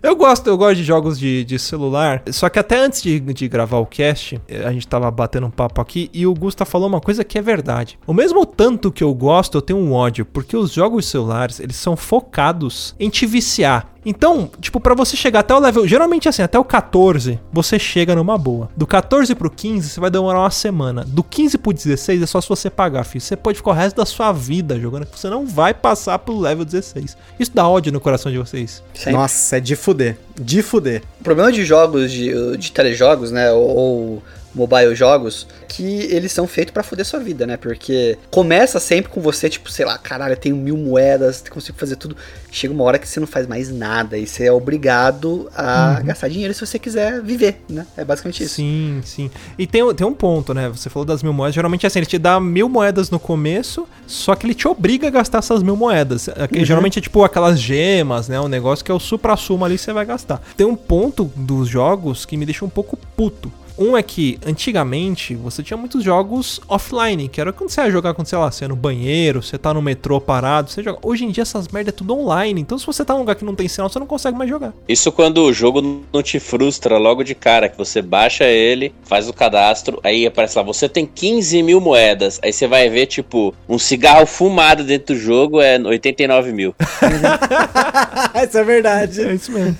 Eu 0.02 0.16
gosto, 0.16 0.46
eu 0.48 0.56
gosto 0.56 0.76
de 0.76 0.84
jogos 0.84 1.18
de, 1.18 1.44
de 1.44 1.58
celular. 1.58 2.22
Só 2.30 2.48
que 2.48 2.58
até 2.58 2.78
antes 2.78 3.02
de, 3.02 3.20
de 3.20 3.46
gravar 3.46 3.78
o 3.78 3.86
cast, 3.86 4.40
a 4.64 4.72
gente 4.72 4.88
tava 4.88 5.10
batendo 5.10 5.46
um 5.46 5.50
papo 5.50 5.80
aqui 5.82 6.10
e 6.14 6.26
o 6.26 6.32
Gusta 6.32 6.64
falou 6.64 6.88
uma 6.88 7.00
coisa 7.00 7.22
que 7.22 7.36
é 7.38 7.42
verdade. 7.42 7.98
O 8.06 8.14
mesmo 8.14 8.46
tanto 8.46 8.90
que 8.90 9.04
eu 9.04 9.12
gosto, 9.12 9.58
eu 9.58 9.62
tenho 9.62 9.78
um 9.78 9.92
ódio, 9.92 10.24
porque 10.24 10.56
os 10.56 10.72
jogos 10.72 11.06
celulares, 11.06 11.60
eles 11.60 11.76
são 11.76 11.94
focados 11.94 12.94
em 12.98 13.10
te 13.10 13.26
viciar. 13.26 13.86
Então, 14.04 14.50
tipo, 14.60 14.80
pra 14.80 14.94
você 14.94 15.16
chegar 15.16 15.40
até 15.40 15.54
o 15.54 15.58
level. 15.58 15.86
Geralmente 15.86 16.28
assim, 16.28 16.42
até 16.42 16.58
o 16.58 16.64
14, 16.64 17.38
você 17.52 17.78
chega 17.78 18.14
numa 18.14 18.38
boa. 18.38 18.68
Do 18.76 18.86
14 18.86 19.34
pro 19.34 19.50
15, 19.50 19.88
você 19.88 20.00
vai 20.00 20.10
demorar 20.10 20.40
uma 20.40 20.50
semana. 20.50 21.04
Do 21.06 21.22
15 21.22 21.58
pro 21.58 21.72
16 21.72 22.22
é 22.22 22.26
só 22.26 22.40
se 22.40 22.48
você 22.48 22.70
pagar, 22.70 23.04
filho. 23.04 23.20
Você 23.20 23.36
pode 23.36 23.58
ficar 23.58 23.70
o 23.70 23.74
resto 23.74 23.96
da 23.96 24.06
sua 24.06 24.32
vida 24.32 24.78
jogando, 24.78 25.06
que 25.06 25.18
você 25.18 25.28
não 25.28 25.46
vai 25.46 25.74
passar 25.74 26.18
pro 26.18 26.38
level 26.38 26.64
16. 26.64 27.16
Isso 27.38 27.50
dá 27.54 27.68
ódio 27.68 27.92
no 27.92 28.00
coração 28.00 28.30
de 28.30 28.38
vocês. 28.38 28.82
Sempre. 28.94 29.12
Nossa, 29.12 29.56
é 29.56 29.60
de 29.60 29.76
fuder. 29.76 30.18
De 30.40 30.62
fuder. 30.62 31.02
O 31.20 31.24
problema 31.24 31.52
de 31.52 31.64
jogos, 31.64 32.10
de, 32.10 32.56
de 32.56 32.72
telejogos, 32.72 33.30
né? 33.30 33.50
Ou, 33.52 33.76
ou 33.76 34.22
mobile 34.58 34.94
jogos, 34.94 35.46
que 35.68 36.02
eles 36.10 36.32
são 36.32 36.46
feitos 36.46 36.72
pra 36.72 36.82
foder 36.82 37.04
sua 37.04 37.20
vida, 37.20 37.46
né? 37.46 37.56
Porque 37.56 38.18
começa 38.30 38.80
sempre 38.80 39.10
com 39.10 39.20
você, 39.20 39.48
tipo, 39.48 39.70
sei 39.70 39.84
lá, 39.84 39.96
caralho, 39.96 40.32
eu 40.32 40.36
tenho 40.36 40.56
mil 40.56 40.76
moedas, 40.76 41.44
consigo 41.48 41.78
fazer 41.78 41.96
tudo. 41.96 42.16
Chega 42.50 42.72
uma 42.72 42.84
hora 42.84 42.98
que 42.98 43.06
você 43.06 43.20
não 43.20 43.26
faz 43.26 43.46
mais 43.46 43.70
nada 43.70 44.16
e 44.16 44.26
você 44.26 44.46
é 44.46 44.52
obrigado 44.52 45.50
a 45.54 46.00
gastar 46.02 46.28
dinheiro 46.28 46.52
se 46.54 46.60
você 46.60 46.78
quiser 46.78 47.22
viver, 47.22 47.62
né? 47.68 47.86
É 47.96 48.04
basicamente 48.04 48.42
isso. 48.42 48.56
Sim, 48.56 49.00
sim. 49.04 49.30
E 49.58 49.66
tem, 49.66 49.94
tem 49.94 50.06
um 50.06 50.14
ponto, 50.14 50.54
né? 50.54 50.68
Você 50.68 50.88
falou 50.88 51.04
das 51.04 51.22
mil 51.22 51.32
moedas. 51.32 51.54
Geralmente 51.54 51.86
assim, 51.86 51.98
ele 51.98 52.06
te 52.06 52.18
dá 52.18 52.40
mil 52.40 52.68
moedas 52.68 53.10
no 53.10 53.18
começo, 53.18 53.86
só 54.06 54.34
que 54.34 54.46
ele 54.46 54.54
te 54.54 54.66
obriga 54.66 55.08
a 55.08 55.10
gastar 55.10 55.38
essas 55.38 55.62
mil 55.62 55.76
moedas. 55.76 56.28
Aqui, 56.28 56.64
Geralmente 56.64 56.98
é 56.98 57.02
tipo 57.02 57.22
aquelas 57.22 57.60
gemas, 57.60 58.28
né? 58.28 58.40
Um 58.40 58.48
negócio 58.48 58.84
que 58.84 58.90
é 58.90 58.94
o 58.94 59.00
supra-sumo 59.00 59.64
ali 59.64 59.76
que 59.76 59.82
você 59.82 59.92
vai 59.92 60.04
gastar. 60.04 60.40
Tem 60.56 60.66
um 60.66 60.76
ponto 60.76 61.30
dos 61.36 61.68
jogos 61.68 62.24
que 62.24 62.36
me 62.36 62.44
deixa 62.44 62.64
um 62.64 62.68
pouco 62.68 62.96
puto. 63.16 63.52
Um 63.78 63.96
é 63.96 64.02
que, 64.02 64.38
antigamente, 64.44 65.36
você 65.36 65.62
tinha 65.62 65.76
muitos 65.76 66.02
jogos 66.02 66.60
offline, 66.68 67.28
que 67.28 67.40
era 67.40 67.52
quando 67.52 67.70
você 67.70 67.80
ia 67.80 67.90
jogar 67.90 68.12
quando, 68.12 68.26
sei 68.26 68.36
lá, 68.36 68.50
você 68.50 68.64
ia 68.64 68.68
no 68.68 68.74
banheiro, 68.74 69.40
você 69.40 69.56
tá 69.56 69.72
no 69.72 69.80
metrô 69.80 70.20
parado, 70.20 70.70
você 70.70 70.82
joga. 70.82 70.98
Hoje 71.00 71.24
em 71.24 71.30
dia 71.30 71.42
essas 71.42 71.68
merda 71.68 71.90
é 71.90 71.92
tudo 71.92 72.18
online, 72.18 72.60
então 72.60 72.76
se 72.76 72.84
você 72.84 73.04
tá 73.04 73.14
num 73.14 73.20
lugar 73.20 73.36
que 73.36 73.44
não 73.44 73.54
tem 73.54 73.68
sinal, 73.68 73.88
você 73.88 73.98
não 73.98 74.06
consegue 74.06 74.36
mais 74.36 74.50
jogar. 74.50 74.74
Isso 74.88 75.12
quando 75.12 75.44
o 75.44 75.52
jogo 75.52 75.80
não 76.12 76.22
te 76.22 76.40
frustra 76.40 76.98
logo 76.98 77.22
de 77.22 77.34
cara, 77.34 77.68
que 77.68 77.78
você 77.78 78.02
baixa 78.02 78.44
ele, 78.44 78.92
faz 79.04 79.28
o 79.28 79.32
cadastro, 79.32 80.00
aí 80.02 80.26
aparece 80.26 80.58
lá, 80.58 80.64
você 80.64 80.88
tem 80.88 81.06
15 81.06 81.62
mil 81.62 81.80
moedas, 81.80 82.40
aí 82.42 82.52
você 82.52 82.66
vai 82.66 82.88
ver, 82.90 83.06
tipo, 83.06 83.54
um 83.68 83.78
cigarro 83.78 84.26
fumado 84.26 84.82
dentro 84.82 85.14
do 85.14 85.20
jogo 85.20 85.60
é 85.60 85.78
89 85.78 86.52
mil. 86.52 86.74
Isso 88.42 88.58
é 88.58 88.64
verdade. 88.64 89.20
É 89.22 89.34
isso 89.34 89.52
mesmo. 89.52 89.76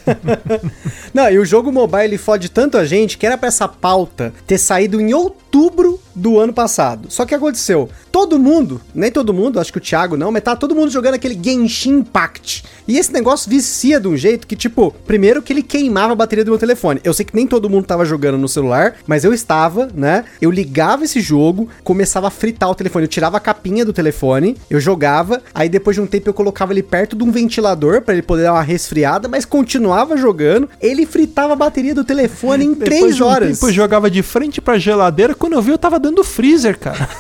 Não, 1.13 1.31
e 1.31 1.39
o 1.39 1.45
jogo 1.45 1.73
mobile 1.73 2.05
ele 2.05 2.19
fode 2.19 2.51
tanto 2.51 2.77
a 2.77 2.85
gente 2.85 3.17
que 3.17 3.27
era 3.27 3.37
pra 3.37 3.49
essa 3.49 3.67
pauta 3.89 4.35
ter 4.47 4.59
saído 4.59 5.01
em 5.01 5.15
outubro 5.15 5.48
do 6.19 6.39
ano 6.39 6.53
passado. 6.53 7.11
Só 7.11 7.25
que 7.25 7.35
aconteceu? 7.35 7.89
Todo 8.11 8.39
mundo, 8.39 8.81
nem 8.95 9.11
todo 9.11 9.33
mundo, 9.33 9.61
acho 9.61 9.73
que 9.73 9.79
o 9.79 9.81
Thiago 9.81 10.17
não, 10.17 10.33
mas 10.33 10.43
tá 10.43 10.57
todo 10.57 10.75
mundo 10.75 10.91
jogando 10.91 11.15
aquele 11.15 11.39
Genshin 11.41 11.99
Impact. 11.99 12.65
E 12.87 12.99
esse 12.99 13.13
negócio 13.13 13.49
vicia 13.49 14.01
de 14.01 14.09
um 14.09 14.17
jeito 14.17 14.47
que, 14.47 14.57
tipo, 14.57 14.95
primeiro 15.07 15.43
que 15.43 15.53
ele 15.53 15.63
queimava 15.63 16.13
a 16.13 16.17
bateria 16.17 16.45
do 16.45 16.51
meu 16.51 16.59
telefone. 16.59 17.01
Eu 17.05 17.15
sei 17.15 17.25
que 17.25 17.37
nem 17.37 17.47
todo 17.47 17.71
mundo 17.71 17.87
tava 17.87 18.05
jogando 18.05 18.39
no 18.39 18.49
celular, 18.49 18.97
mas 19.07 19.25
eu 19.25 19.33
estava, 19.33 19.89
né? 19.95 20.25
Eu 20.41 20.51
ligava 20.51 21.05
esse 21.05 21.21
jogo, 21.21 21.69
começava 21.85 22.27
a 22.27 22.31
fritar 22.31 22.69
o 22.71 22.75
telefone. 22.75 23.05
Eu 23.05 23.09
tirava 23.09 23.37
a 23.37 23.41
capinha 23.41 23.85
do 23.85 23.93
telefone, 23.93 24.57
eu 24.69 24.81
jogava, 24.81 25.43
aí 25.55 25.69
depois 25.69 25.95
de 25.95 26.01
um 26.01 26.07
tempo 26.07 26.29
eu 26.29 26.35
colocava 26.35 26.73
ele 26.73 26.83
perto 26.83 27.15
de 27.15 27.23
um 27.23 27.31
ventilador 27.31 28.03
para 28.03 28.15
ele 28.15 28.23
poder 28.23 28.45
dar 28.45 28.55
uma 28.55 28.63
resfriada, 28.63 29.29
mas 29.29 29.45
continuava 29.45 30.17
jogando. 30.17 30.69
Ele 30.81 31.07
fritava 31.07 31.53
a 31.53 31.57
bateria 31.57 31.95
do 31.95 32.05
telefone 32.05 32.65
em 32.65 32.75
Depois 32.79 33.01
3 33.01 33.17
de 33.17 33.23
um 33.23 33.27
horas. 33.27 33.63
eu 33.63 33.73
jogava 33.73 34.11
de 34.11 34.23
frente 34.23 34.61
pra 34.61 34.79
geladeira, 34.79 35.35
quando 35.35 35.48
eu 35.57 35.63
vi 35.63 35.71
eu 35.71 35.79
tava 35.79 35.99
dando 35.99 36.23
freezer, 36.25 36.79
cara. 36.79 37.09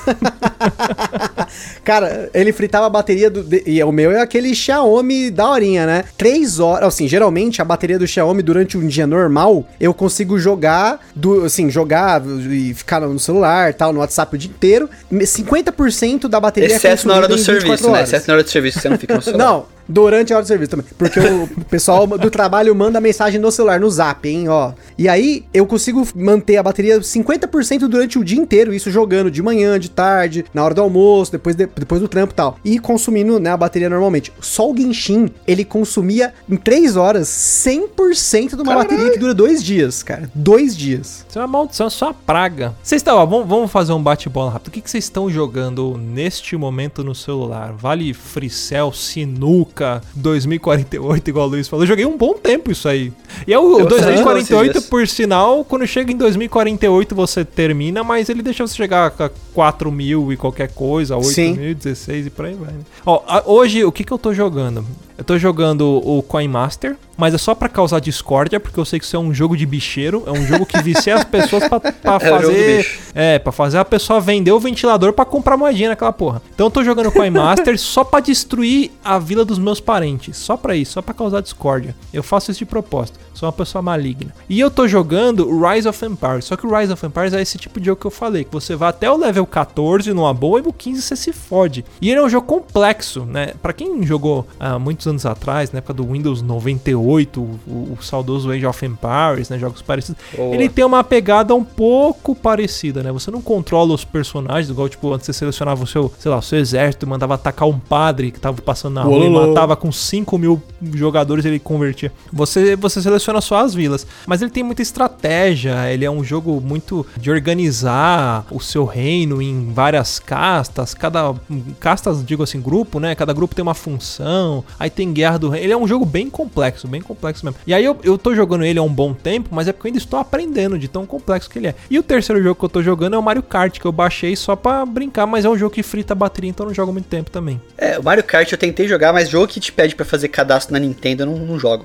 Cara, 1.83 2.29
ele 2.35 2.53
fritava 2.53 2.87
a 2.87 2.91
bateria 2.91 3.31
do. 3.31 3.47
e 3.67 3.83
o 3.83 3.91
meu 3.91 4.11
é 4.13 4.21
aquele 4.21 4.55
Xiaomi 4.55 5.31
da 5.31 5.49
horinha, 5.49 5.87
né? 5.87 6.05
Três 6.17 6.61
horas. 6.61 6.89
Assim, 6.89 7.09
geralmente 7.09 7.63
a 7.63 7.65
bateria 7.65 7.99
do 7.99 8.07
Xiaomi 8.07 8.43
durante 8.43 8.77
um 8.77 8.87
dia 8.87 9.07
normal, 9.07 9.67
eu 9.81 9.95
consigo 9.95 10.39
jogar, 10.39 11.01
do, 11.15 11.45
assim, 11.45 11.71
jogar 11.71 12.23
e 12.27 12.75
ficar 12.75 13.01
no 13.01 13.19
celular 13.19 13.73
tal, 13.73 13.93
no 13.93 14.01
WhatsApp 14.01 14.35
o 14.35 14.39
dia 14.39 14.51
inteiro. 14.51 14.91
50% 15.11 16.29
da 16.29 16.39
bateria 16.39 16.77
Exceto 16.77 17.09
na 17.09 17.15
hora 17.15 17.29
do 17.29 17.37
consumida 17.37 17.65
em 17.65 17.71
24 17.71 17.79
serviço, 17.79 17.91
né? 17.91 17.99
horas. 17.99 18.09
Exceto 18.13 18.29
na 18.29 18.35
hora 18.35 18.45
do 18.45 18.51
serviço 18.51 18.77
que 18.77 18.83
você 18.83 18.89
não 18.91 18.99
fica 18.99 19.15
no 19.15 19.23
celular. 19.23 19.45
Não, 19.45 19.67
durante 19.89 20.33
a 20.33 20.37
hora 20.37 20.45
do 20.45 20.49
serviço 20.49 20.71
também. 20.71 20.87
Porque 20.99 21.19
o 21.21 21.65
pessoal 21.65 22.07
do 22.07 22.31
trabalho 22.31 22.75
manda 22.75 23.01
mensagem 23.01 23.41
no 23.41 23.51
celular, 23.51 23.81
no 23.81 23.91
zap, 23.91 24.29
hein, 24.29 24.49
ó. 24.49 24.73
E 24.97 25.09
aí 25.09 25.45
eu 25.55 25.65
consigo 25.67 26.07
manter 26.15 26.57
a 26.57 26.63
bateria 26.63 26.99
50% 27.01 27.87
durante 27.89 28.19
o 28.19 28.25
dia 28.25 28.39
inteiro, 28.39 28.75
isso 28.75 28.91
jogando 28.91 29.31
de 29.31 29.43
manhã, 29.43 29.79
de 29.79 29.91
tarde, 29.91 30.45
na 30.53 30.65
hora 30.65 30.75
do 30.75 30.81
almoço, 30.83 31.33
depois, 31.33 31.55
de- 31.57 31.67
depois 31.67 32.01
do 32.01 32.09
trampo 32.09 32.33
e 32.33 32.37
tal. 32.37 32.59
E 32.65 32.79
consumindo, 32.79 33.39
né, 33.39 33.51
a 33.51 33.57
bateria 33.57 33.89
normalmente. 33.89 34.33
Só 34.41 34.71
o 34.71 34.77
Genshin, 34.77 35.31
ele 35.47 35.65
consumia 35.65 36.33
em 36.49 36.57
3 36.57 36.97
horas 36.97 37.29
100% 37.29 38.57
de 38.57 38.63
uma 38.63 38.75
bateria 38.75 39.11
que 39.11 39.19
dura 39.19 39.35
dois 39.35 39.63
dias, 39.63 40.03
cara. 40.03 40.31
Dois 40.35 40.77
dias. 40.77 41.25
Isso 41.29 41.39
é 41.39 41.43
uma 41.43 41.49
maldição, 41.49 41.87
isso 41.89 42.05
é 42.05 42.09
uma 42.09 42.15
praga. 42.15 42.75
Vocês 42.83 43.01
estão, 43.01 43.17
ó, 43.17 43.25
vamos, 43.27 43.49
vamos 43.49 43.71
fazer 43.71 43.93
um 43.93 44.03
bate-bola 44.03 44.51
rápido. 44.51 44.69
O 44.69 44.71
que, 44.71 44.81
que 44.81 44.91
vocês 44.91 45.05
estão 45.05 45.31
jogando 45.31 45.97
neste 45.97 46.57
momento 46.57 47.05
no 47.05 47.15
celular? 47.15 47.73
Vale 47.73 48.13
Fricel, 48.13 48.93
Sinuca, 48.93 49.78
2048, 50.15 51.29
igual 51.29 51.47
o 51.47 51.51
Luiz 51.51 51.69
falou. 51.69 51.85
Eu 51.85 51.89
joguei 51.89 52.05
um 52.07 52.17
bom 52.17 52.35
tempo 52.35 52.71
isso 52.71 52.89
aí. 52.89 53.13
E 53.47 53.53
é 53.53 53.59
o, 53.59 53.81
Eu 53.81 53.89
sei, 53.91 54.01
2048, 54.01 54.77
eu 54.77 54.81
sei 54.81 54.91
por 54.91 55.07
sinal, 55.09 55.65
quando 55.65 55.87
chega 55.87 56.13
em 56.13 56.17
2048 56.17 57.15
você 57.15 57.45
termina, 57.45 58.03
mas 58.03 58.29
ele 58.29 58.43
deixa 58.43 58.67
você 58.67 58.75
chegar 58.75 59.13
a 59.19 59.31
4 59.55 59.91
mil 59.91 60.33
e 60.33 60.37
qualquer 60.37 60.73
coisa, 60.73 61.17
8 61.17 61.29
Sim. 61.29 61.55
mil, 61.55 61.75
16 61.75 62.27
e 62.27 62.31
por 62.31 62.47
aí 62.47 62.55
vai. 62.55 62.73
né? 62.73 62.81
Ó, 63.05 63.23
hoje, 63.47 63.85
o 63.85 63.93
que, 63.93 64.05
que 64.05 64.13
eu 64.13 64.19
tô 64.19 64.33
jogando? 64.35 64.85
Eu 65.19 65.25
tô 65.25 65.37
jogando 65.37 66.01
o 66.09 66.23
Coin 66.23 66.47
Master, 66.47 66.97
mas 67.17 67.35
é 67.35 67.39
só 67.39 67.53
pra 67.53 67.69
causar 67.69 67.99
discórdia, 67.99 68.61
porque 68.61 68.79
eu 68.79 68.85
sei 68.85 69.01
que 69.01 69.05
isso 69.05 69.17
é 69.17 69.19
um 69.19 69.35
jogo 69.35 69.57
de 69.57 69.67
bicheiro, 69.67 70.23
é 70.25 70.31
um 70.31 70.47
jogo 70.47 70.65
que 70.65 70.81
vicia 70.81 71.17
as 71.17 71.25
pessoas 71.25 71.67
pra, 71.69 71.81
pra 71.91 72.19
É 72.21 72.41
jogo 72.41 72.53
do 72.53 72.53
fazer. 72.53 72.87
É, 73.17 73.39
pra 73.41 73.51
fazer 73.51 73.79
a 73.79 73.85
pessoa 73.85 74.21
vender 74.21 74.53
o 74.53 74.61
ventilador 74.61 75.13
pra 75.13 75.25
comprar 75.25 75.57
moedinha 75.57 75.89
naquela 75.89 76.13
porra. 76.13 76.41
Então 76.55 76.69
eu 76.69 76.71
tô 76.71 76.85
jogando 76.85 77.11
Coin 77.11 77.31
Master 77.31 77.77
só 77.81 78.05
pra 78.05 78.21
destruir 78.21 78.93
a 79.05 79.19
vila 79.19 79.45
dos 79.45 79.59
meus 79.59 79.81
parentes. 79.81 80.37
Só 80.37 80.57
pra 80.57 80.77
isso, 80.77 80.93
só 80.93 81.03
pra 81.03 81.13
causar 81.13 81.41
discórdia. 81.41 81.97
Eu 82.15 82.23
faço 82.23 82.53
isso 82.53 82.61
de 82.61 82.67
propósito. 82.67 83.19
Sou 83.39 83.47
uma 83.47 83.53
pessoa 83.53 83.81
maligna. 83.81 84.35
E 84.49 84.59
eu 84.59 84.69
tô 84.69 84.89
jogando 84.89 85.49
Rise 85.65 85.87
of 85.87 86.05
Empires. 86.05 86.45
Só 86.47 86.57
que 86.57 86.67
o 86.67 86.77
Rise 86.77 86.93
of 86.93 87.07
Empires 87.07 87.33
é 87.33 87.41
esse 87.41 87.57
tipo 87.57 87.79
de 87.79 87.87
jogo 87.87 88.01
que 88.01 88.07
eu 88.09 88.11
falei. 88.11 88.43
Que 88.43 88.51
você 88.51 88.75
vai 88.75 88.89
até 88.89 89.09
o 89.09 89.17
level 89.17 89.47
14 89.47 90.13
numa 90.13 90.35
boa 90.35 90.59
e 90.59 90.63
no 90.65 90.73
15 90.73 91.01
você 91.01 91.15
se 91.15 91.33
fode. 91.33 91.85
E 92.01 92.11
ele 92.11 92.19
é 92.19 92.25
um 92.25 92.29
jogo 92.29 92.49
complexo, 92.49 93.25
né? 93.25 93.53
Pra 93.63 93.73
quem 93.73 94.05
jogou 94.05 94.45
há 94.59 94.77
muitos 94.77 95.07
anos 95.07 95.25
atrás, 95.25 95.71
na 95.71 95.79
época 95.79 95.95
do 95.95 96.05
Windows 96.05 96.43
98, 96.43 97.41
o, 97.41 97.97
o 97.97 97.99
saudoso 98.03 98.51
Age 98.51 98.67
of 98.67 98.85
Empires, 98.85 99.49
né? 99.49 99.57
Jogos 99.57 99.83
parecidos. 99.83 100.21
Boa. 100.37 100.53
Ele 100.53 100.69
tem 100.69 100.85
uma 100.85 101.05
pegada 101.05 101.55
um 101.55 101.63
pouco 101.63 102.35
parecida, 102.35 103.05
né? 103.05 103.13
Você 103.13 103.31
não 103.31 103.41
controla 103.41 103.95
os 103.95 104.05
personagens, 104.05 104.69
igual, 104.69 104.89
tipo, 104.89 105.15
antes 105.15 105.27
você 105.27 105.33
selecionava 105.33 105.85
o 105.85 105.87
seu, 105.87 106.13
sei 106.19 106.29
lá, 106.29 106.39
o 106.39 106.43
seu 106.43 106.59
exército 106.59 107.07
e 107.07 107.09
mandava 107.09 107.35
atacar 107.35 107.69
um 107.69 107.79
padre 107.79 108.33
que 108.33 108.41
tava 108.41 108.61
passando 108.61 108.95
na 108.95 109.05
rua 109.05 109.25
e 109.25 109.31
matava 109.31 109.77
com 109.77 109.93
5 109.93 110.37
mil 110.37 110.61
jogadores 110.93 111.45
ele 111.45 111.61
convertia. 111.61 112.13
Você, 112.33 112.75
você 112.75 113.01
seleciona 113.01 113.28
só 113.41 113.59
as 113.59 113.75
vilas. 113.75 114.07
Mas 114.27 114.43
ele 114.43 114.51
tem 114.51 114.63
muita 114.63 114.83
estratégia, 114.83 115.93
ele 115.93 116.05
é 116.05 116.11
um 116.11 116.25
jogo 116.25 116.61
muito 116.61 117.07
de 117.17 117.31
organizar 117.31 118.47
o 118.51 118.61
seu 118.61 118.85
reino 118.85 119.41
em 119.41 119.73
várias 119.73 120.19
castas. 120.19 120.95
Cada. 120.95 121.35
Castas, 121.81 122.25
digo 122.25 122.43
assim, 122.43 122.61
grupo, 122.61 122.99
né? 123.01 123.15
Cada 123.15 123.33
grupo 123.33 123.55
tem 123.55 123.63
uma 123.63 123.75
função. 123.75 124.65
Aí 124.79 124.91
tem 124.91 125.13
guerra 125.13 125.39
do 125.39 125.49
reino. 125.49 125.67
Ele 125.67 125.73
é 125.73 125.77
um 125.77 125.87
jogo 125.87 126.05
bem 126.05 126.29
complexo, 126.31 126.89
bem 126.89 127.01
complexo 127.01 127.45
mesmo. 127.45 127.59
E 127.67 127.75
aí 127.75 127.85
eu, 127.85 127.99
eu 128.03 128.19
tô 128.19 128.35
jogando 128.35 128.65
ele 128.65 128.79
há 128.79 128.83
um 128.83 128.93
bom 128.93 129.15
tempo, 129.15 129.51
mas 129.53 129.69
é 129.69 129.73
porque 129.73 129.87
eu 129.87 129.91
ainda 129.91 129.99
estou 129.99 130.19
aprendendo 130.19 130.79
de 130.79 130.89
tão 130.89 131.07
complexo 131.07 131.51
que 131.51 131.59
ele 131.59 131.69
é. 131.69 131.75
E 131.91 131.99
o 131.99 132.03
terceiro 132.03 132.43
jogo 132.43 132.59
que 132.59 132.65
eu 132.65 132.69
tô 132.69 132.83
jogando 132.83 133.15
é 133.15 133.19
o 133.19 133.23
Mario 133.23 133.43
Kart, 133.43 133.79
que 133.79 133.85
eu 133.85 133.93
baixei 133.93 134.35
só 134.37 134.57
pra 134.57 134.85
brincar, 134.85 135.27
mas 135.27 135.45
é 135.45 135.49
um 135.49 135.57
jogo 135.57 135.75
que 135.75 135.83
frita 135.83 136.13
a 136.13 136.17
bateria, 136.17 136.51
então 136.51 136.65
eu 136.65 136.69
não 136.69 136.75
jogo 136.75 136.93
muito 136.93 137.07
tempo 137.07 137.31
também. 137.31 137.61
É, 137.77 137.99
o 137.99 138.03
Mario 138.03 138.25
Kart 138.25 138.51
eu 138.51 138.59
tentei 138.59 138.89
jogar, 138.89 139.13
mas 139.13 139.29
jogo 139.29 139.47
que 139.49 139.61
te 139.61 139.73
pede 139.73 139.95
pra 139.95 140.05
fazer 140.05 140.29
cadastro 140.29 140.73
na 140.73 140.79
Nintendo 140.79 141.23
eu 141.23 141.27
não, 141.27 141.39
não 141.39 141.59
jogo. 141.59 141.85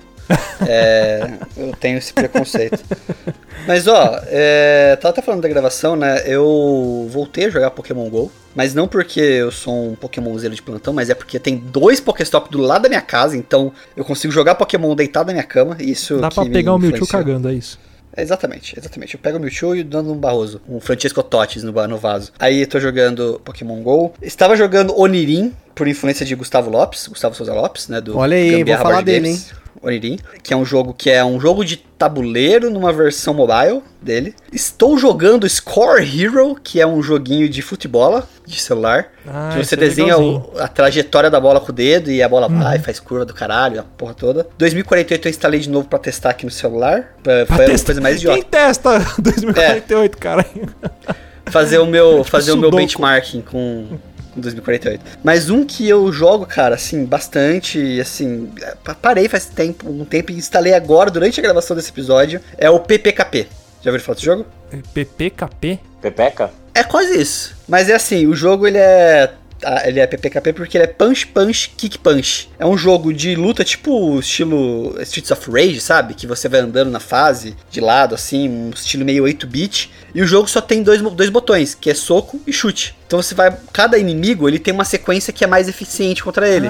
É, 0.66 1.30
eu 1.58 1.74
tenho 1.74 1.98
esse 1.98 2.14
preconceito. 2.14 2.80
Mas 3.68 3.88
ó, 3.88 4.20
é, 4.28 4.96
tava 4.98 5.12
até 5.12 5.22
falando 5.22 5.42
da 5.42 5.50
gravação, 5.50 5.96
né? 5.96 6.24
Eu 6.26 7.08
voltei 7.10 7.46
a 7.46 7.50
jogar 7.50 7.72
Pokémon 7.72 8.10
GO. 8.10 8.32
Mas 8.56 8.74
não 8.74 8.88
porque 8.88 9.20
eu 9.20 9.52
sou 9.52 9.92
um 9.92 9.96
Pokémonzeiro 9.96 10.54
de 10.54 10.62
plantão, 10.62 10.94
mas 10.94 11.10
é 11.10 11.16
porque 11.16 11.40
tem 11.40 11.58
dois 11.58 12.00
Pokéstop 12.00 12.52
do 12.52 12.60
lado 12.60 12.84
da 12.84 12.90
minha 12.90 13.02
casa, 13.02 13.36
então 13.36 13.74
eu 13.98 14.06
consigo 14.06 14.32
jogar 14.32 14.56
Pokémon 14.56 14.96
deitado 14.96 15.28
na 15.28 15.34
minha 15.34 15.44
cama. 15.44 15.76
e 15.80 15.92
Isso 15.92 16.18
Dá 16.18 16.30
que 16.30 16.36
pra 16.36 16.46
pegar 16.46 16.74
o 16.74 16.78
Mewtwo 16.80 17.08
cagando, 17.08 17.50
é 17.50 17.54
isso. 17.54 17.80
É, 18.16 18.22
Exatamente, 18.22 18.78
exatamente. 18.78 19.16
Eu 19.16 19.20
pego 19.20 19.40
o 19.40 19.42
Mewtwo 19.42 19.76
e 19.76 19.84
dando 19.84 20.14
um 20.14 20.18
Barroso, 20.18 20.62
um 20.70 20.80
Francesco 20.80 21.24
Totis 21.24 21.64
no, 21.64 21.72
no 21.88 21.98
vaso. 21.98 22.32
Aí 22.38 22.62
eu 22.62 22.68
tô 22.68 22.80
jogando 22.80 23.42
Pokémon 23.44 23.82
GO. 23.82 24.14
Estava 24.22 24.56
jogando 24.56 24.98
Onirin, 25.00 25.52
por 25.74 25.88
influência 25.88 26.24
de 26.24 26.36
Gustavo 26.36 26.70
Lopes, 26.70 27.08
Gustavo 27.08 27.34
Souza 27.36 27.54
Lopes, 27.54 27.88
né? 27.88 28.00
Do 28.00 28.18
Olha 28.18 28.38
aí, 28.38 28.56
hein, 28.56 28.64
vou 28.64 28.78
falar 28.78 28.90
Board 28.92 29.06
dele, 29.06 29.30
Games. 29.30 29.52
Onirin, 29.82 30.20
que 30.42 30.54
é 30.54 30.58
um 30.58 30.64
jogo 30.66 30.94
que 30.94 31.10
é 31.10 31.24
um 31.24 31.40
jogo 31.40 31.64
de 31.66 31.78
tabuleiro 31.78 32.70
numa 32.70 32.92
versão 32.94 33.34
mobile 33.34 33.82
dele. 34.02 34.36
Estou 34.52 34.98
jogando 34.98 35.48
Score 35.50 36.02
Hero, 36.04 36.56
que 36.62 36.80
é 36.82 36.88
um 36.88 37.02
joguinho 37.02 37.48
de 37.50 37.62
futebol 37.62 38.22
de 38.46 38.60
celular. 38.60 39.08
Ah, 39.28 39.52
que 39.54 39.64
você 39.66 39.76
é 39.76 39.78
desenha 39.78 40.18
o- 40.18 40.52
a 40.60 40.68
trajetória 40.68 41.30
da 41.30 41.40
bola 41.40 41.60
com 41.62 41.72
o 41.72 41.76
dedo 41.76 42.12
e 42.12 42.22
a 42.22 42.28
bola 42.30 42.48
vai, 42.50 42.80
faz 42.80 43.00
curva 43.00 43.26
do 43.26 43.34
caralho, 43.34 43.80
a 43.80 43.84
porra 43.84 44.14
toda. 44.14 44.48
2048 44.58 45.28
eu 45.28 45.30
instalei 45.30 45.60
de 45.60 45.70
novo 45.70 45.88
pra 45.88 45.98
testar 46.00 46.32
aqui 46.32 46.46
no 46.46 46.52
celular. 46.52 47.16
Pra- 47.24 47.46
Foi 47.46 47.66
a 47.66 47.68
Testa- 47.70 47.86
coisa 47.88 48.02
mais 48.02 48.18
Quem 48.22 48.32
idiota. 48.32 48.48
testa 48.50 49.00
2048, 49.20 50.18
cara? 50.18 50.46
Fazer 51.48 51.78
o 51.80 51.86
meu, 51.86 52.24
fazer 52.26 52.52
o 52.52 52.58
meu 52.58 52.72
benchmarking 52.72 53.42
com 53.42 53.88
2048. 54.42 55.02
Mas 55.24 55.50
um 55.50 55.66
que 55.66 55.88
eu 55.88 56.12
jogo, 56.12 56.46
cara, 56.46 56.76
assim, 56.76 57.06
bastante, 57.06 58.00
assim, 58.00 58.50
pa- 58.84 58.96
parei 58.96 59.28
faz 59.30 59.46
tempo, 59.46 59.90
um 59.90 60.06
tempo 60.06 60.32
e 60.32 60.36
instalei 60.36 60.74
agora, 60.74 61.10
durante 61.12 61.40
a 61.40 61.44
gravação 61.44 61.76
desse 61.76 61.90
episódio, 61.92 62.42
é 62.58 62.70
o 62.70 62.80
PPKP. 62.80 63.48
Já 63.82 63.90
ouviram 63.92 64.06
falar 64.06 64.16
desse 64.16 64.26
jogo? 64.26 64.46
PPKP? 64.94 65.80
Pepeca? 66.02 66.52
É 66.74 66.84
quase 66.84 67.20
isso. 67.22 67.56
Mas 67.68 67.90
é 67.90 67.94
assim, 67.96 68.26
o 68.28 68.36
jogo 68.36 68.66
ele 68.66 68.78
é. 68.78 69.32
Ah, 69.64 69.88
Ele 69.88 70.00
é 70.00 70.08
PPKP 70.08 70.54
porque 70.54 70.78
ele 70.78 70.86
é 70.86 70.88
Punch 70.88 71.28
Punch 71.28 71.72
Kick 71.78 71.98
Punch. 72.00 72.50
É 72.58 72.66
um 72.66 72.78
jogo 72.78 73.14
de 73.14 73.36
luta 73.36 73.64
tipo 73.64 74.20
estilo 74.20 74.96
Streets 75.02 75.32
of 75.32 75.52
Rage, 75.52 75.80
sabe? 75.80 76.14
Que 76.14 76.28
você 76.28 76.48
vai 76.48 76.60
andando 76.60 76.92
na 76.92 77.00
fase 77.00 77.56
de 77.70 77.82
lado, 77.82 78.16
assim, 78.16 78.50
um 78.50 78.70
estilo 78.72 79.06
meio 79.06 79.24
8-bit. 79.26 79.92
E 80.14 80.22
o 80.22 80.28
jogo 80.28 80.48
só 80.48 80.62
tem 80.62 80.84
dois, 80.84 81.02
dois 81.02 81.30
botões, 81.30 81.76
que 81.76 81.90
é 81.90 81.94
soco 81.94 82.40
e 82.46 82.54
chute. 82.54 82.96
Então 83.08 83.22
você 83.22 83.36
vai. 83.36 83.56
Cada 83.72 83.98
inimigo 83.98 84.48
ele 84.48 84.60
tem 84.60 84.74
uma 84.74 84.86
sequência 84.86 85.34
que 85.34 85.44
é 85.44 85.48
mais 85.48 85.68
eficiente 85.68 86.24
contra 86.24 86.48
ele. 86.48 86.68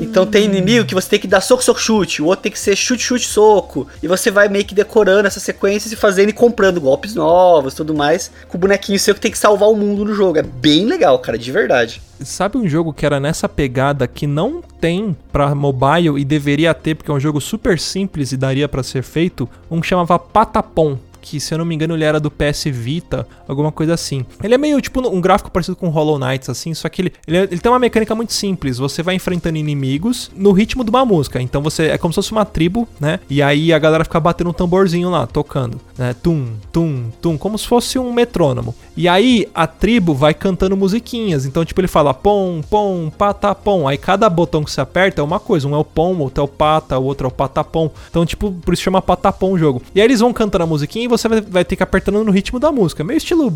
Então 0.00 0.24
tem 0.24 0.44
inimigo 0.44 0.86
que 0.86 0.94
você 0.94 1.08
tem 1.08 1.18
que 1.18 1.26
dar 1.26 1.40
soco, 1.40 1.62
soco, 1.62 1.80
chute. 1.80 2.22
O 2.22 2.26
outro 2.26 2.44
tem 2.44 2.52
que 2.52 2.58
ser 2.58 2.76
chute, 2.76 3.02
chute, 3.02 3.26
soco. 3.26 3.86
E 4.02 4.06
você 4.06 4.30
vai 4.30 4.48
meio 4.48 4.64
que 4.64 4.74
decorando 4.74 5.26
essas 5.26 5.42
sequências 5.42 5.92
e 5.92 5.96
fazendo 5.96 6.30
e 6.30 6.32
comprando 6.32 6.80
golpes 6.80 7.14
novos 7.14 7.74
tudo 7.74 7.94
mais. 7.94 8.30
Com 8.48 8.56
o 8.56 8.60
bonequinho 8.60 8.98
seu 8.98 9.14
que 9.14 9.20
tem 9.20 9.30
que 9.30 9.38
salvar 9.38 9.68
o 9.68 9.76
mundo 9.76 10.04
no 10.04 10.14
jogo. 10.14 10.38
É 10.38 10.42
bem 10.42 10.86
legal, 10.86 11.18
cara, 11.18 11.36
de 11.36 11.50
verdade. 11.50 12.00
Sabe 12.20 12.58
um 12.58 12.68
jogo 12.68 12.92
que 12.92 13.06
era 13.06 13.20
nessa 13.20 13.48
pegada 13.48 14.06
que 14.06 14.26
não 14.26 14.62
tem 14.80 15.16
pra 15.32 15.54
mobile 15.54 16.18
e 16.20 16.24
deveria 16.24 16.74
ter 16.74 16.94
porque 16.94 17.10
é 17.10 17.14
um 17.14 17.20
jogo 17.20 17.40
super 17.40 17.78
simples 17.78 18.32
e 18.32 18.36
daria 18.36 18.68
pra 18.68 18.82
ser 18.82 19.02
feito? 19.02 19.48
Um 19.70 19.80
que 19.80 19.86
chamava 19.86 20.18
Patapom. 20.18 20.98
Que 21.28 21.38
se 21.38 21.52
eu 21.52 21.58
não 21.58 21.64
me 21.64 21.74
engano 21.74 21.94
ele 21.94 22.04
era 22.04 22.18
do 22.18 22.30
PS 22.30 22.64
Vita, 22.72 23.26
alguma 23.46 23.70
coisa 23.70 23.92
assim. 23.92 24.24
Ele 24.42 24.54
é 24.54 24.58
meio 24.58 24.80
tipo 24.80 25.06
um 25.06 25.20
gráfico 25.20 25.50
parecido 25.50 25.76
com 25.76 25.88
Hollow 25.88 26.18
Knights, 26.18 26.48
assim, 26.48 26.72
só 26.72 26.88
que 26.88 27.02
ele, 27.02 27.12
ele, 27.26 27.36
é- 27.36 27.42
ele 27.42 27.58
tem 27.58 27.70
uma 27.70 27.78
mecânica 27.78 28.14
muito 28.14 28.32
simples. 28.32 28.78
Você 28.78 29.02
vai 29.02 29.14
enfrentando 29.14 29.58
inimigos 29.58 30.30
no 30.34 30.52
ritmo 30.52 30.82
de 30.82 30.88
uma 30.90 31.04
música. 31.04 31.40
Então 31.42 31.60
você 31.60 31.88
é 31.88 31.98
como 31.98 32.12
se 32.12 32.16
fosse 32.16 32.32
uma 32.32 32.44
tribo, 32.46 32.88
né? 32.98 33.20
E 33.28 33.42
aí 33.42 33.72
a 33.74 33.78
galera 33.78 34.04
fica 34.04 34.18
batendo 34.18 34.48
um 34.50 34.52
tamborzinho 34.54 35.10
lá, 35.10 35.26
tocando, 35.26 35.78
né? 35.98 36.14
Tum, 36.22 36.46
tum, 36.72 37.10
tum, 37.20 37.36
como 37.36 37.58
se 37.58 37.66
fosse 37.66 37.98
um 37.98 38.12
metrônomo. 38.12 38.74
E 38.96 39.06
aí 39.08 39.46
a 39.54 39.66
tribo 39.66 40.14
vai 40.14 40.32
cantando 40.32 40.76
musiquinhas. 40.76 41.44
Então, 41.44 41.64
tipo, 41.64 41.80
ele 41.80 41.88
fala 41.88 42.14
pom, 42.14 42.62
pom, 42.70 43.10
patapom. 43.10 43.86
Aí 43.86 43.98
cada 43.98 44.28
botão 44.30 44.64
que 44.64 44.70
você 44.70 44.80
aperta 44.80 45.20
é 45.20 45.24
uma 45.24 45.38
coisa. 45.40 45.66
Um 45.68 45.74
é 45.74 45.78
o 45.78 45.84
pom, 45.84 46.16
outro 46.18 46.40
é 46.40 46.44
o 46.44 46.48
pata, 46.48 46.98
o 46.98 47.04
outro 47.04 47.26
é 47.26 47.28
o 47.28 47.32
patapom. 47.32 47.90
Então, 48.08 48.24
tipo, 48.24 48.52
por 48.52 48.72
isso 48.72 48.82
chama 48.82 49.02
patapom 49.02 49.52
o 49.52 49.58
jogo. 49.58 49.82
E 49.94 50.00
aí 50.00 50.06
eles 50.06 50.20
vão 50.20 50.32
cantando 50.32 50.64
a 50.64 50.66
musiquinha 50.66 51.04
e 51.04 51.08
você 51.08 51.17
vai, 51.26 51.40
vai 51.40 51.64
ter 51.64 51.74
que 51.74 51.82
apertando 51.82 52.22
no 52.22 52.30
ritmo 52.30 52.60
da 52.60 52.70
música. 52.70 53.02
Meio 53.02 53.16
estilo 53.16 53.52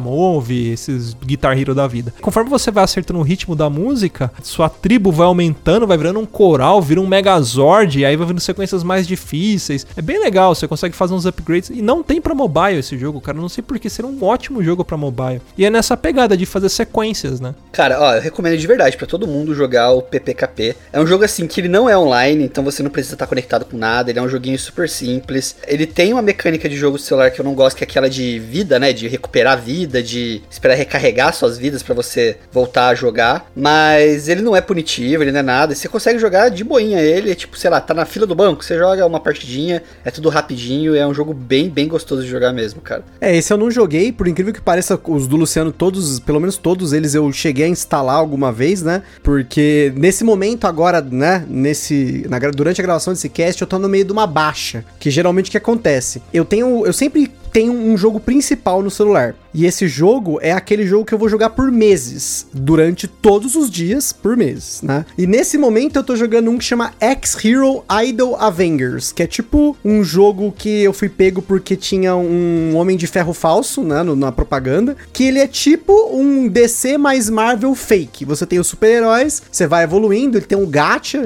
Move, 0.00 0.70
esses 0.70 1.14
Guitar 1.14 1.58
Hero 1.58 1.74
da 1.74 1.86
vida. 1.86 2.14
Conforme 2.20 2.48
você 2.48 2.70
vai 2.70 2.84
acertando 2.84 3.20
o 3.20 3.22
ritmo 3.22 3.56
da 3.56 3.68
música, 3.68 4.30
sua 4.42 4.68
tribo 4.68 5.10
vai 5.10 5.26
aumentando, 5.26 5.86
vai 5.86 5.98
virando 5.98 6.20
um 6.20 6.26
coral, 6.26 6.80
vira 6.80 7.00
um 7.00 7.06
megazord, 7.06 7.98
e 7.98 8.04
aí 8.04 8.16
vai 8.16 8.26
vindo 8.26 8.40
sequências 8.40 8.82
mais 8.84 9.06
difíceis. 9.06 9.86
É 9.96 10.02
bem 10.02 10.20
legal, 10.20 10.54
você 10.54 10.68
consegue 10.68 10.94
fazer 10.94 11.14
uns 11.14 11.26
upgrades. 11.26 11.70
E 11.70 11.82
não 11.82 12.02
tem 12.02 12.20
pra 12.20 12.34
mobile 12.34 12.78
esse 12.78 12.96
jogo, 12.96 13.20
cara. 13.20 13.36
Não 13.36 13.48
sei 13.48 13.62
porque 13.62 13.90
seria 13.90 14.10
um 14.10 14.24
ótimo 14.24 14.62
jogo 14.62 14.84
pra 14.84 14.96
mobile. 14.96 15.42
E 15.58 15.64
é 15.64 15.70
nessa 15.70 15.96
pegada 15.96 16.36
de 16.36 16.46
fazer 16.46 16.68
sequências, 16.68 17.40
né? 17.40 17.54
Cara, 17.72 18.00
ó, 18.00 18.14
eu 18.14 18.20
recomendo 18.22 18.56
de 18.56 18.66
verdade 18.66 18.96
pra 18.96 19.06
todo 19.06 19.26
mundo 19.26 19.54
jogar 19.54 19.90
o 19.90 20.02
PPKP. 20.02 20.76
É 20.92 21.00
um 21.00 21.06
jogo 21.06 21.24
assim 21.24 21.46
que 21.46 21.60
ele 21.60 21.68
não 21.68 21.88
é 21.88 21.96
online, 21.96 22.44
então 22.44 22.62
você 22.62 22.82
não 22.82 22.90
precisa 22.90 23.14
estar 23.14 23.26
conectado 23.26 23.64
com 23.64 23.76
nada. 23.76 24.10
Ele 24.10 24.18
é 24.18 24.22
um 24.22 24.28
joguinho 24.28 24.58
super 24.58 24.88
simples. 24.88 25.56
Ele 25.66 25.86
tem 25.86 26.12
uma 26.12 26.22
mecânica 26.22 26.68
de 26.68 26.76
jogo 26.76 26.91
de 26.96 27.02
celular 27.02 27.30
que 27.30 27.40
eu 27.40 27.44
não 27.44 27.54
gosto, 27.54 27.76
que 27.76 27.84
é 27.84 27.86
aquela 27.86 28.08
de 28.08 28.38
vida, 28.38 28.78
né? 28.78 28.92
De 28.92 29.08
recuperar 29.08 29.60
vida, 29.60 30.02
de 30.02 30.42
esperar 30.50 30.74
recarregar 30.74 31.34
suas 31.34 31.58
vidas 31.58 31.82
pra 31.82 31.94
você 31.94 32.36
voltar 32.50 32.88
a 32.88 32.94
jogar. 32.94 33.50
Mas 33.54 34.28
ele 34.28 34.42
não 34.42 34.54
é 34.54 34.60
punitivo, 34.60 35.22
ele 35.22 35.32
não 35.32 35.40
é 35.40 35.42
nada. 35.42 35.74
Você 35.74 35.88
consegue 35.88 36.18
jogar 36.18 36.48
de 36.48 36.64
boinha 36.64 37.00
ele. 37.00 37.30
É 37.30 37.34
tipo, 37.34 37.56
sei 37.56 37.70
lá, 37.70 37.80
tá 37.80 37.94
na 37.94 38.04
fila 38.04 38.26
do 38.26 38.34
banco, 38.34 38.64
você 38.64 38.76
joga 38.76 39.06
uma 39.06 39.20
partidinha, 39.20 39.82
é 40.04 40.10
tudo 40.10 40.28
rapidinho. 40.28 40.94
É 40.94 41.06
um 41.06 41.14
jogo 41.14 41.32
bem, 41.32 41.68
bem 41.68 41.88
gostoso 41.88 42.22
de 42.22 42.28
jogar 42.28 42.52
mesmo, 42.52 42.80
cara. 42.80 43.04
É, 43.20 43.36
esse 43.36 43.52
eu 43.52 43.56
não 43.56 43.70
joguei, 43.70 44.12
por 44.12 44.28
incrível 44.28 44.52
que 44.52 44.60
pareça, 44.60 44.98
os 45.06 45.26
do 45.26 45.36
Luciano, 45.36 45.72
todos, 45.72 46.20
pelo 46.20 46.40
menos 46.40 46.56
todos 46.56 46.92
eles 46.92 47.14
eu 47.14 47.32
cheguei 47.32 47.66
a 47.66 47.68
instalar 47.68 48.16
alguma 48.16 48.52
vez, 48.52 48.82
né? 48.82 49.02
Porque 49.22 49.92
nesse 49.96 50.24
momento 50.24 50.66
agora, 50.66 51.00
né, 51.00 51.44
nesse 51.48 52.26
na 52.28 52.38
durante 52.50 52.80
a 52.80 52.84
gravação 52.84 53.12
desse 53.12 53.28
cast, 53.28 53.60
eu 53.60 53.68
tô 53.68 53.78
no 53.78 53.88
meio 53.88 54.04
de 54.04 54.12
uma 54.12 54.26
baixa, 54.26 54.84
que 54.98 55.10
geralmente 55.10 55.48
o 55.48 55.50
que 55.50 55.56
acontece? 55.56 56.22
Eu 56.32 56.44
tenho, 56.44 56.81
eu 56.86 56.92
sempre 56.92 57.30
tenho 57.52 57.72
um 57.72 57.96
jogo 57.96 58.18
principal 58.18 58.82
no 58.82 58.90
celular. 58.90 59.34
E 59.54 59.66
esse 59.66 59.86
jogo 59.86 60.38
é 60.40 60.50
aquele 60.52 60.86
jogo 60.86 61.04
que 61.04 61.12
eu 61.12 61.18
vou 61.18 61.28
jogar 61.28 61.50
por 61.50 61.70
meses, 61.70 62.46
durante 62.54 63.06
todos 63.06 63.54
os 63.54 63.70
dias, 63.70 64.10
por 64.10 64.34
meses, 64.34 64.80
né? 64.80 65.04
E 65.18 65.26
nesse 65.26 65.58
momento 65.58 65.96
eu 65.96 66.02
tô 66.02 66.16
jogando 66.16 66.50
um 66.50 66.56
que 66.56 66.64
chama 66.64 66.94
X-Hero 66.98 67.84
Idol 68.06 68.34
Avengers, 68.36 69.12
que 69.12 69.22
é 69.22 69.26
tipo 69.26 69.76
um 69.84 70.02
jogo 70.02 70.54
que 70.56 70.82
eu 70.82 70.94
fui 70.94 71.10
pego 71.10 71.42
porque 71.42 71.76
tinha 71.76 72.16
um 72.16 72.74
Homem 72.76 72.96
de 72.96 73.06
Ferro 73.06 73.34
falso, 73.34 73.82
né, 73.82 74.02
no- 74.02 74.16
na 74.16 74.32
propaganda, 74.32 74.96
que 75.12 75.24
ele 75.24 75.38
é 75.38 75.46
tipo 75.46 75.92
um 76.16 76.48
DC 76.48 76.96
mais 76.96 77.28
Marvel 77.28 77.74
fake. 77.74 78.24
Você 78.24 78.46
tem 78.46 78.58
os 78.58 78.66
super-heróis, 78.68 79.42
você 79.52 79.66
vai 79.66 79.84
evoluindo, 79.84 80.38
ele 80.38 80.46
tem 80.46 80.56
um 80.56 80.66
gacha, 80.66 81.22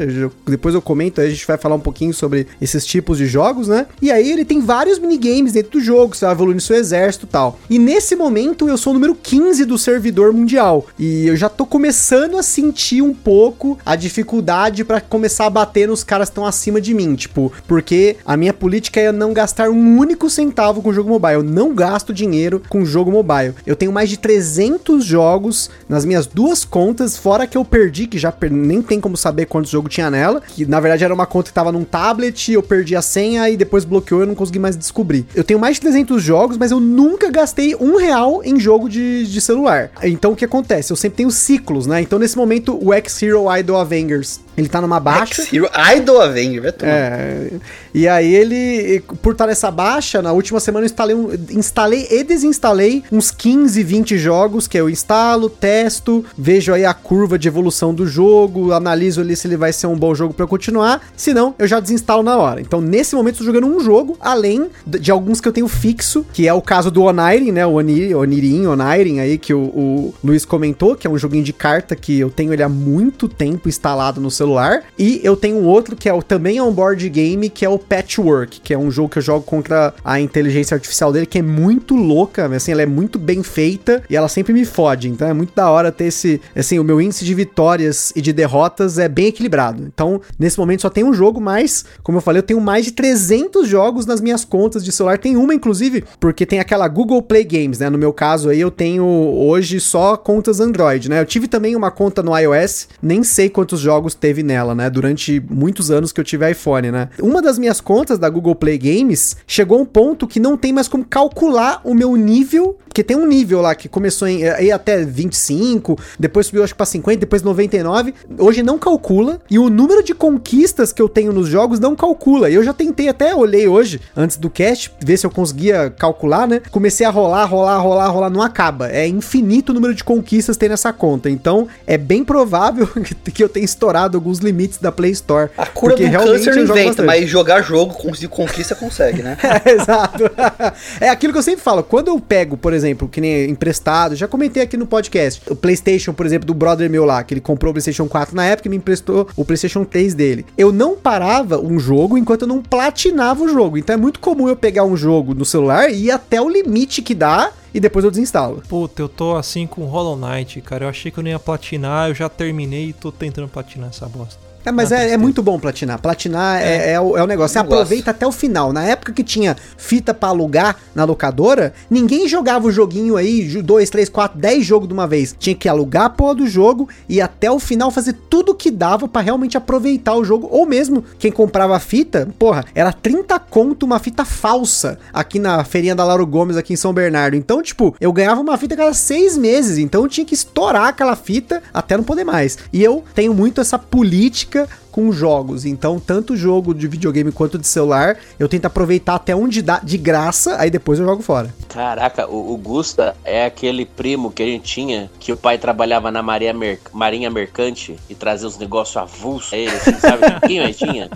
depois 0.46 0.74
eu 0.74 0.82
comento, 0.82 1.20
aí 1.20 1.28
a 1.28 1.30
gente 1.30 1.46
vai 1.46 1.56
falar 1.58 1.76
um 1.76 1.80
pouquinho 1.80 2.12
sobre 2.12 2.48
esses 2.60 2.84
tipos 2.84 3.18
de 3.18 3.26
jogos, 3.26 3.68
né? 3.68 3.86
E 4.02 4.10
aí 4.10 4.32
ele 4.32 4.44
tem 4.44 4.60
vários 4.60 4.98
minigames 4.98 5.52
dentro 5.52 5.72
do 5.72 5.80
jogo, 5.80 6.15
você 6.18 6.24
vai 6.24 6.34
evoluindo 6.34 6.60
seu 6.60 6.76
exército 6.76 7.26
tal. 7.26 7.58
E 7.68 7.78
nesse 7.78 8.14
momento 8.16 8.68
eu 8.68 8.76
sou 8.76 8.92
o 8.92 8.94
número 8.94 9.14
15 9.14 9.64
do 9.64 9.78
servidor 9.78 10.32
mundial. 10.32 10.86
E 10.98 11.26
eu 11.26 11.36
já 11.36 11.48
tô 11.48 11.64
começando 11.66 12.36
a 12.38 12.42
sentir 12.42 13.02
um 13.02 13.14
pouco 13.14 13.78
a 13.84 13.94
dificuldade 13.96 14.84
pra 14.84 15.00
começar 15.00 15.46
a 15.46 15.50
bater 15.50 15.86
nos 15.88 16.02
caras 16.02 16.28
que 16.28 16.32
estão 16.32 16.46
acima 16.46 16.80
de 16.80 16.92
mim, 16.94 17.14
tipo, 17.14 17.52
porque 17.66 18.16
a 18.24 18.36
minha 18.36 18.52
política 18.52 19.00
é 19.00 19.12
não 19.12 19.32
gastar 19.32 19.68
um 19.70 19.98
único 19.98 20.28
centavo 20.30 20.82
com 20.82 20.92
jogo 20.92 21.08
mobile. 21.10 21.34
Eu 21.34 21.42
não 21.42 21.74
gasto 21.74 22.12
dinheiro 22.12 22.62
com 22.68 22.84
jogo 22.84 23.10
mobile. 23.10 23.54
Eu 23.66 23.76
tenho 23.76 23.92
mais 23.92 24.08
de 24.10 24.16
300 24.18 25.04
jogos 25.04 25.70
nas 25.88 26.04
minhas 26.04 26.26
duas 26.26 26.64
contas, 26.64 27.16
fora 27.16 27.46
que 27.46 27.56
eu 27.56 27.64
perdi, 27.64 28.06
que 28.06 28.18
já 28.18 28.30
per- 28.32 28.50
nem 28.52 28.80
tem 28.82 29.00
como 29.00 29.16
saber 29.16 29.46
quantos 29.46 29.70
jogos 29.70 29.92
tinha 29.92 30.10
nela, 30.10 30.40
que 30.40 30.64
na 30.66 30.80
verdade 30.80 31.04
era 31.04 31.14
uma 31.14 31.26
conta 31.26 31.48
que 31.48 31.54
tava 31.54 31.72
num 31.72 31.84
tablet, 31.84 32.52
eu 32.52 32.62
perdi 32.62 32.94
a 32.96 33.02
senha 33.02 33.48
e 33.48 33.56
depois 33.56 33.84
bloqueou 33.84 34.20
eu 34.20 34.26
não 34.26 34.34
consegui 34.34 34.58
mais 34.58 34.76
descobrir. 34.76 35.26
Eu 35.34 35.44
tenho 35.44 35.58
mais 35.60 35.76
de 35.76 35.82
300 35.82 36.05
jogos, 36.22 36.56
mas 36.56 36.70
eu 36.70 36.80
nunca 36.80 37.30
gastei 37.30 37.74
um 37.76 37.96
real 37.96 38.42
em 38.44 38.58
jogo 38.58 38.88
de, 38.88 39.26
de 39.26 39.40
celular. 39.40 39.90
Então 40.02 40.32
o 40.32 40.36
que 40.36 40.44
acontece? 40.44 40.92
Eu 40.92 40.96
sempre 40.96 41.18
tenho 41.18 41.30
ciclos, 41.30 41.86
né? 41.86 42.00
Então 42.00 42.18
nesse 42.18 42.36
momento 42.36 42.78
o 42.82 42.92
X-Hero 42.92 43.44
Idol 43.56 43.78
Avengers, 43.78 44.40
ele 44.56 44.68
tá 44.68 44.80
numa 44.80 45.00
baixa. 45.00 45.42
X-Hero 45.42 45.68
Idol 45.96 46.20
Avenger, 46.20 46.62
vai 46.62 46.72
tomar. 46.72 46.92
É, 46.92 47.50
e 47.96 48.06
aí 48.06 48.34
ele, 48.34 49.00
por 49.22 49.32
estar 49.32 49.46
nessa 49.46 49.70
baixa, 49.70 50.20
na 50.20 50.30
última 50.32 50.60
semana 50.60 50.84
eu 50.84 50.86
instalei, 50.86 51.16
um- 51.16 51.30
instalei 51.50 52.06
e 52.10 52.22
desinstalei 52.22 53.02
uns 53.10 53.30
15, 53.30 53.82
20 53.82 54.18
jogos 54.18 54.68
que 54.68 54.78
eu 54.78 54.90
instalo, 54.90 55.48
testo, 55.48 56.22
vejo 56.36 56.72
aí 56.74 56.84
a 56.84 56.92
curva 56.92 57.38
de 57.38 57.48
evolução 57.48 57.94
do 57.94 58.06
jogo, 58.06 58.72
analiso 58.72 59.20
ali 59.22 59.34
se 59.34 59.46
ele 59.48 59.56
vai 59.56 59.72
ser 59.72 59.86
um 59.86 59.96
bom 59.96 60.14
jogo 60.14 60.34
pra 60.34 60.44
eu 60.44 60.48
continuar, 60.48 61.00
se 61.16 61.32
não, 61.32 61.54
eu 61.58 61.66
já 61.66 61.80
desinstalo 61.80 62.22
na 62.22 62.36
hora. 62.36 62.60
Então 62.60 62.80
nesse 62.80 63.14
momento 63.16 63.36
eu 63.36 63.38
tô 63.38 63.44
jogando 63.44 63.66
um 63.66 63.80
jogo, 63.80 64.16
além 64.20 64.66
de 64.86 65.10
alguns 65.10 65.40
que 65.40 65.48
eu 65.48 65.52
tenho 65.52 65.66
fixo, 65.68 66.24
que 66.32 66.46
é 66.46 66.52
o 66.52 66.60
caso 66.60 66.90
do 66.90 67.02
Onirin, 67.04 67.50
né, 67.52 67.66
o 67.66 67.72
Oniri, 67.72 68.14
Onirin, 68.14 68.66
Onirin 68.66 69.20
aí, 69.20 69.38
que 69.38 69.54
o, 69.54 69.60
o 69.60 70.14
Luiz 70.22 70.44
comentou, 70.44 70.94
que 70.94 71.06
é 71.06 71.10
um 71.10 71.16
joguinho 71.16 71.42
de 71.44 71.52
carta 71.52 71.96
que 71.96 72.18
eu 72.20 72.28
tenho 72.30 72.52
ele 72.52 72.62
há 72.62 72.68
muito 72.68 73.28
tempo 73.28 73.68
instalado 73.68 74.20
no 74.20 74.30
celular, 74.30 74.82
e 74.98 75.20
eu 75.24 75.34
tenho 75.36 75.56
um 75.56 75.64
outro 75.64 75.96
que 75.96 76.08
é 76.08 76.12
o, 76.12 76.22
também 76.22 76.58
é 76.58 76.62
um 76.62 76.72
board 76.72 77.08
game, 77.08 77.48
que 77.48 77.64
é 77.64 77.68
o 77.68 77.78
Patchwork, 77.88 78.60
que 78.60 78.74
é 78.74 78.78
um 78.78 78.90
jogo 78.90 79.08
que 79.08 79.18
eu 79.18 79.22
jogo 79.22 79.44
contra 79.44 79.94
a 80.04 80.20
inteligência 80.20 80.74
artificial 80.74 81.12
dele, 81.12 81.26
que 81.26 81.38
é 81.38 81.42
muito 81.42 81.94
louca, 81.94 82.46
assim, 82.54 82.72
ela 82.72 82.82
é 82.82 82.86
muito 82.86 83.18
bem 83.18 83.42
feita, 83.42 84.02
e 84.08 84.16
ela 84.16 84.28
sempre 84.28 84.52
me 84.52 84.64
fode, 84.64 85.08
então 85.08 85.28
é 85.28 85.32
muito 85.32 85.54
da 85.54 85.70
hora 85.70 85.92
ter 85.92 86.06
esse, 86.06 86.40
assim, 86.54 86.78
o 86.78 86.84
meu 86.84 87.00
índice 87.00 87.24
de 87.24 87.34
vitórias 87.34 88.12
e 88.14 88.20
de 88.20 88.32
derrotas 88.32 88.98
é 88.98 89.08
bem 89.08 89.26
equilibrado. 89.26 89.84
Então, 89.86 90.20
nesse 90.38 90.58
momento 90.58 90.82
só 90.82 90.90
tem 90.90 91.04
um 91.04 91.12
jogo, 91.12 91.40
mas, 91.40 91.84
como 92.02 92.18
eu 92.18 92.22
falei, 92.22 92.40
eu 92.40 92.44
tenho 92.46 92.60
mais 92.60 92.84
de 92.84 92.92
300 92.92 93.66
jogos 93.68 94.06
nas 94.06 94.20
minhas 94.20 94.44
contas 94.44 94.84
de 94.84 94.92
celular, 94.92 95.18
tem 95.18 95.36
uma, 95.36 95.54
inclusive, 95.54 96.04
porque 96.20 96.46
tem 96.46 96.60
aquela 96.60 96.88
Google 96.88 97.22
Play 97.22 97.44
Games, 97.44 97.78
né? 97.78 97.90
No 97.90 97.98
meu 97.98 98.12
caso 98.12 98.48
aí, 98.48 98.60
eu 98.60 98.70
tenho 98.70 99.04
hoje 99.04 99.80
só 99.80 100.16
contas 100.16 100.60
Android, 100.60 101.08
né? 101.08 101.20
Eu 101.20 101.26
tive 101.26 101.48
também 101.48 101.76
uma 101.76 101.90
conta 101.90 102.22
no 102.22 102.36
iOS, 102.36 102.88
nem 103.02 103.22
sei 103.22 103.48
quantos 103.48 103.80
jogos 103.80 104.14
teve 104.14 104.42
nela, 104.42 104.74
né? 104.74 104.90
Durante 104.90 105.42
muitos 105.48 105.90
anos 105.90 106.12
que 106.12 106.20
eu 106.20 106.24
tive 106.24 106.50
iPhone, 106.50 106.90
né? 106.90 107.08
Uma 107.20 107.40
das 107.42 107.58
minhas 107.58 107.75
contas 107.80 108.18
da 108.18 108.28
Google 108.28 108.54
Play 108.54 108.78
Games 108.78 109.36
chegou 109.46 109.80
um 109.80 109.84
ponto 109.84 110.26
que 110.26 110.40
não 110.40 110.56
tem 110.56 110.72
mais 110.72 110.88
como 110.88 111.04
calcular 111.04 111.80
o 111.84 111.94
meu 111.94 112.16
nível, 112.16 112.78
porque 112.96 113.04
tem 113.04 113.14
um 113.14 113.26
nível 113.26 113.60
lá 113.60 113.74
que 113.74 113.90
começou 113.90 114.26
em 114.26 114.48
aí 114.48 114.72
até 114.72 115.04
25, 115.04 115.98
depois 116.18 116.46
subiu 116.46 116.64
acho 116.64 116.72
que 116.72 116.78
pra 116.78 116.86
50, 116.86 117.20
depois 117.20 117.42
99. 117.42 118.14
Hoje 118.38 118.62
não 118.62 118.78
calcula 118.78 119.38
e 119.50 119.58
o 119.58 119.68
número 119.68 120.02
de 120.02 120.14
conquistas 120.14 120.94
que 120.94 121.02
eu 121.02 121.06
tenho 121.06 121.30
nos 121.30 121.46
jogos 121.46 121.78
não 121.78 121.94
calcula. 121.94 122.48
E 122.48 122.54
eu 122.54 122.64
já 122.64 122.72
tentei 122.72 123.10
até 123.10 123.34
olhei 123.34 123.68
hoje 123.68 124.00
antes 124.16 124.38
do 124.38 124.48
cast 124.48 124.90
ver 124.98 125.18
se 125.18 125.26
eu 125.26 125.30
conseguia 125.30 125.90
calcular, 125.90 126.48
né? 126.48 126.62
Comecei 126.70 127.04
a 127.04 127.10
rolar, 127.10 127.44
rolar, 127.44 127.76
rolar, 127.80 128.08
rolar, 128.08 128.30
não 128.30 128.40
acaba. 128.40 128.90
É 128.90 129.06
infinito 129.06 129.72
o 129.72 129.74
número 129.74 129.94
de 129.94 130.02
conquistas 130.02 130.56
tem 130.56 130.70
nessa 130.70 130.90
conta. 130.90 131.28
Então, 131.28 131.68
é 131.86 131.98
bem 131.98 132.24
provável 132.24 132.88
que 133.34 133.44
eu 133.44 133.48
tenha 133.50 133.66
estourado 133.66 134.16
alguns 134.16 134.38
limites 134.38 134.78
da 134.78 134.90
Play 134.90 135.10
Store. 135.10 135.50
A 135.58 135.66
cura 135.66 135.96
do 135.96 136.10
câncer 136.10 136.56
inventa, 136.56 137.02
mas 137.02 137.28
jogar 137.28 137.60
jogo 137.60 137.92
conseguir 137.92 138.28
conquista 138.28 138.74
consegue, 138.74 139.22
né? 139.22 139.36
é, 139.66 139.72
exato. 139.72 140.24
é 140.98 141.10
aquilo 141.10 141.34
que 141.34 141.38
eu 141.38 141.42
sempre 141.42 141.60
falo. 141.60 141.82
Quando 141.82 142.08
eu 142.08 142.18
pego, 142.18 142.56
por 142.56 142.72
exemplo, 142.72 142.85
que 142.94 143.20
nem 143.20 143.50
emprestado, 143.50 144.14
já 144.14 144.28
comentei 144.28 144.62
aqui 144.62 144.76
no 144.76 144.86
podcast, 144.86 145.42
o 145.50 145.56
PlayStation, 145.56 146.12
por 146.12 146.26
exemplo, 146.26 146.46
do 146.46 146.54
brother 146.54 146.88
meu 146.90 147.04
lá, 147.04 147.22
que 147.24 147.34
ele 147.34 147.40
comprou 147.40 147.70
o 147.70 147.74
PlayStation 147.74 148.06
4 148.06 148.34
na 148.36 148.44
época 148.44 148.68
e 148.68 148.70
me 148.70 148.76
emprestou 148.76 149.28
o 149.36 149.44
PlayStation 149.44 149.84
3 149.84 150.14
dele. 150.14 150.46
Eu 150.56 150.72
não 150.72 150.96
parava 150.96 151.58
um 151.58 151.78
jogo 151.78 152.18
enquanto 152.18 152.42
eu 152.42 152.48
não 152.48 152.62
platinava 152.62 153.42
o 153.42 153.48
jogo. 153.48 153.78
Então 153.78 153.94
é 153.94 153.96
muito 153.96 154.20
comum 154.20 154.48
eu 154.48 154.56
pegar 154.56 154.84
um 154.84 154.96
jogo 154.96 155.34
no 155.34 155.44
celular 155.44 155.90
e 155.90 156.04
ir 156.04 156.10
até 156.10 156.40
o 156.40 156.48
limite 156.48 157.02
que 157.02 157.14
dá 157.14 157.52
e 157.74 157.80
depois 157.80 158.04
eu 158.04 158.10
desinstalo. 158.10 158.62
Puta, 158.68 159.02
eu 159.02 159.08
tô 159.08 159.36
assim 159.36 159.66
com 159.66 159.84
Hollow 159.84 160.16
Knight, 160.16 160.60
cara. 160.60 160.84
Eu 160.84 160.88
achei 160.88 161.10
que 161.10 161.18
eu 161.18 161.24
não 161.24 161.30
ia 161.30 161.38
platinar, 161.38 162.08
eu 162.08 162.14
já 162.14 162.28
terminei 162.28 162.88
e 162.88 162.92
tô 162.92 163.12
tentando 163.12 163.48
platinar 163.48 163.90
essa 163.90 164.06
bosta. 164.06 164.45
É, 164.66 164.72
mas 164.72 164.90
é, 164.90 165.12
é, 165.12 165.16
muito 165.16 165.44
bom 165.44 165.60
platinar. 165.60 166.00
Platinar 166.00 166.60
é, 166.60 166.88
é, 166.88 166.92
é 166.94 167.00
o, 167.00 167.16
é 167.16 167.22
o 167.22 167.26
negócio. 167.26 167.52
Você 167.52 167.60
aproveita 167.60 168.10
até 168.10 168.26
o 168.26 168.32
final. 168.32 168.72
Na 168.72 168.82
época 168.82 169.12
que 169.12 169.22
tinha 169.22 169.56
fita 169.76 170.12
para 170.12 170.30
alugar 170.30 170.76
na 170.92 171.04
locadora, 171.04 171.72
ninguém 171.88 172.26
jogava 172.26 172.66
o 172.66 172.72
joguinho 172.72 173.16
aí, 173.16 173.62
2, 173.62 173.88
3, 173.88 174.08
4, 174.08 174.36
10 174.36 174.66
jogos 174.66 174.88
de 174.88 174.92
uma 174.92 175.06
vez. 175.06 175.36
Tinha 175.38 175.54
que 175.54 175.68
alugar 175.68 176.06
a 176.06 176.10
porra 176.10 176.34
do 176.34 176.48
jogo 176.48 176.88
e 177.08 177.20
até 177.20 177.48
o 177.48 177.60
final 177.60 177.92
fazer 177.92 178.14
tudo 178.28 178.56
que 178.56 178.68
dava 178.68 179.06
para 179.06 179.22
realmente 179.22 179.56
aproveitar 179.56 180.16
o 180.16 180.24
jogo. 180.24 180.48
Ou 180.50 180.66
mesmo 180.66 181.04
quem 181.16 181.30
comprava 181.30 181.76
a 181.76 181.80
fita, 181.80 182.28
porra, 182.36 182.64
era 182.74 182.92
30 182.92 183.38
conto 183.38 183.86
uma 183.86 184.00
fita 184.00 184.24
falsa 184.24 184.98
aqui 185.12 185.38
na 185.38 185.62
feirinha 185.62 185.94
da 185.94 186.02
Lauro 186.02 186.26
Gomes, 186.26 186.56
aqui 186.56 186.72
em 186.72 186.76
São 186.76 186.92
Bernardo. 186.92 187.36
Então, 187.36 187.62
tipo, 187.62 187.94
eu 188.00 188.12
ganhava 188.12 188.40
uma 188.40 188.58
fita 188.58 188.74
cada 188.74 188.94
seis 188.94 189.38
meses. 189.38 189.78
Então 189.78 190.02
eu 190.02 190.08
tinha 190.08 190.24
que 190.24 190.34
estourar 190.34 190.88
aquela 190.88 191.14
fita 191.14 191.62
até 191.72 191.96
não 191.96 192.02
poder 192.02 192.24
mais. 192.24 192.58
E 192.72 192.82
eu 192.82 193.04
tenho 193.14 193.32
muito 193.32 193.60
essa 193.60 193.78
política 193.78 194.55
com 194.90 195.12
jogos. 195.12 195.64
Então, 195.64 195.98
tanto 195.98 196.36
jogo 196.36 196.72
de 196.72 196.88
videogame 196.88 197.30
quanto 197.32 197.58
de 197.58 197.66
celular, 197.66 198.16
eu 198.38 198.48
tento 198.48 198.64
aproveitar 198.64 199.16
até 199.16 199.34
onde 199.36 199.60
dá 199.60 199.78
de 199.78 199.98
graça, 199.98 200.56
aí 200.58 200.70
depois 200.70 200.98
eu 200.98 201.04
jogo 201.04 201.22
fora. 201.22 201.54
Caraca, 201.68 202.26
o, 202.26 202.54
o 202.54 202.56
Gusta 202.56 203.14
é 203.24 203.44
aquele 203.44 203.84
primo 203.84 204.30
que 204.30 204.42
a 204.42 204.46
gente 204.46 204.64
tinha, 204.64 205.10
que 205.20 205.32
o 205.32 205.36
pai 205.36 205.58
trabalhava 205.58 206.10
na 206.10 206.22
Maria 206.22 206.54
Mer 206.54 206.80
Marinha 206.92 207.30
Mercante 207.30 207.96
e 208.08 208.14
trazia 208.14 208.48
os 208.48 208.56
negócios 208.56 208.96
avulsos 208.96 209.52
ele, 209.52 209.70
assim, 209.70 209.94
sabe? 209.94 210.22
Quem 210.46 210.60
tinha? 210.72 211.10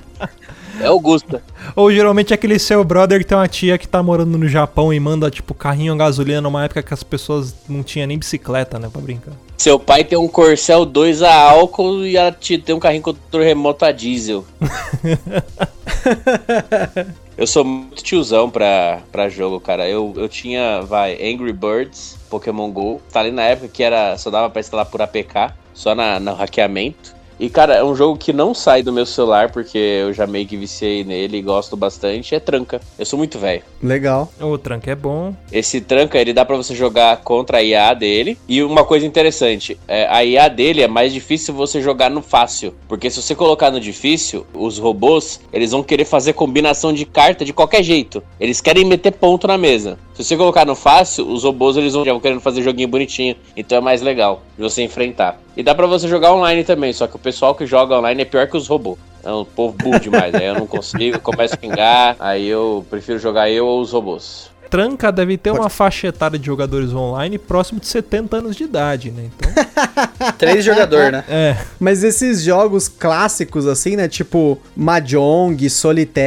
É 0.80 0.90
o 0.90 0.98
Gusta. 0.98 1.42
Ou 1.76 1.92
geralmente 1.92 2.32
é 2.32 2.34
aquele 2.34 2.58
seu 2.58 2.82
brother 2.82 3.20
que 3.20 3.26
tem 3.26 3.36
uma 3.36 3.46
tia 3.46 3.76
que 3.76 3.86
tá 3.86 4.02
morando 4.02 4.38
no 4.38 4.48
Japão 4.48 4.92
e 4.92 4.98
manda, 4.98 5.30
tipo, 5.30 5.54
carrinho 5.54 5.92
a 5.92 5.96
gasolina 5.96 6.40
numa 6.40 6.64
época 6.64 6.82
que 6.82 6.94
as 6.94 7.02
pessoas 7.02 7.54
não 7.68 7.82
tinham 7.82 8.06
nem 8.06 8.18
bicicleta, 8.18 8.78
né, 8.78 8.88
pra 8.90 9.00
brincar. 9.00 9.32
Seu 9.58 9.78
pai 9.78 10.04
tem 10.04 10.16
um 10.16 10.26
Corcel 10.26 10.86
2 10.86 11.22
a 11.22 11.34
álcool 11.34 12.06
e 12.06 12.16
a 12.16 12.32
tia 12.32 12.58
tem 12.58 12.74
um 12.74 12.78
carrinho 12.78 13.02
com 13.02 13.12
controle 13.12 13.44
remoto 13.44 13.84
a 13.84 13.92
diesel. 13.92 14.44
eu 17.36 17.46
sou 17.46 17.62
muito 17.62 18.02
tiozão 18.02 18.48
pra, 18.48 19.00
pra 19.12 19.28
jogo, 19.28 19.60
cara. 19.60 19.86
Eu, 19.86 20.14
eu 20.16 20.30
tinha, 20.30 20.80
vai, 20.80 21.12
Angry 21.14 21.52
Birds, 21.52 22.16
Pokémon 22.30 22.70
GO. 22.70 23.02
Tá 23.12 23.20
ali 23.20 23.30
na 23.30 23.42
época 23.42 23.68
que 23.68 23.82
era 23.82 24.16
só 24.16 24.30
dava 24.30 24.48
pra 24.48 24.60
instalar 24.60 24.86
por 24.86 25.02
APK, 25.02 25.52
só 25.74 25.94
na, 25.94 26.18
no 26.18 26.32
hackeamento. 26.32 27.19
E, 27.40 27.48
cara, 27.48 27.74
é 27.74 27.82
um 27.82 27.96
jogo 27.96 28.18
que 28.18 28.34
não 28.34 28.54
sai 28.54 28.82
do 28.82 28.92
meu 28.92 29.06
celular, 29.06 29.50
porque 29.50 29.78
eu 29.78 30.12
já 30.12 30.26
meio 30.26 30.46
que 30.46 30.58
viciei 30.58 31.02
nele 31.02 31.38
e 31.38 31.42
gosto 31.42 31.74
bastante. 31.74 32.34
É 32.34 32.38
Tranca. 32.38 32.82
Eu 32.98 33.06
sou 33.06 33.18
muito 33.18 33.38
velho. 33.38 33.62
Legal. 33.82 34.30
O 34.38 34.58
Tranca 34.58 34.90
é 34.90 34.94
bom. 34.94 35.34
Esse 35.50 35.80
Tranca, 35.80 36.18
ele 36.18 36.34
dá 36.34 36.44
para 36.44 36.58
você 36.58 36.74
jogar 36.74 37.16
contra 37.22 37.56
a 37.56 37.62
IA 37.62 37.94
dele. 37.94 38.36
E 38.46 38.62
uma 38.62 38.84
coisa 38.84 39.06
interessante, 39.06 39.78
é, 39.88 40.06
a 40.10 40.22
IA 40.22 40.48
dele 40.48 40.82
é 40.82 40.88
mais 40.88 41.14
difícil 41.14 41.54
você 41.54 41.80
jogar 41.80 42.10
no 42.10 42.20
fácil. 42.20 42.74
Porque 42.86 43.08
se 43.08 43.22
você 43.22 43.34
colocar 43.34 43.70
no 43.70 43.80
difícil, 43.80 44.46
os 44.52 44.76
robôs, 44.76 45.40
eles 45.50 45.70
vão 45.70 45.82
querer 45.82 46.04
fazer 46.04 46.34
combinação 46.34 46.92
de 46.92 47.06
carta 47.06 47.42
de 47.42 47.54
qualquer 47.54 47.82
jeito. 47.82 48.22
Eles 48.38 48.60
querem 48.60 48.84
meter 48.84 49.12
ponto 49.12 49.46
na 49.46 49.56
mesa. 49.56 49.98
Se 50.12 50.24
você 50.24 50.36
colocar 50.36 50.66
no 50.66 50.74
fácil, 50.74 51.26
os 51.26 51.44
robôs 51.44 51.78
eles 51.78 51.94
vão, 51.94 52.04
já 52.04 52.12
vão 52.12 52.20
querendo 52.20 52.42
fazer 52.42 52.62
joguinho 52.62 52.88
bonitinho. 52.88 53.34
Então 53.56 53.78
é 53.78 53.80
mais 53.80 54.02
legal 54.02 54.42
de 54.54 54.62
você 54.62 54.82
enfrentar. 54.82 55.40
E 55.60 55.62
dá 55.62 55.74
para 55.74 55.86
você 55.86 56.08
jogar 56.08 56.32
online 56.32 56.64
também, 56.64 56.90
só 56.90 57.06
que 57.06 57.16
o 57.16 57.18
pessoal 57.18 57.54
que 57.54 57.66
joga 57.66 57.94
online 57.98 58.22
é 58.22 58.24
pior 58.24 58.46
que 58.46 58.56
os 58.56 58.66
robôs. 58.66 58.98
É 59.22 59.30
um 59.30 59.44
povo 59.44 59.76
burro 59.76 60.00
demais. 60.00 60.34
aí 60.34 60.46
eu 60.46 60.54
não 60.54 60.66
consigo, 60.66 61.20
começo 61.20 61.52
a 61.52 61.58
pingar. 61.58 62.16
Aí 62.18 62.46
eu 62.46 62.82
prefiro 62.88 63.18
jogar 63.18 63.50
eu 63.50 63.66
ou 63.66 63.82
os 63.82 63.92
robôs. 63.92 64.49
Tranca 64.70 65.10
deve 65.10 65.36
ter 65.36 65.50
Pode... 65.50 65.62
uma 65.62 65.68
faixa 65.68 66.06
etária 66.06 66.38
de 66.38 66.46
jogadores 66.46 66.94
online 66.94 67.38
próximo 67.38 67.80
de 67.80 67.88
70 67.88 68.36
anos 68.36 68.56
de 68.56 68.64
idade, 68.64 69.10
né? 69.10 69.28
Então... 69.36 69.50
Três 70.38 70.64
jogadores, 70.64 71.12
né? 71.12 71.24
É. 71.28 71.56
Mas 71.78 72.04
esses 72.04 72.42
jogos 72.42 72.88
clássicos, 72.88 73.66
assim, 73.66 73.96
né? 73.96 74.06
Tipo 74.06 74.58
Mahjong, 74.76 75.68
Solitaire, 75.68 76.20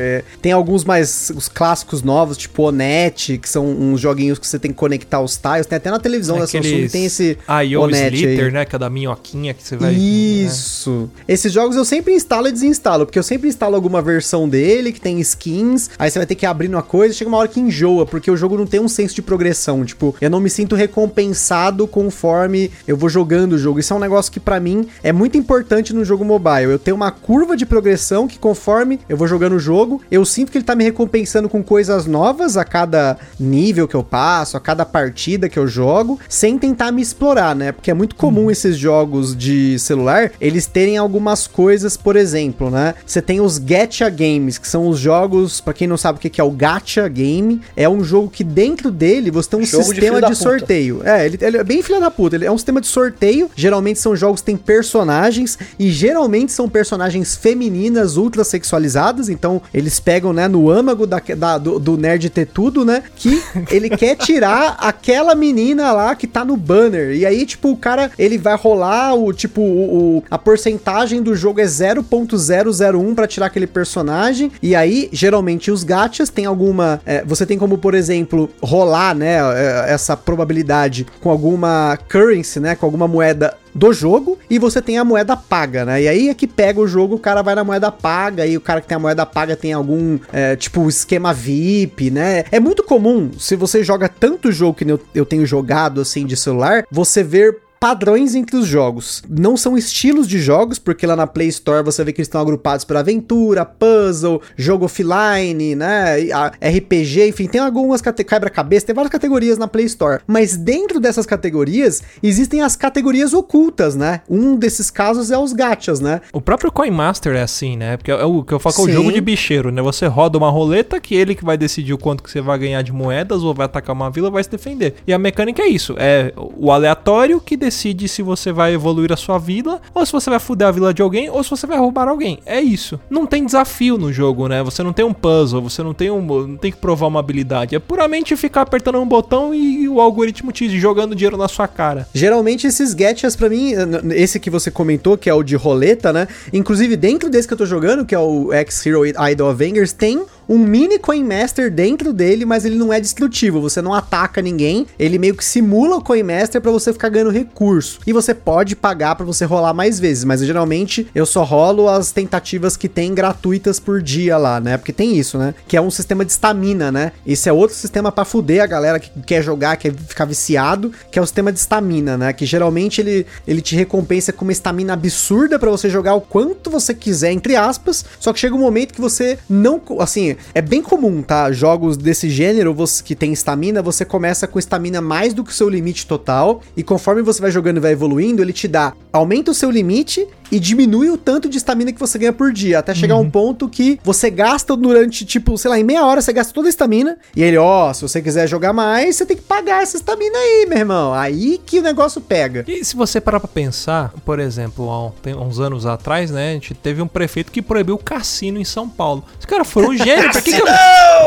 é, 0.00 0.24
tem 0.42 0.52
alguns 0.52 0.84
mais 0.84 1.30
os 1.34 1.48
clássicos 1.48 2.02
novos, 2.02 2.36
tipo 2.36 2.64
Onet, 2.64 3.38
que 3.38 3.48
são 3.48 3.66
uns 3.66 4.00
joguinhos 4.00 4.38
que 4.38 4.46
você 4.46 4.58
tem 4.58 4.70
que 4.70 4.76
conectar 4.76 5.20
os 5.20 5.36
tiles. 5.36 5.66
Tem 5.66 5.76
até 5.76 5.90
na 5.90 5.98
televisão 5.98 6.36
é 6.36 6.40
da 6.40 6.46
Samsung 6.46 6.88
tem 6.88 7.06
esse 7.06 7.38
IO 7.66 7.82
Onet 7.82 8.14
Slither, 8.14 8.46
aí. 8.46 8.52
né? 8.52 8.64
Que 8.64 8.76
é 8.76 8.78
da 8.78 8.90
minhoquinha 8.90 9.54
que 9.54 9.62
você 9.62 9.76
vai... 9.76 9.94
Isso. 9.94 11.10
Né? 11.16 11.24
Esses 11.28 11.52
jogos 11.52 11.76
eu 11.76 11.84
sempre 11.84 12.14
instalo 12.14 12.48
e 12.48 12.52
desinstalo, 12.52 13.06
porque 13.06 13.18
eu 13.18 13.22
sempre 13.22 13.48
instalo 13.48 13.74
alguma 13.74 14.02
versão 14.02 14.48
dele 14.48 14.92
que 14.92 15.00
tem 15.00 15.20
skins, 15.20 15.90
aí 15.98 16.10
você 16.10 16.18
vai 16.18 16.26
ter 16.26 16.34
que 16.34 16.46
abrir 16.46 16.68
uma 16.68 16.82
coisa, 16.82 17.14
chega 17.14 17.28
uma 17.28 17.38
hora 17.38 17.48
que 17.48 17.60
enjoa, 17.60 17.77
porque 18.06 18.30
o 18.30 18.36
jogo 18.36 18.56
não 18.56 18.66
tem 18.66 18.80
um 18.80 18.88
senso 18.88 19.14
de 19.14 19.22
progressão. 19.22 19.84
Tipo, 19.84 20.14
eu 20.20 20.30
não 20.30 20.40
me 20.40 20.50
sinto 20.50 20.74
recompensado 20.74 21.86
conforme 21.86 22.70
eu 22.86 22.96
vou 22.96 23.08
jogando 23.08 23.52
o 23.52 23.58
jogo. 23.58 23.78
Isso 23.78 23.92
é 23.92 23.96
um 23.96 24.00
negócio 24.00 24.32
que 24.32 24.40
para 24.40 24.60
mim 24.60 24.88
é 25.02 25.12
muito 25.12 25.36
importante 25.36 25.94
no 25.94 26.04
jogo 26.04 26.24
mobile. 26.24 26.72
Eu 26.72 26.78
tenho 26.78 26.96
uma 26.96 27.10
curva 27.10 27.56
de 27.56 27.66
progressão 27.66 28.26
que 28.26 28.38
conforme 28.38 29.00
eu 29.08 29.16
vou 29.16 29.26
jogando 29.26 29.54
o 29.54 29.58
jogo, 29.58 30.00
eu 30.10 30.24
sinto 30.24 30.50
que 30.50 30.58
ele 30.58 30.64
tá 30.64 30.74
me 30.74 30.84
recompensando 30.84 31.48
com 31.48 31.62
coisas 31.62 32.06
novas 32.06 32.56
a 32.56 32.64
cada 32.64 33.18
nível 33.38 33.86
que 33.86 33.94
eu 33.94 34.02
passo, 34.02 34.56
a 34.56 34.60
cada 34.60 34.84
partida 34.84 35.48
que 35.48 35.58
eu 35.58 35.66
jogo, 35.66 36.18
sem 36.28 36.58
tentar 36.58 36.92
me 36.92 37.02
explorar, 37.02 37.54
né? 37.54 37.72
Porque 37.72 37.90
é 37.90 37.94
muito 37.94 38.14
comum 38.14 38.46
hum. 38.46 38.50
esses 38.50 38.76
jogos 38.76 39.36
de 39.36 39.78
celular, 39.78 40.32
eles 40.40 40.66
terem 40.66 40.96
algumas 40.96 41.46
coisas, 41.46 41.96
por 41.96 42.16
exemplo, 42.16 42.70
né? 42.70 42.94
Você 43.04 43.20
tem 43.20 43.40
os 43.40 43.58
gacha 43.58 44.08
games, 44.08 44.58
que 44.58 44.68
são 44.68 44.88
os 44.88 44.98
jogos, 44.98 45.60
para 45.60 45.72
quem 45.72 45.86
não 45.86 45.96
sabe 45.96 46.18
o 46.18 46.20
que 46.20 46.40
é 46.40 46.44
o 46.44 46.50
gacha 46.50 47.08
game, 47.08 47.60
é 47.76 47.88
um 47.88 48.02
jogo 48.02 48.28
que 48.28 48.44
dentro 48.44 48.90
dele 48.90 49.30
você 49.30 49.50
tem 49.50 49.60
um 49.60 49.64
jogo 49.64 49.84
sistema 49.84 50.20
de, 50.20 50.28
de 50.28 50.34
sorteio. 50.36 51.00
É, 51.04 51.26
ele, 51.26 51.38
ele, 51.40 51.56
é 51.58 51.64
bem 51.64 51.82
filha 51.82 52.00
da 52.00 52.10
puta. 52.10 52.36
Ele 52.36 52.44
é 52.44 52.50
um 52.50 52.58
sistema 52.58 52.80
de 52.80 52.86
sorteio. 52.86 53.50
Geralmente 53.54 54.00
são 54.00 54.16
jogos 54.16 54.40
que 54.40 54.46
têm 54.46 54.56
personagens 54.56 55.58
e 55.78 55.90
geralmente 55.90 56.52
são 56.52 56.68
personagens 56.68 57.36
femininas 57.36 58.16
ultra 58.16 58.44
sexualizadas. 58.44 59.28
Então 59.28 59.60
eles 59.72 60.00
pegam, 60.00 60.32
né, 60.32 60.48
no 60.48 60.70
âmago 60.70 61.06
da, 61.06 61.20
da 61.36 61.58
do, 61.58 61.78
do, 61.78 61.96
nerd 61.96 62.30
ter 62.30 62.46
tudo, 62.46 62.84
né? 62.84 63.02
Que 63.16 63.42
ele 63.70 63.90
quer 63.90 64.16
tirar 64.16 64.76
aquela 64.78 65.34
menina 65.34 65.92
lá 65.92 66.14
que 66.14 66.26
tá 66.26 66.44
no 66.44 66.56
banner. 66.56 67.14
E 67.14 67.26
aí, 67.26 67.44
tipo, 67.44 67.70
o 67.70 67.76
cara 67.76 68.10
ele 68.18 68.38
vai 68.38 68.56
rolar 68.56 69.14
o 69.14 69.32
tipo 69.32 69.60
o, 69.60 70.18
o 70.18 70.24
a 70.30 70.38
porcentagem 70.38 71.22
do 71.22 71.34
jogo 71.34 71.60
é 71.60 71.64
0.001 71.64 73.14
para 73.14 73.26
tirar 73.26 73.46
aquele 73.46 73.66
personagem. 73.66 74.50
E 74.62 74.74
aí, 74.74 75.08
geralmente 75.12 75.70
os 75.70 75.84
gachas 75.84 76.28
tem 76.30 76.46
alguma. 76.46 77.00
É, 77.04 77.24
você 77.24 77.44
tem 77.44 77.57
como, 77.58 77.78
por 77.78 77.94
exemplo, 77.94 78.50
rolar, 78.62 79.14
né, 79.14 79.38
é, 79.38 79.92
essa 79.92 80.16
probabilidade 80.16 81.06
com 81.20 81.30
alguma 81.30 81.98
currency, 82.10 82.60
né, 82.60 82.74
com 82.74 82.86
alguma 82.86 83.08
moeda 83.08 83.56
do 83.74 83.92
jogo 83.92 84.38
e 84.50 84.58
você 84.58 84.82
tem 84.82 84.98
a 84.98 85.04
moeda 85.04 85.36
paga, 85.36 85.84
né? 85.84 86.02
E 86.02 86.08
aí 86.08 86.28
é 86.28 86.34
que 86.34 86.46
pega 86.46 86.80
o 86.80 86.88
jogo, 86.88 87.14
o 87.14 87.18
cara 87.18 87.42
vai 87.42 87.54
na 87.54 87.62
moeda 87.62 87.92
paga 87.92 88.44
e 88.44 88.56
o 88.56 88.60
cara 88.60 88.80
que 88.80 88.88
tem 88.88 88.96
a 88.96 88.98
moeda 88.98 89.24
paga 89.24 89.54
tem 89.54 89.72
algum, 89.72 90.18
é, 90.32 90.56
tipo, 90.56 90.88
esquema 90.88 91.32
VIP, 91.32 92.10
né? 92.10 92.44
É 92.50 92.58
muito 92.58 92.82
comum, 92.82 93.30
se 93.38 93.54
você 93.54 93.84
joga 93.84 94.08
tanto 94.08 94.50
jogo 94.50 94.74
que 94.74 94.90
eu, 94.90 95.00
eu 95.14 95.24
tenho 95.24 95.46
jogado, 95.46 96.00
assim, 96.00 96.26
de 96.26 96.36
celular, 96.36 96.84
você 96.90 97.22
ver 97.22 97.58
padrões 97.80 98.34
entre 98.34 98.56
os 98.56 98.66
jogos. 98.66 99.22
Não 99.28 99.56
são 99.56 99.76
estilos 99.76 100.28
de 100.28 100.38
jogos, 100.38 100.78
porque 100.78 101.06
lá 101.06 101.16
na 101.16 101.26
Play 101.26 101.48
Store 101.48 101.84
você 101.84 102.04
vê 102.04 102.12
que 102.12 102.20
eles 102.20 102.28
estão 102.28 102.40
agrupados 102.40 102.84
por 102.84 102.96
aventura, 102.96 103.64
puzzle, 103.64 104.42
jogo 104.56 104.84
offline, 104.84 105.74
né? 105.74 106.16
RPG, 106.60 107.28
enfim, 107.28 107.46
tem 107.46 107.60
algumas 107.60 108.02
quebra-cabeça, 108.02 108.86
tem 108.86 108.94
várias 108.94 109.12
categorias 109.12 109.58
na 109.58 109.68
Play 109.68 109.86
Store. 109.86 110.20
Mas 110.26 110.56
dentro 110.56 111.00
dessas 111.00 111.26
categorias 111.26 112.02
existem 112.22 112.60
as 112.60 112.76
categorias 112.76 113.32
ocultas, 113.32 113.94
né? 113.94 114.20
Um 114.28 114.56
desses 114.56 114.90
casos 114.90 115.30
é 115.30 115.38
os 115.38 115.52
gachas, 115.52 116.00
né? 116.00 116.20
O 116.32 116.40
próprio 116.40 116.72
Coin 116.72 116.90
Master 116.90 117.36
é 117.36 117.42
assim, 117.42 117.76
né? 117.76 117.96
Porque 117.96 118.10
é 118.10 118.24
o 118.24 118.42
que 118.42 118.52
eu 118.52 118.58
falo 118.58 118.74
que 118.74 118.80
é 118.80 118.84
o 118.84 118.92
jogo 118.92 119.12
de 119.12 119.20
bicheiro, 119.20 119.70
né? 119.70 119.80
Você 119.82 120.06
roda 120.06 120.36
uma 120.36 120.50
roleta 120.50 121.00
que 121.00 121.14
ele 121.14 121.34
que 121.34 121.44
vai 121.44 121.56
decidir 121.56 121.92
o 121.92 121.98
quanto 121.98 122.22
que 122.22 122.30
você 122.30 122.40
vai 122.40 122.58
ganhar 122.58 122.82
de 122.82 122.92
moedas 122.92 123.42
ou 123.42 123.54
vai 123.54 123.66
atacar 123.66 123.94
uma 123.94 124.10
vila 124.10 124.30
vai 124.30 124.42
se 124.42 124.50
defender. 124.50 124.94
E 125.06 125.12
a 125.12 125.18
mecânica 125.18 125.62
é 125.62 125.68
isso, 125.68 125.94
é 125.98 126.32
o 126.36 126.70
aleatório 126.70 127.40
que 127.40 127.56
decide 127.56 127.67
se 127.70 128.22
você 128.22 128.52
vai 128.52 128.74
evoluir 128.74 129.12
a 129.12 129.16
sua 129.16 129.38
vila, 129.38 129.80
ou 129.94 130.04
se 130.04 130.12
você 130.12 130.30
vai 130.30 130.38
fuder 130.38 130.68
a 130.68 130.70
vila 130.70 130.94
de 130.94 131.02
alguém, 131.02 131.30
ou 131.30 131.42
se 131.42 131.50
você 131.50 131.66
vai 131.66 131.78
roubar 131.78 132.08
alguém. 132.08 132.38
É 132.44 132.60
isso. 132.60 132.98
Não 133.10 133.26
tem 133.26 133.44
desafio 133.44 133.98
no 133.98 134.12
jogo, 134.12 134.48
né? 134.48 134.62
Você 134.62 134.82
não 134.82 134.92
tem 134.92 135.04
um 135.04 135.12
puzzle, 135.12 135.62
você 135.62 135.82
não 135.82 135.94
tem 135.94 136.10
um. 136.10 136.22
não 136.46 136.56
tem 136.56 136.70
que 136.70 136.78
provar 136.78 137.06
uma 137.06 137.20
habilidade. 137.20 137.74
É 137.74 137.78
puramente 137.78 138.36
ficar 138.36 138.62
apertando 138.62 139.00
um 139.00 139.06
botão 139.06 139.54
e 139.54 139.88
o 139.88 140.00
algoritmo 140.00 140.52
te 140.52 140.68
jogando 140.78 141.14
dinheiro 141.14 141.36
na 141.36 141.48
sua 141.48 141.66
cara. 141.68 142.08
Geralmente 142.12 142.66
esses 142.66 142.94
gachas, 142.94 143.36
para 143.36 143.48
mim, 143.48 143.72
esse 144.14 144.38
que 144.40 144.50
você 144.50 144.70
comentou, 144.70 145.16
que 145.16 145.28
é 145.28 145.34
o 145.34 145.42
de 145.42 145.56
roleta, 145.56 146.12
né? 146.12 146.28
Inclusive, 146.52 146.96
dentro 146.96 147.30
desse 147.30 147.46
que 147.46 147.54
eu 147.54 147.58
tô 147.58 147.66
jogando, 147.66 148.04
que 148.04 148.14
é 148.14 148.18
o 148.18 148.52
X-Hero 148.52 149.04
Idol 149.06 149.50
Avengers, 149.50 149.92
tem 149.92 150.24
um 150.48 150.58
mini 150.58 150.98
Coin 150.98 151.22
Master 151.22 151.70
dentro 151.70 152.12
dele, 152.12 152.44
mas 152.44 152.64
ele 152.64 152.76
não 152.76 152.92
é 152.92 153.00
destrutivo. 153.00 153.60
Você 153.60 153.82
não 153.82 153.92
ataca 153.92 154.40
ninguém, 154.40 154.86
ele 154.98 155.18
meio 155.18 155.34
que 155.34 155.44
simula 155.44 155.96
o 155.96 156.02
Coin 156.02 156.22
Master 156.22 156.60
para 156.60 156.70
você 156.70 156.92
ficar 156.92 157.10
ganhando 157.10 157.30
recurso. 157.30 158.00
E 158.06 158.12
você 158.12 158.32
pode 158.32 158.74
pagar 158.74 159.14
para 159.14 159.26
você 159.26 159.44
rolar 159.44 159.74
mais 159.74 160.00
vezes, 160.00 160.24
mas 160.24 160.40
geralmente 160.40 161.06
eu 161.14 161.26
só 161.26 161.44
rolo 161.44 161.88
as 161.88 162.12
tentativas 162.12 162.76
que 162.76 162.88
tem 162.88 163.14
gratuitas 163.14 163.78
por 163.78 164.00
dia 164.00 164.38
lá, 164.38 164.58
né? 164.58 164.78
Porque 164.78 164.92
tem 164.92 165.16
isso, 165.16 165.36
né? 165.36 165.54
Que 165.66 165.76
é 165.76 165.80
um 165.80 165.90
sistema 165.90 166.24
de 166.24 166.32
estamina, 166.32 166.90
né? 166.90 167.12
Esse 167.26 167.48
é 167.48 167.52
outro 167.52 167.76
sistema 167.76 168.10
para 168.10 168.24
fuder 168.24 168.62
a 168.62 168.66
galera 168.66 168.98
que 168.98 169.10
quer 169.22 169.42
jogar, 169.42 169.76
quer 169.76 169.92
ficar 169.92 170.24
viciado, 170.24 170.92
que 171.10 171.18
é 171.18 171.22
o 171.22 171.26
sistema 171.26 171.52
de 171.52 171.58
estamina, 171.58 172.16
né? 172.16 172.32
Que 172.32 172.46
geralmente 172.46 173.00
ele, 173.00 173.26
ele 173.46 173.60
te 173.60 173.76
recompensa 173.76 174.32
com 174.32 174.44
uma 174.44 174.52
estamina 174.52 174.94
absurda 174.94 175.58
para 175.58 175.70
você 175.70 175.90
jogar 175.90 176.14
o 176.14 176.20
quanto 176.20 176.70
você 176.70 176.94
quiser, 176.94 177.32
entre 177.32 177.54
aspas. 177.54 178.04
Só 178.18 178.32
que 178.32 178.40
chega 178.40 178.54
um 178.54 178.60
momento 178.60 178.94
que 178.94 179.00
você 179.00 179.38
não, 179.48 179.80
assim, 180.00 180.37
é 180.54 180.60
bem 180.60 180.82
comum, 180.82 181.22
tá? 181.22 181.50
Jogos 181.52 181.96
desse 181.96 182.28
gênero 182.28 182.74
você, 182.74 183.02
que 183.02 183.14
tem 183.14 183.32
estamina, 183.32 183.82
você 183.82 184.04
começa 184.04 184.46
com 184.46 184.58
estamina 184.58 185.00
mais 185.00 185.34
do 185.34 185.44
que 185.44 185.50
o 185.50 185.54
seu 185.54 185.68
limite 185.68 186.06
total, 186.06 186.62
e 186.76 186.82
conforme 186.82 187.22
você 187.22 187.40
vai 187.40 187.50
jogando 187.50 187.78
e 187.78 187.80
vai 187.80 187.92
evoluindo, 187.92 188.42
ele 188.42 188.52
te 188.52 188.68
dá, 188.68 188.92
aumenta 189.12 189.50
o 189.50 189.54
seu 189.54 189.70
limite 189.70 190.26
e 190.50 190.58
diminui 190.58 191.10
o 191.10 191.18
tanto 191.18 191.48
de 191.48 191.58
estamina 191.58 191.92
que 191.92 192.00
você 192.00 192.18
ganha 192.18 192.32
por 192.32 192.52
dia, 192.52 192.78
até 192.78 192.94
chegar 192.94 193.16
uhum. 193.16 193.22
um 193.22 193.30
ponto 193.30 193.68
que 193.68 194.00
você 194.02 194.30
gasta 194.30 194.76
durante, 194.76 195.24
tipo, 195.24 195.56
sei 195.58 195.70
lá, 195.70 195.78
em 195.78 195.84
meia 195.84 196.04
hora 196.04 196.22
você 196.22 196.32
gasta 196.32 196.52
toda 196.52 196.68
a 196.68 196.70
estamina, 196.70 197.18
e 197.36 197.42
ele, 197.42 197.56
ó, 197.58 197.90
oh, 197.90 197.94
se 197.94 198.02
você 198.02 198.22
quiser 198.22 198.48
jogar 198.48 198.72
mais, 198.72 199.16
você 199.16 199.26
tem 199.26 199.36
que 199.36 199.42
pagar 199.42 199.82
essa 199.82 199.96
estamina 199.96 200.36
aí, 200.38 200.66
meu 200.68 200.78
irmão. 200.78 201.14
Aí 201.14 201.60
que 201.64 201.78
o 201.78 201.82
negócio 201.82 202.20
pega. 202.20 202.64
E 202.66 202.84
se 202.84 202.96
você 202.96 203.20
parar 203.20 203.40
pra 203.40 203.48
pensar, 203.48 204.12
por 204.24 204.38
exemplo, 204.38 204.90
há 204.90 205.42
uns 205.42 205.60
anos 205.60 205.86
atrás, 205.86 206.30
né, 206.30 206.50
a 206.50 206.52
gente 206.54 206.74
teve 206.74 207.02
um 207.02 207.08
prefeito 207.08 207.52
que 207.52 207.60
proibiu 207.60 207.96
o 207.96 207.98
cassino 207.98 208.58
em 208.58 208.64
São 208.64 208.88
Paulo. 208.88 209.24
Os 209.38 209.46
caras 209.46 209.68
foram 209.68 209.94
pra 210.32 210.40
que 210.40 210.52
que 210.52 210.60
eu, 210.60 210.66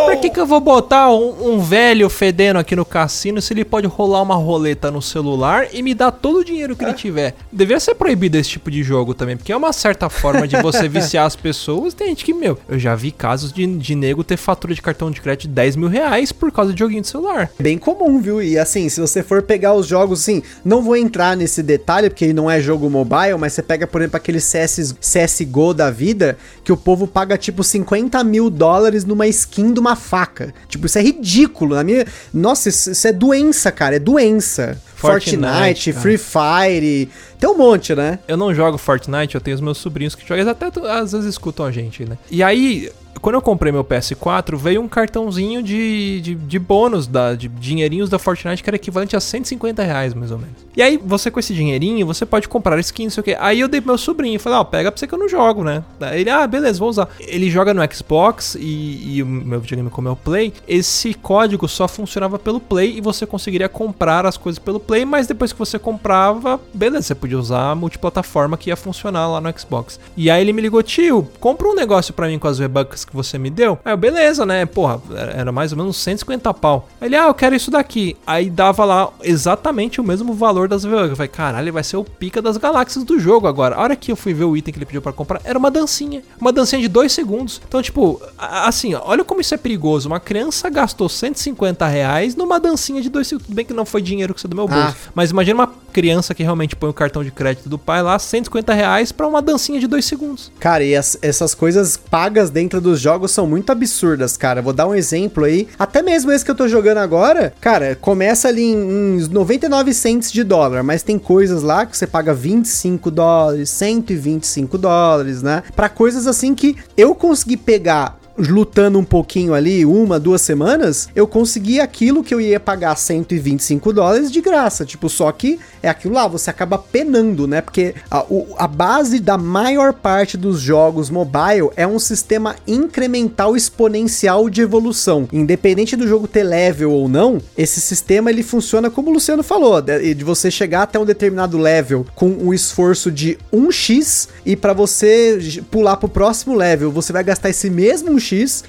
pra 0.06 0.16
que 0.18 0.30
que 0.30 0.40
eu 0.40 0.46
vou 0.46 0.60
botar 0.60 1.10
um, 1.12 1.54
um 1.54 1.60
velho 1.60 2.10
fedendo 2.10 2.58
aqui 2.58 2.76
no 2.76 2.86
cassino 2.86 3.42
se 3.42 3.54
ele 3.54 3.66
pode 3.66 3.88
rolar 3.88 4.22
uma 4.22 4.36
roleta 4.36 4.92
no 4.92 5.02
celular 5.02 5.68
e 5.74 5.82
me 5.82 5.94
dar 5.94 6.12
todo 6.12 6.40
o 6.40 6.46
dinheiro 6.46 6.76
que 6.76 6.84
ele 6.84 6.94
tiver? 6.94 7.36
Devia 7.52 7.80
ser 7.80 7.96
proibido 7.96 8.38
esse 8.38 8.50
tipo 8.50 8.70
de 8.70 8.84
jogo 8.84 9.14
também, 9.14 9.38
porque 9.38 9.52
é 9.52 9.58
uma 9.58 9.74
certa 9.74 10.10
forma 10.10 10.48
de 10.48 10.58
você 10.62 10.88
viciar 10.90 11.26
as 11.26 11.36
pessoas. 11.36 11.94
Tem 11.94 12.08
gente 12.08 12.26
que, 12.26 12.34
meu, 12.34 12.58
eu 12.68 12.80
já 12.80 12.96
vi 12.96 13.12
casos 13.12 13.52
de, 13.52 13.66
de 13.66 13.96
nego 13.96 14.24
ter 14.24 14.38
fatura 14.38 14.74
de 14.74 14.82
cartão 14.82 15.12
de 15.12 15.22
crédito 15.22 15.44
de 15.44 15.50
10 15.50 15.76
mil 15.76 15.90
reais 15.90 16.32
por 16.32 16.52
causa 16.52 16.74
de 16.74 16.80
joguinho 16.80 17.02
de 17.02 17.08
celular. 17.08 17.50
Bem 17.60 17.78
comum, 17.78 18.22
viu? 18.22 18.42
E 18.42 18.58
assim, 18.58 18.90
se 18.90 19.00
você 19.00 19.24
for 19.24 19.42
pegar 19.42 19.74
os 19.74 19.88
jogos, 19.88 20.22
assim, 20.22 20.44
não 20.64 20.82
vou 20.82 20.96
entrar 20.96 21.36
nesse 21.36 21.64
detalhe, 21.64 22.10
porque 22.10 22.34
não 22.34 22.50
é 22.50 22.60
jogo 22.60 22.90
mobile, 22.90 23.38
mas 23.40 23.54
você 23.54 23.62
pega, 23.62 23.88
por 23.88 24.02
exemplo, 24.02 24.18
aquele 24.18 24.40
CS, 24.40 24.96
CSGO 25.00 25.74
da 25.74 25.90
vida, 25.90 26.38
que 26.64 26.72
o 26.72 26.78
povo 26.78 27.08
paga 27.08 27.38
tipo 27.38 27.64
50 27.64 28.24
mil 28.24 28.50
dólares 28.50 28.91
numa 29.06 29.28
skin 29.28 29.74
de 29.74 29.80
uma 29.80 29.96
faca. 29.96 30.54
Tipo, 30.68 30.86
isso 30.86 30.98
é 30.98 31.02
ridículo. 31.02 31.76
Na 31.76 31.84
minha. 31.84 32.06
Nossa, 32.34 32.70
isso, 32.70 32.92
isso 32.92 33.08
é 33.08 33.14
doença, 33.14 33.72
cara. 33.72 33.96
É 33.96 34.00
doença. 34.00 34.80
Fortnite, 34.96 35.42
Fortnite 35.42 35.94
Free 35.94 36.18
Fire. 36.18 37.10
Tem 37.40 37.50
um 37.50 37.58
monte, 37.58 37.96
né? 37.96 38.20
Eu 38.28 38.38
não 38.38 38.54
jogo 38.54 38.78
Fortnite, 38.78 39.34
eu 39.34 39.42
tenho 39.42 39.56
os 39.56 39.62
meus 39.62 39.80
sobrinhos 39.80 40.14
que 40.14 40.22
jogam, 40.22 40.38
eles 40.38 40.48
até 40.48 40.68
às 40.92 41.12
vezes 41.12 41.28
escutam 41.28 41.66
a 41.66 41.72
gente, 41.72 42.06
né? 42.06 42.18
E 42.30 42.44
aí, 42.44 42.92
quando 43.20 43.36
eu 43.36 43.42
comprei 43.42 43.72
meu 43.72 43.84
PS4, 43.84 44.56
veio 44.56 44.82
um 44.82 44.88
cartãozinho 44.88 45.62
de, 45.62 46.22
de, 46.22 46.36
de 46.36 46.60
bônus, 46.60 47.08
da, 47.08 47.36
de 47.36 47.48
dinheirinhos 47.48 48.10
da 48.10 48.18
Fortnite, 48.18 48.64
que 48.64 48.70
era 48.70 48.76
equivalente 48.76 49.16
a 49.16 49.20
150 49.20 49.84
reais, 49.84 50.14
mais 50.14 50.32
ou 50.32 50.38
menos. 50.38 50.56
E 50.76 50.82
aí, 50.82 51.00
você 51.04 51.30
com 51.30 51.40
esse 51.40 51.54
dinheirinho, 51.54 52.06
você 52.06 52.26
pode 52.26 52.48
comprar 52.48 52.80
skin, 52.80 53.06
não 53.06 53.12
sei 53.12 53.22
o 53.22 53.24
que. 53.24 53.36
Aí 53.40 53.60
eu 53.60 53.68
dei 53.68 53.82
pro 53.82 53.90
meu 53.90 53.98
sobrinho, 53.98 54.40
falei, 54.40 54.58
ó, 54.58 54.62
oh, 54.62 54.66
pega 54.66 54.92
pra 54.92 55.00
você 55.00 55.06
que 55.06 55.14
eu 55.14 55.20
não 55.20 55.28
jogo, 55.28 55.64
né? 55.64 55.84
Ele, 56.14 56.30
ah, 56.30 56.48
beleza, 56.48 56.80
vou 56.80 56.90
usar. 56.90 57.10
Ele 57.20 57.50
joga 57.50 57.74
no 57.74 57.82
Xbox 57.94 58.56
e, 58.56 59.18
e 59.18 59.24
o 59.24 59.26
meu 59.26 59.60
videogame 59.60 59.90
como 59.90 60.08
é 60.08 60.12
o 60.12 60.16
Play, 60.16 60.54
esse 60.68 61.14
código 61.14 61.68
só 61.68 61.88
funcionava 61.88 62.40
pelo 62.40 62.60
Play 62.60 62.98
e 62.98 63.02
você 63.02 63.26
conseguiria 63.26 63.68
comprar 63.70 64.26
as 64.26 64.38
coisas 64.38 64.60
pelo 64.60 64.80
Play, 64.80 65.06
mas 65.06 65.28
depois 65.28 65.52
que 65.52 65.60
você 65.60 65.78
comprava, 65.78 66.60
beleza, 66.74 67.08
você 67.08 67.16
podia 67.16 67.38
usar 67.38 67.72
a 67.72 67.76
multiplataforma 67.76 68.58
que 68.58 68.70
ia 68.70 68.76
funcionar 68.76 69.28
lá 69.28 69.42
no 69.42 69.60
Xbox. 69.60 70.00
E 70.16 70.30
aí 70.30 70.42
ele 70.42 70.54
me 70.54 70.62
ligou, 70.62 70.82
tio, 70.82 71.28
compra 71.40 71.68
um 71.68 71.76
negócio 71.76 72.14
pra 72.14 72.28
mim 72.28 72.40
com 72.40 72.48
as 72.48 72.58
V-Bucks 72.58 73.01
que 73.06 73.14
você 73.16 73.38
me 73.38 73.50
deu. 73.50 73.80
Aí 73.84 73.94
eu, 73.94 73.98
beleza, 73.98 74.46
né? 74.46 74.66
Porra, 74.66 75.02
era 75.36 75.52
mais 75.52 75.72
ou 75.72 75.78
menos 75.78 75.98
150 75.98 76.54
pau. 76.54 76.88
Ele, 77.02 77.16
ah, 77.16 77.28
eu 77.28 77.34
quero 77.34 77.56
isso 77.56 77.72
daqui. 77.72 78.16
Aí 78.26 78.50
dava 78.50 78.86
lá 78.86 79.10
exatamente 79.24 80.00
o 80.00 80.04
mesmo 80.04 80.34
valor 80.34 80.68
das 80.68 80.84
V-Bucks. 80.84 81.10
Eu 81.10 81.16
falei, 81.16 81.30
caralho, 81.30 81.74
vai 81.74 81.84
ser 81.84 81.98
o 81.98 82.04
pica 82.04 82.42
das 82.42 82.58
galáxias 82.58 83.04
do 83.04 83.20
jogo 83.20 83.48
agora. 83.48 83.76
A 83.76 83.82
hora 83.82 83.96
que 83.96 84.12
eu 84.12 84.16
fui 84.16 84.34
ver 84.34 84.46
o 84.46 84.56
item 84.56 84.74
que 84.74 84.78
ele 84.80 84.86
pediu 84.86 85.02
para 85.02 85.14
comprar, 85.14 85.42
era 85.44 85.58
uma 85.58 85.72
dancinha. 85.72 86.24
Uma 86.40 86.52
dancinha 86.52 86.82
de 86.82 86.88
dois 86.88 87.12
segundos. 87.12 87.62
Então, 87.68 87.82
tipo, 87.82 88.22
assim, 88.38 88.94
olha 88.94 89.24
como 89.24 89.42
isso 89.42 89.54
é 89.54 89.58
perigoso. 89.58 90.08
Uma 90.08 90.20
criança 90.20 90.70
gastou 90.70 91.10
150 91.10 91.86
reais 91.88 92.36
numa 92.36 92.60
dancinha 92.60 93.02
de 93.02 93.10
dois 93.10 93.28
segundos. 93.28 93.48
Tudo 93.48 93.56
bem 93.56 93.66
que 93.66 93.74
não 93.74 93.86
foi 93.86 94.02
dinheiro 94.02 94.34
que 94.34 94.42
você 94.42 94.48
do 94.48 94.56
meu 94.56 94.68
bolso. 94.68 94.96
Ah. 94.98 95.12
Mas 95.16 95.32
imagina 95.32 95.62
uma 95.62 95.68
criança 95.92 96.34
que 96.34 96.42
realmente 96.42 96.76
põe 96.76 96.90
o 96.90 96.94
cartão 96.94 97.24
de 97.24 97.30
crédito 97.32 97.70
do 97.70 97.78
pai 97.78 98.02
lá, 98.02 98.18
150 98.18 98.74
reais 98.74 99.12
pra 99.12 99.28
uma 99.28 99.42
dancinha 99.42 99.80
de 99.80 99.88
dois 99.88 100.06
segundos. 100.06 100.52
Cara, 100.60 100.84
e 100.84 100.96
as, 100.96 101.18
essas 101.22 101.54
coisas 101.54 101.98
pagas 101.98 102.50
dentro 102.50 102.82
dos 102.82 103.00
jogos 103.00 103.32
são 103.32 103.46
muito 103.46 103.72
absurdas, 103.72 104.38
cara. 104.38 104.62
Vou 104.62 104.74
dar 104.74 104.88
um 104.88 104.96
exemplo 104.96 105.44
aí. 105.44 105.68
Até 105.78 106.02
mesmo 106.02 106.32
esse 106.32 106.46
que 106.46 106.52
eu 106.52 106.56
tô 106.56 106.68
jogando 106.68 107.00
agora, 107.00 107.54
cara, 107.60 107.96
começa 107.96 108.48
ali 108.48 108.64
em, 108.64 109.18
em 109.18 109.28
99 109.28 109.94
cents 109.94 110.32
de 110.32 110.44
dólar, 110.44 110.84
mas 110.84 111.04
tem 111.04 111.20
coisas 111.20 111.62
lá 111.62 111.86
que 111.86 111.98
você 111.98 112.08
paga 112.08 112.34
25 112.34 113.12
dólares, 113.12 113.70
125 113.70 114.78
dólares, 114.78 115.42
né? 115.42 115.64
Para 115.76 115.90
coisas 115.90 116.28
assim 116.28 116.56
que 116.56 116.78
eu 116.96 117.14
consegui 117.14 117.58
pegar 117.58 118.21
lutando 118.50 118.98
um 118.98 119.04
pouquinho 119.04 119.54
ali, 119.54 119.86
uma, 119.86 120.20
duas 120.20 120.42
semanas, 120.42 121.10
eu 121.16 121.28
consegui 121.28 121.80
aquilo 121.80 122.24
que 122.24 122.34
eu 122.34 122.42
ia 122.42 122.60
pagar 122.60 122.96
125 122.96 123.94
dólares 123.94 124.32
de 124.32 124.42
graça. 124.42 124.86
Tipo, 124.86 125.10
só 125.10 125.32
que 125.32 125.60
é 125.84 125.90
aquilo 125.90 126.14
lá, 126.14 126.28
você 126.28 126.50
acaba 126.50 126.78
penando, 126.78 127.48
né? 127.48 127.62
Porque 127.62 127.94
a, 128.10 128.24
o, 128.24 128.56
a 128.58 128.68
base 128.68 129.20
da 129.20 129.38
maior 129.38 129.94
parte 129.94 130.38
dos 130.38 130.60
jogos 130.60 131.10
mobile 131.10 131.70
é 131.76 131.86
um 131.86 132.00
sistema 132.00 132.56
incremental 132.68 133.56
exponencial 133.56 134.50
de 134.50 134.62
evolução. 134.62 135.28
Independente 135.32 135.96
do 135.96 136.08
jogo 136.08 136.28
ter 136.28 136.44
level 136.44 136.92
ou 136.92 137.08
não, 137.08 137.40
esse 137.58 137.80
sistema 137.80 138.30
ele 138.30 138.44
funciona 138.44 138.90
como 138.90 139.10
o 139.10 139.14
Luciano 139.14 139.44
falou, 139.44 139.82
de, 139.82 140.14
de 140.14 140.24
você 140.24 140.50
chegar 140.50 140.84
até 140.84 140.98
um 140.98 141.06
determinado 141.06 141.58
level 141.58 142.06
com 142.16 142.30
um 142.30 142.54
esforço 142.54 143.12
de 143.12 143.38
1x 143.54 144.30
e 144.46 144.56
para 144.56 144.74
você 144.74 145.62
pular 145.70 145.98
pro 145.98 146.10
próximo 146.10 146.56
level, 146.56 146.92
você 146.92 147.14
vai 147.14 147.24
gastar 147.24 147.50
esse 147.50 147.70
mesmo 147.70 148.12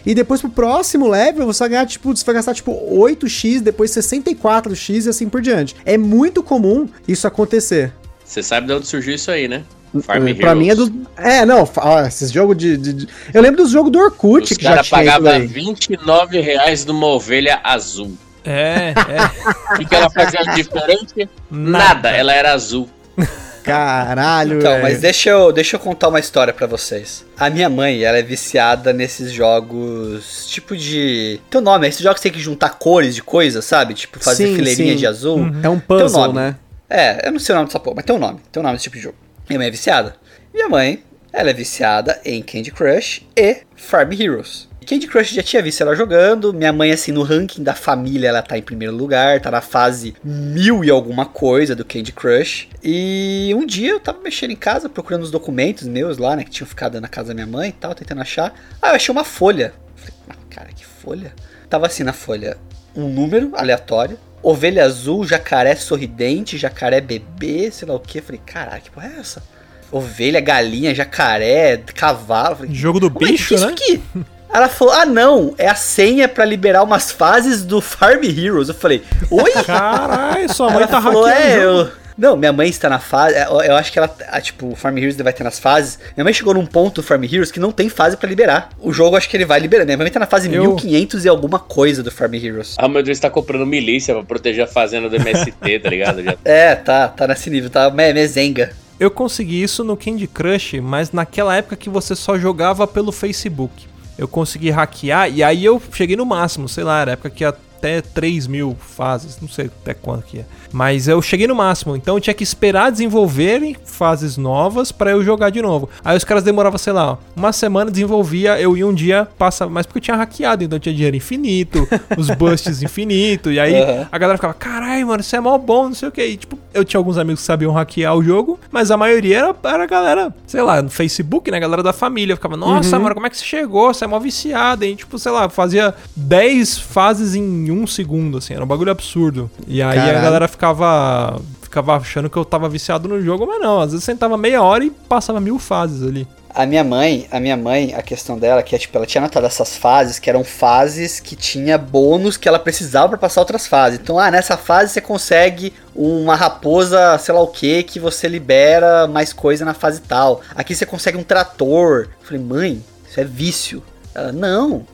e 0.05 0.15
depois 0.15 0.41
pro 0.41 0.51
próximo 0.51 1.09
level 1.09 1.47
você 1.47 1.61
vai 1.61 1.69
ganhar 1.71 1.87
tipo, 1.87 2.15
você 2.15 2.25
vai 2.25 2.35
gastar 2.37 2.55
tipo 2.55 2.73
8x, 2.73 3.61
depois 3.61 3.91
64x 3.91 5.07
e 5.07 5.09
assim 5.09 5.29
por 5.29 5.41
diante. 5.41 5.77
É 5.85 5.97
muito 5.97 6.43
comum 6.43 6.89
isso 7.07 7.27
acontecer. 7.27 7.93
Você 8.25 8.43
sabe 8.43 8.67
de 8.67 8.73
onde 8.73 8.87
surgiu 8.87 9.15
isso 9.15 9.31
aí, 9.31 9.47
né? 9.47 9.65
Farm 10.01 10.35
pra 10.37 10.55
mim 10.55 10.71
é 10.71 10.75
do. 10.75 10.91
É, 11.19 11.45
não, 11.45 11.69
esses 12.07 12.33
jogos 12.33 12.57
de, 12.57 12.79
de, 12.79 13.09
Eu 13.35 13.43
lembro 13.43 13.63
dos 13.63 13.71
jogos 13.71 13.93
do 13.93 13.99
Orkut 13.99 14.51
Os 14.51 14.57
que 14.57 14.65
já 14.65 14.83
tinha. 14.83 14.99
pagava 14.99 15.39
29 15.39 16.41
reais 16.41 16.87
numa 16.87 17.09
ovelha 17.09 17.61
azul. 17.63 18.17
É, 18.45 18.95
é. 18.95 19.53
O 19.75 19.79
que, 19.79 19.85
que 19.85 19.95
ela 19.95 20.11
fazia 20.11 20.41
diferente? 20.55 21.29
Nada. 21.51 21.95
Nada, 21.95 22.11
ela 22.11 22.33
era 22.33 22.53
azul. 22.53 22.89
Caralho, 23.63 24.59
Então, 24.59 24.73
véio. 24.73 24.83
mas 24.83 25.01
deixa 25.01 25.31
eu, 25.31 25.53
deixa 25.53 25.77
eu 25.77 25.81
contar 25.81 26.09
uma 26.09 26.21
história 26.21 26.53
para 26.53 26.67
vocês. 26.67 27.25
A 27.39 27.49
minha 27.51 27.69
mãe, 27.69 28.03
ela 28.03 28.19
é 28.19 28.23
viciada 28.23 28.93
nesses 28.93 29.33
jogos, 29.33 30.47
tipo 30.47 30.77
de... 30.77 31.41
Teu 31.51 31.61
nome, 31.61 31.87
esses 31.89 32.01
jogos 32.01 32.19
que 32.19 32.25
tem 32.25 32.33
que 32.33 32.41
juntar 32.41 32.71
cores 32.79 33.15
de 33.15 33.23
coisa, 33.23 33.63
sabe? 33.63 33.95
Tipo, 33.95 34.19
fazer 34.23 34.49
sim, 34.49 34.57
fileirinha 34.57 34.93
sim. 34.93 34.99
de 34.99 35.07
azul. 35.07 35.39
Uhum. 35.39 35.61
É 35.63 35.69
um 35.69 35.79
puzzle, 35.79 36.33
né? 36.33 36.57
É, 36.89 37.27
eu 37.27 37.33
não 37.33 37.39
sei 37.39 37.55
o 37.55 37.57
nome 37.57 37.69
dessa 37.69 37.81
porra, 37.81 37.97
mas 37.97 38.05
tem 38.05 38.15
um 38.15 38.19
nome. 38.19 38.41
Tem 38.51 38.61
um 38.61 38.65
nome 38.65 38.77
desse 38.77 38.85
tipo 38.85 38.97
de 38.97 39.03
jogo. 39.03 39.17
Minha 39.49 39.59
mãe 39.59 39.69
é 39.69 39.71
viciada. 39.71 40.17
Minha 40.53 40.69
mãe, 40.69 41.03
ela 41.33 41.51
é 41.51 41.53
viciada 41.55 42.21
em 42.25 42.43
Candy 42.43 42.71
Crush 42.71 43.27
e 43.37 43.63
Farm 43.75 44.13
Heroes. 44.13 44.69
Candy 44.83 45.07
Crush 45.07 45.35
já 45.35 45.43
tinha 45.43 45.63
visto 45.63 45.81
ela 45.81 45.95
jogando. 45.95 46.53
Minha 46.53 46.73
mãe, 46.73 46.93
assim, 46.93 47.13
no 47.13 47.23
ranking 47.23 47.63
da 47.63 47.75
família, 47.75 48.29
ela 48.29 48.43
tá 48.43 48.59
em 48.59 48.63
primeiro 48.63 48.95
lugar, 48.95 49.41
tá 49.41 49.51
na 49.51 49.61
fase 49.61 50.15
mil 50.23 50.85
e 50.85 50.91
alguma 50.91 51.25
coisa 51.27 51.75
do 51.75 51.85
Candy 51.85 52.13
Crush. 52.13 52.69
E 52.83 53.53
um 53.57 53.65
dia 53.65 53.91
eu 53.91 54.01
tava 54.01 54.21
mexendo 54.23 54.51
em 54.51 54.57
casa, 54.57 54.89
procurando 54.89 55.23
os 55.23 55.31
documentos 55.31 55.87
meus 55.87 56.19
lá, 56.19 56.37
né, 56.37 56.45
que 56.45 56.51
tinham 56.51 56.67
ficado 56.67 57.01
na 57.01 57.09
casa 57.09 57.29
da 57.29 57.35
minha 57.35 57.47
mãe 57.47 57.71
e 57.71 57.73
tal, 57.73 57.95
tentando 57.95 58.21
achar. 58.21 58.55
Ah, 58.81 58.91
eu 58.91 58.95
achei 58.97 59.13
uma 59.13 59.25
folha. 59.25 59.73
Falei, 59.97 60.15
"Ah, 60.31 60.35
cara, 60.51 60.69
que 60.75 60.85
folha? 60.85 61.33
Tava 61.69 61.87
assim 61.87 62.03
na 62.03 62.13
folha, 62.13 62.57
um 62.95 63.09
número 63.09 63.53
aleatório. 63.55 64.19
Ovelha 64.43 64.85
azul, 64.85 65.25
jacaré 65.25 65.75
sorridente, 65.77 66.59
jacaré 66.59 67.01
bebê, 67.01 67.71
sei 67.71 67.87
lá 67.87 67.95
o 67.95 68.01
que. 68.01 68.21
Falei, 68.21 68.41
caralho, 68.45 68.83
que 68.83 68.91
porra 68.91 69.13
é 69.15 69.21
essa? 69.21 69.43
Ovelha, 69.91 70.41
galinha, 70.41 70.95
jacaré, 70.95 71.77
cavalo. 71.95 72.57
Falei, 72.57 72.75
Jogo 72.75 72.99
do 72.99 73.09
mãe, 73.09 73.33
bicho, 73.33 73.51
que 73.51 73.55
que 73.55 73.63
é 73.63 73.67
né? 73.67 73.75
isso 73.75 73.85
aqui? 73.85 74.03
Ela 74.53 74.69
falou: 74.69 74.93
Ah, 74.95 75.07
não, 75.07 75.55
é 75.57 75.69
a 75.69 75.75
senha 75.75 76.29
pra 76.29 76.45
liberar 76.45 76.83
umas 76.83 77.11
fases 77.11 77.63
do 77.65 77.81
Farm 77.81 78.23
Heroes. 78.25 78.69
Eu 78.69 78.75
falei: 78.75 79.03
Oi? 79.31 79.51
Caralho, 79.65 80.53
sua 80.53 80.67
mãe 80.69 80.79
Ela 80.83 80.87
tá 80.87 81.01
falou: 81.01 81.25
hackeando. 81.27 81.61
É, 81.61 81.65
eu. 81.65 82.03
Não, 82.19 82.37
minha 82.37 82.53
mãe 82.53 82.69
está 82.69 82.91
na 82.91 82.99
fase. 82.99 83.35
Eu, 83.37 83.61
eu 83.63 83.75
acho 83.75 83.91
que 83.91 83.99
ela. 83.99 84.15
ah, 84.29 84.41
tipo, 84.41 84.69
o 84.69 84.77
Farm 84.77 84.99
Heroes 84.99 85.17
vai 85.17 85.33
ter 85.33 85.43
nas 85.43 85.59
fases. 85.59 85.99
Minha 86.15 86.25
mãe 86.25 86.33
chegou 86.35 86.53
num 86.53 86.67
ponto 86.67 86.97
do 87.01 87.03
Farm 87.03 87.25
Heroes 87.25 87.51
que 87.51 87.59
não 87.59 87.73
tem 87.73 87.89
fase 87.89 88.19
pra 88.19 88.29
liberar. 88.29 88.69
O 88.79 88.93
jogo 88.93 89.17
acho 89.17 89.29
que 89.29 89.37
ele 89.37 89.47
vai 89.47 89.59
liberando. 89.59 89.87
Minha 89.87 89.97
mãe 89.97 90.11
tá 90.11 90.21
na 90.21 90.27
fase 90.27 90.53
Eu- 90.55 90.63
1500 90.75 91.25
e 91.25 91.29
alguma 91.29 91.59
coisa 91.59 92.03
do 92.03 92.11
Farm 92.11 92.35
Heroes. 92.35 92.77
Ah, 92.79 92.87
meu 92.87 93.03
Deus, 93.03 93.19
tá 93.19 93.31
comprando 93.31 93.65
milícia 93.65 94.15
pra 94.15 94.23
proteger 94.23 94.65
a 94.65 94.69
fazenda 94.69 95.09
do 95.09 95.17
MST, 95.17 95.79
tá 95.81 95.89
ligado? 95.89 96.23
Já 96.23 96.37
É, 96.45 96.75
tá, 96.75 97.09
tá 97.09 97.27
nesse 97.27 97.49
nível, 97.49 97.71
tá 97.71 97.91
me, 97.91 98.13
mezenga. 98.13 98.73
Eu 99.01 99.11
consegui 99.11 99.63
isso 99.63 99.83
no 99.83 99.97
Candy 99.97 100.27
Crush, 100.27 100.75
mas 100.81 101.11
naquela 101.13 101.57
época 101.57 101.77
que 101.77 101.89
você 101.89 102.15
só 102.15 102.39
jogava 102.39 102.87
pelo 102.87 103.11
Facebook. 103.11 103.87
Eu 104.19 104.29
consegui 104.29 104.71
hackear 104.71 105.31
e 105.31 105.43
aí 105.43 105.65
eu 105.65 105.81
cheguei 105.93 106.17
no 106.17 106.27
máximo, 106.27 106.69
sei 106.69 106.85
lá, 106.85 107.01
era 107.01 107.13
época 107.13 107.31
que 107.31 107.45
ia 107.45 107.55
até 107.83 108.01
3 108.01 108.47
mil 108.47 108.77
fases, 108.79 109.39
não 109.41 109.49
sei 109.49 109.67
até 109.67 109.93
quanto 109.93 110.25
que 110.25 110.39
é. 110.39 110.45
Mas 110.73 111.09
eu 111.09 111.21
cheguei 111.21 111.49
no 111.49 111.55
máximo, 111.55 111.97
então 111.97 112.17
eu 112.17 112.21
tinha 112.21 112.33
que 112.33 112.45
esperar 112.45 112.93
desenvolverem 112.93 113.77
fases 113.85 114.37
novas 114.37 114.93
pra 114.93 115.11
eu 115.11 115.23
jogar 115.25 115.51
de 115.51 115.61
novo. 115.61 115.89
Aí 116.05 116.17
os 116.17 116.23
caras 116.23 116.45
demoravam, 116.45 116.79
sei 116.79 116.93
lá, 116.93 117.19
uma 117.35 117.53
semana 117.53 117.91
desenvolvia, 117.91 118.59
eu 118.61 118.77
ia 118.77 118.87
um 118.87 118.95
dia, 118.95 119.29
passa, 119.37 119.67
mas 119.67 119.85
porque 119.85 119.99
eu 119.99 120.03
tinha 120.03 120.17
hackeado, 120.17 120.63
então 120.63 120.79
tinha 120.79 120.95
dinheiro 120.95 121.17
infinito, 121.17 121.87
os 122.17 122.31
busts 122.31 122.83
infinito, 122.83 123.51
e 123.51 123.59
aí 123.59 123.75
Aham. 123.75 124.09
a 124.11 124.19
galera 124.19 124.39
ficava, 124.39 124.55
caralho, 124.55 125.09
mano, 125.09 125.21
isso 125.21 125.35
é 125.35 125.41
mó 125.41 125.59
bom, 125.59 125.87
não 125.89 125.95
sei 125.95 126.09
o 126.09 126.13
que. 126.13 126.25
E, 126.25 126.37
tipo, 126.37 126.57
eu 126.73 126.85
tinha 126.85 126.99
alguns 126.99 127.19
amigos 127.19 127.41
que 127.41 127.47
sabiam 127.47 127.73
hackear 127.73 128.17
o 128.17 128.23
jogo, 128.23 128.59
mas 128.71 128.91
a 128.91 128.97
maioria 128.97 129.39
era, 129.39 129.57
era 129.65 129.83
a 129.83 129.87
galera, 129.87 130.35
sei 130.47 130.63
lá, 130.63 130.81
no 130.81 130.89
Facebook, 130.89 131.51
né? 131.51 131.57
A 131.57 131.61
galera 131.61 131.83
da 131.83 131.93
família. 131.93 132.33
Eu 132.33 132.37
ficava, 132.37 132.57
nossa, 132.57 132.99
mano, 132.99 133.15
como 133.15 133.27
é 133.27 133.31
que 133.31 133.37
você 133.37 133.45
chegou? 133.45 133.93
Você 133.93 134.05
é 134.05 134.07
mó 134.07 134.19
viciado, 134.19 134.85
hein? 134.85 134.95
Tipo, 134.95 135.19
sei 135.19 135.33
lá, 135.33 135.49
fazia 135.49 135.95
10 136.17 136.79
fases 136.79 137.35
em 137.35 137.71
um 137.73 137.87
segundo, 137.87 138.39
assim, 138.39 138.55
era 138.55 138.63
um 138.63 138.67
bagulho 138.67 138.91
absurdo. 138.91 139.51
E 139.67 139.83
aí 139.83 139.99
a 139.99 140.03
Caralho. 140.03 140.23
galera 140.23 140.49
ficava. 140.49 141.41
Ficava 141.63 141.97
achando 141.97 142.29
que 142.29 142.37
eu 142.37 142.45
tava 142.45 142.69
viciado 142.69 143.09
no 143.09 143.23
jogo, 143.23 143.47
mas 143.47 143.59
não. 143.59 143.81
Às 143.81 143.93
vezes 143.93 144.05
sentava 144.05 144.37
meia 144.37 144.63
hora 144.63 144.85
e 144.85 144.91
passava 144.91 145.41
mil 145.41 145.59
fases 145.59 146.07
ali. 146.07 146.29
A 146.55 146.67
minha 146.67 146.85
mãe, 146.85 147.27
a 147.31 147.41
minha 147.41 147.57
mãe, 147.57 147.95
a 147.95 148.03
questão 148.03 148.39
dela 148.39 148.63
que 148.63 148.77
é 148.77 148.79
tipo, 148.79 148.95
ela 148.95 149.07
tinha 149.07 149.23
anotado 149.23 149.47
essas 149.47 149.75
fases 149.75 150.19
que 150.19 150.29
eram 150.29 150.45
fases 150.45 151.19
que 151.19 151.35
tinha 151.35 151.79
bônus 151.79 152.37
que 152.37 152.47
ela 152.47 152.59
precisava 152.59 153.09
pra 153.09 153.17
passar 153.17 153.41
outras 153.41 153.67
fases. 153.67 153.99
Então, 153.99 154.19
ah, 154.19 154.31
nessa 154.31 154.59
fase 154.59 154.93
você 154.93 155.01
consegue 155.01 155.73
uma 155.97 156.37
raposa, 156.37 157.17
sei 157.17 157.33
lá 157.33 157.41
o 157.41 157.47
que, 157.47 157.83
que 157.85 157.99
você 157.99 158.29
libera 158.29 159.07
mais 159.07 159.33
coisa 159.33 159.65
na 159.65 159.73
fase 159.73 160.03
tal. 160.03 160.43
Aqui 160.55 160.75
você 160.75 160.85
consegue 160.85 161.17
um 161.17 161.23
trator. 161.23 162.09
Eu 162.21 162.27
falei, 162.27 162.43
mãe, 162.43 162.85
isso 163.09 163.19
é 163.19 163.25
vício. 163.25 163.83
Ela, 164.15 164.31
não. 164.31 164.85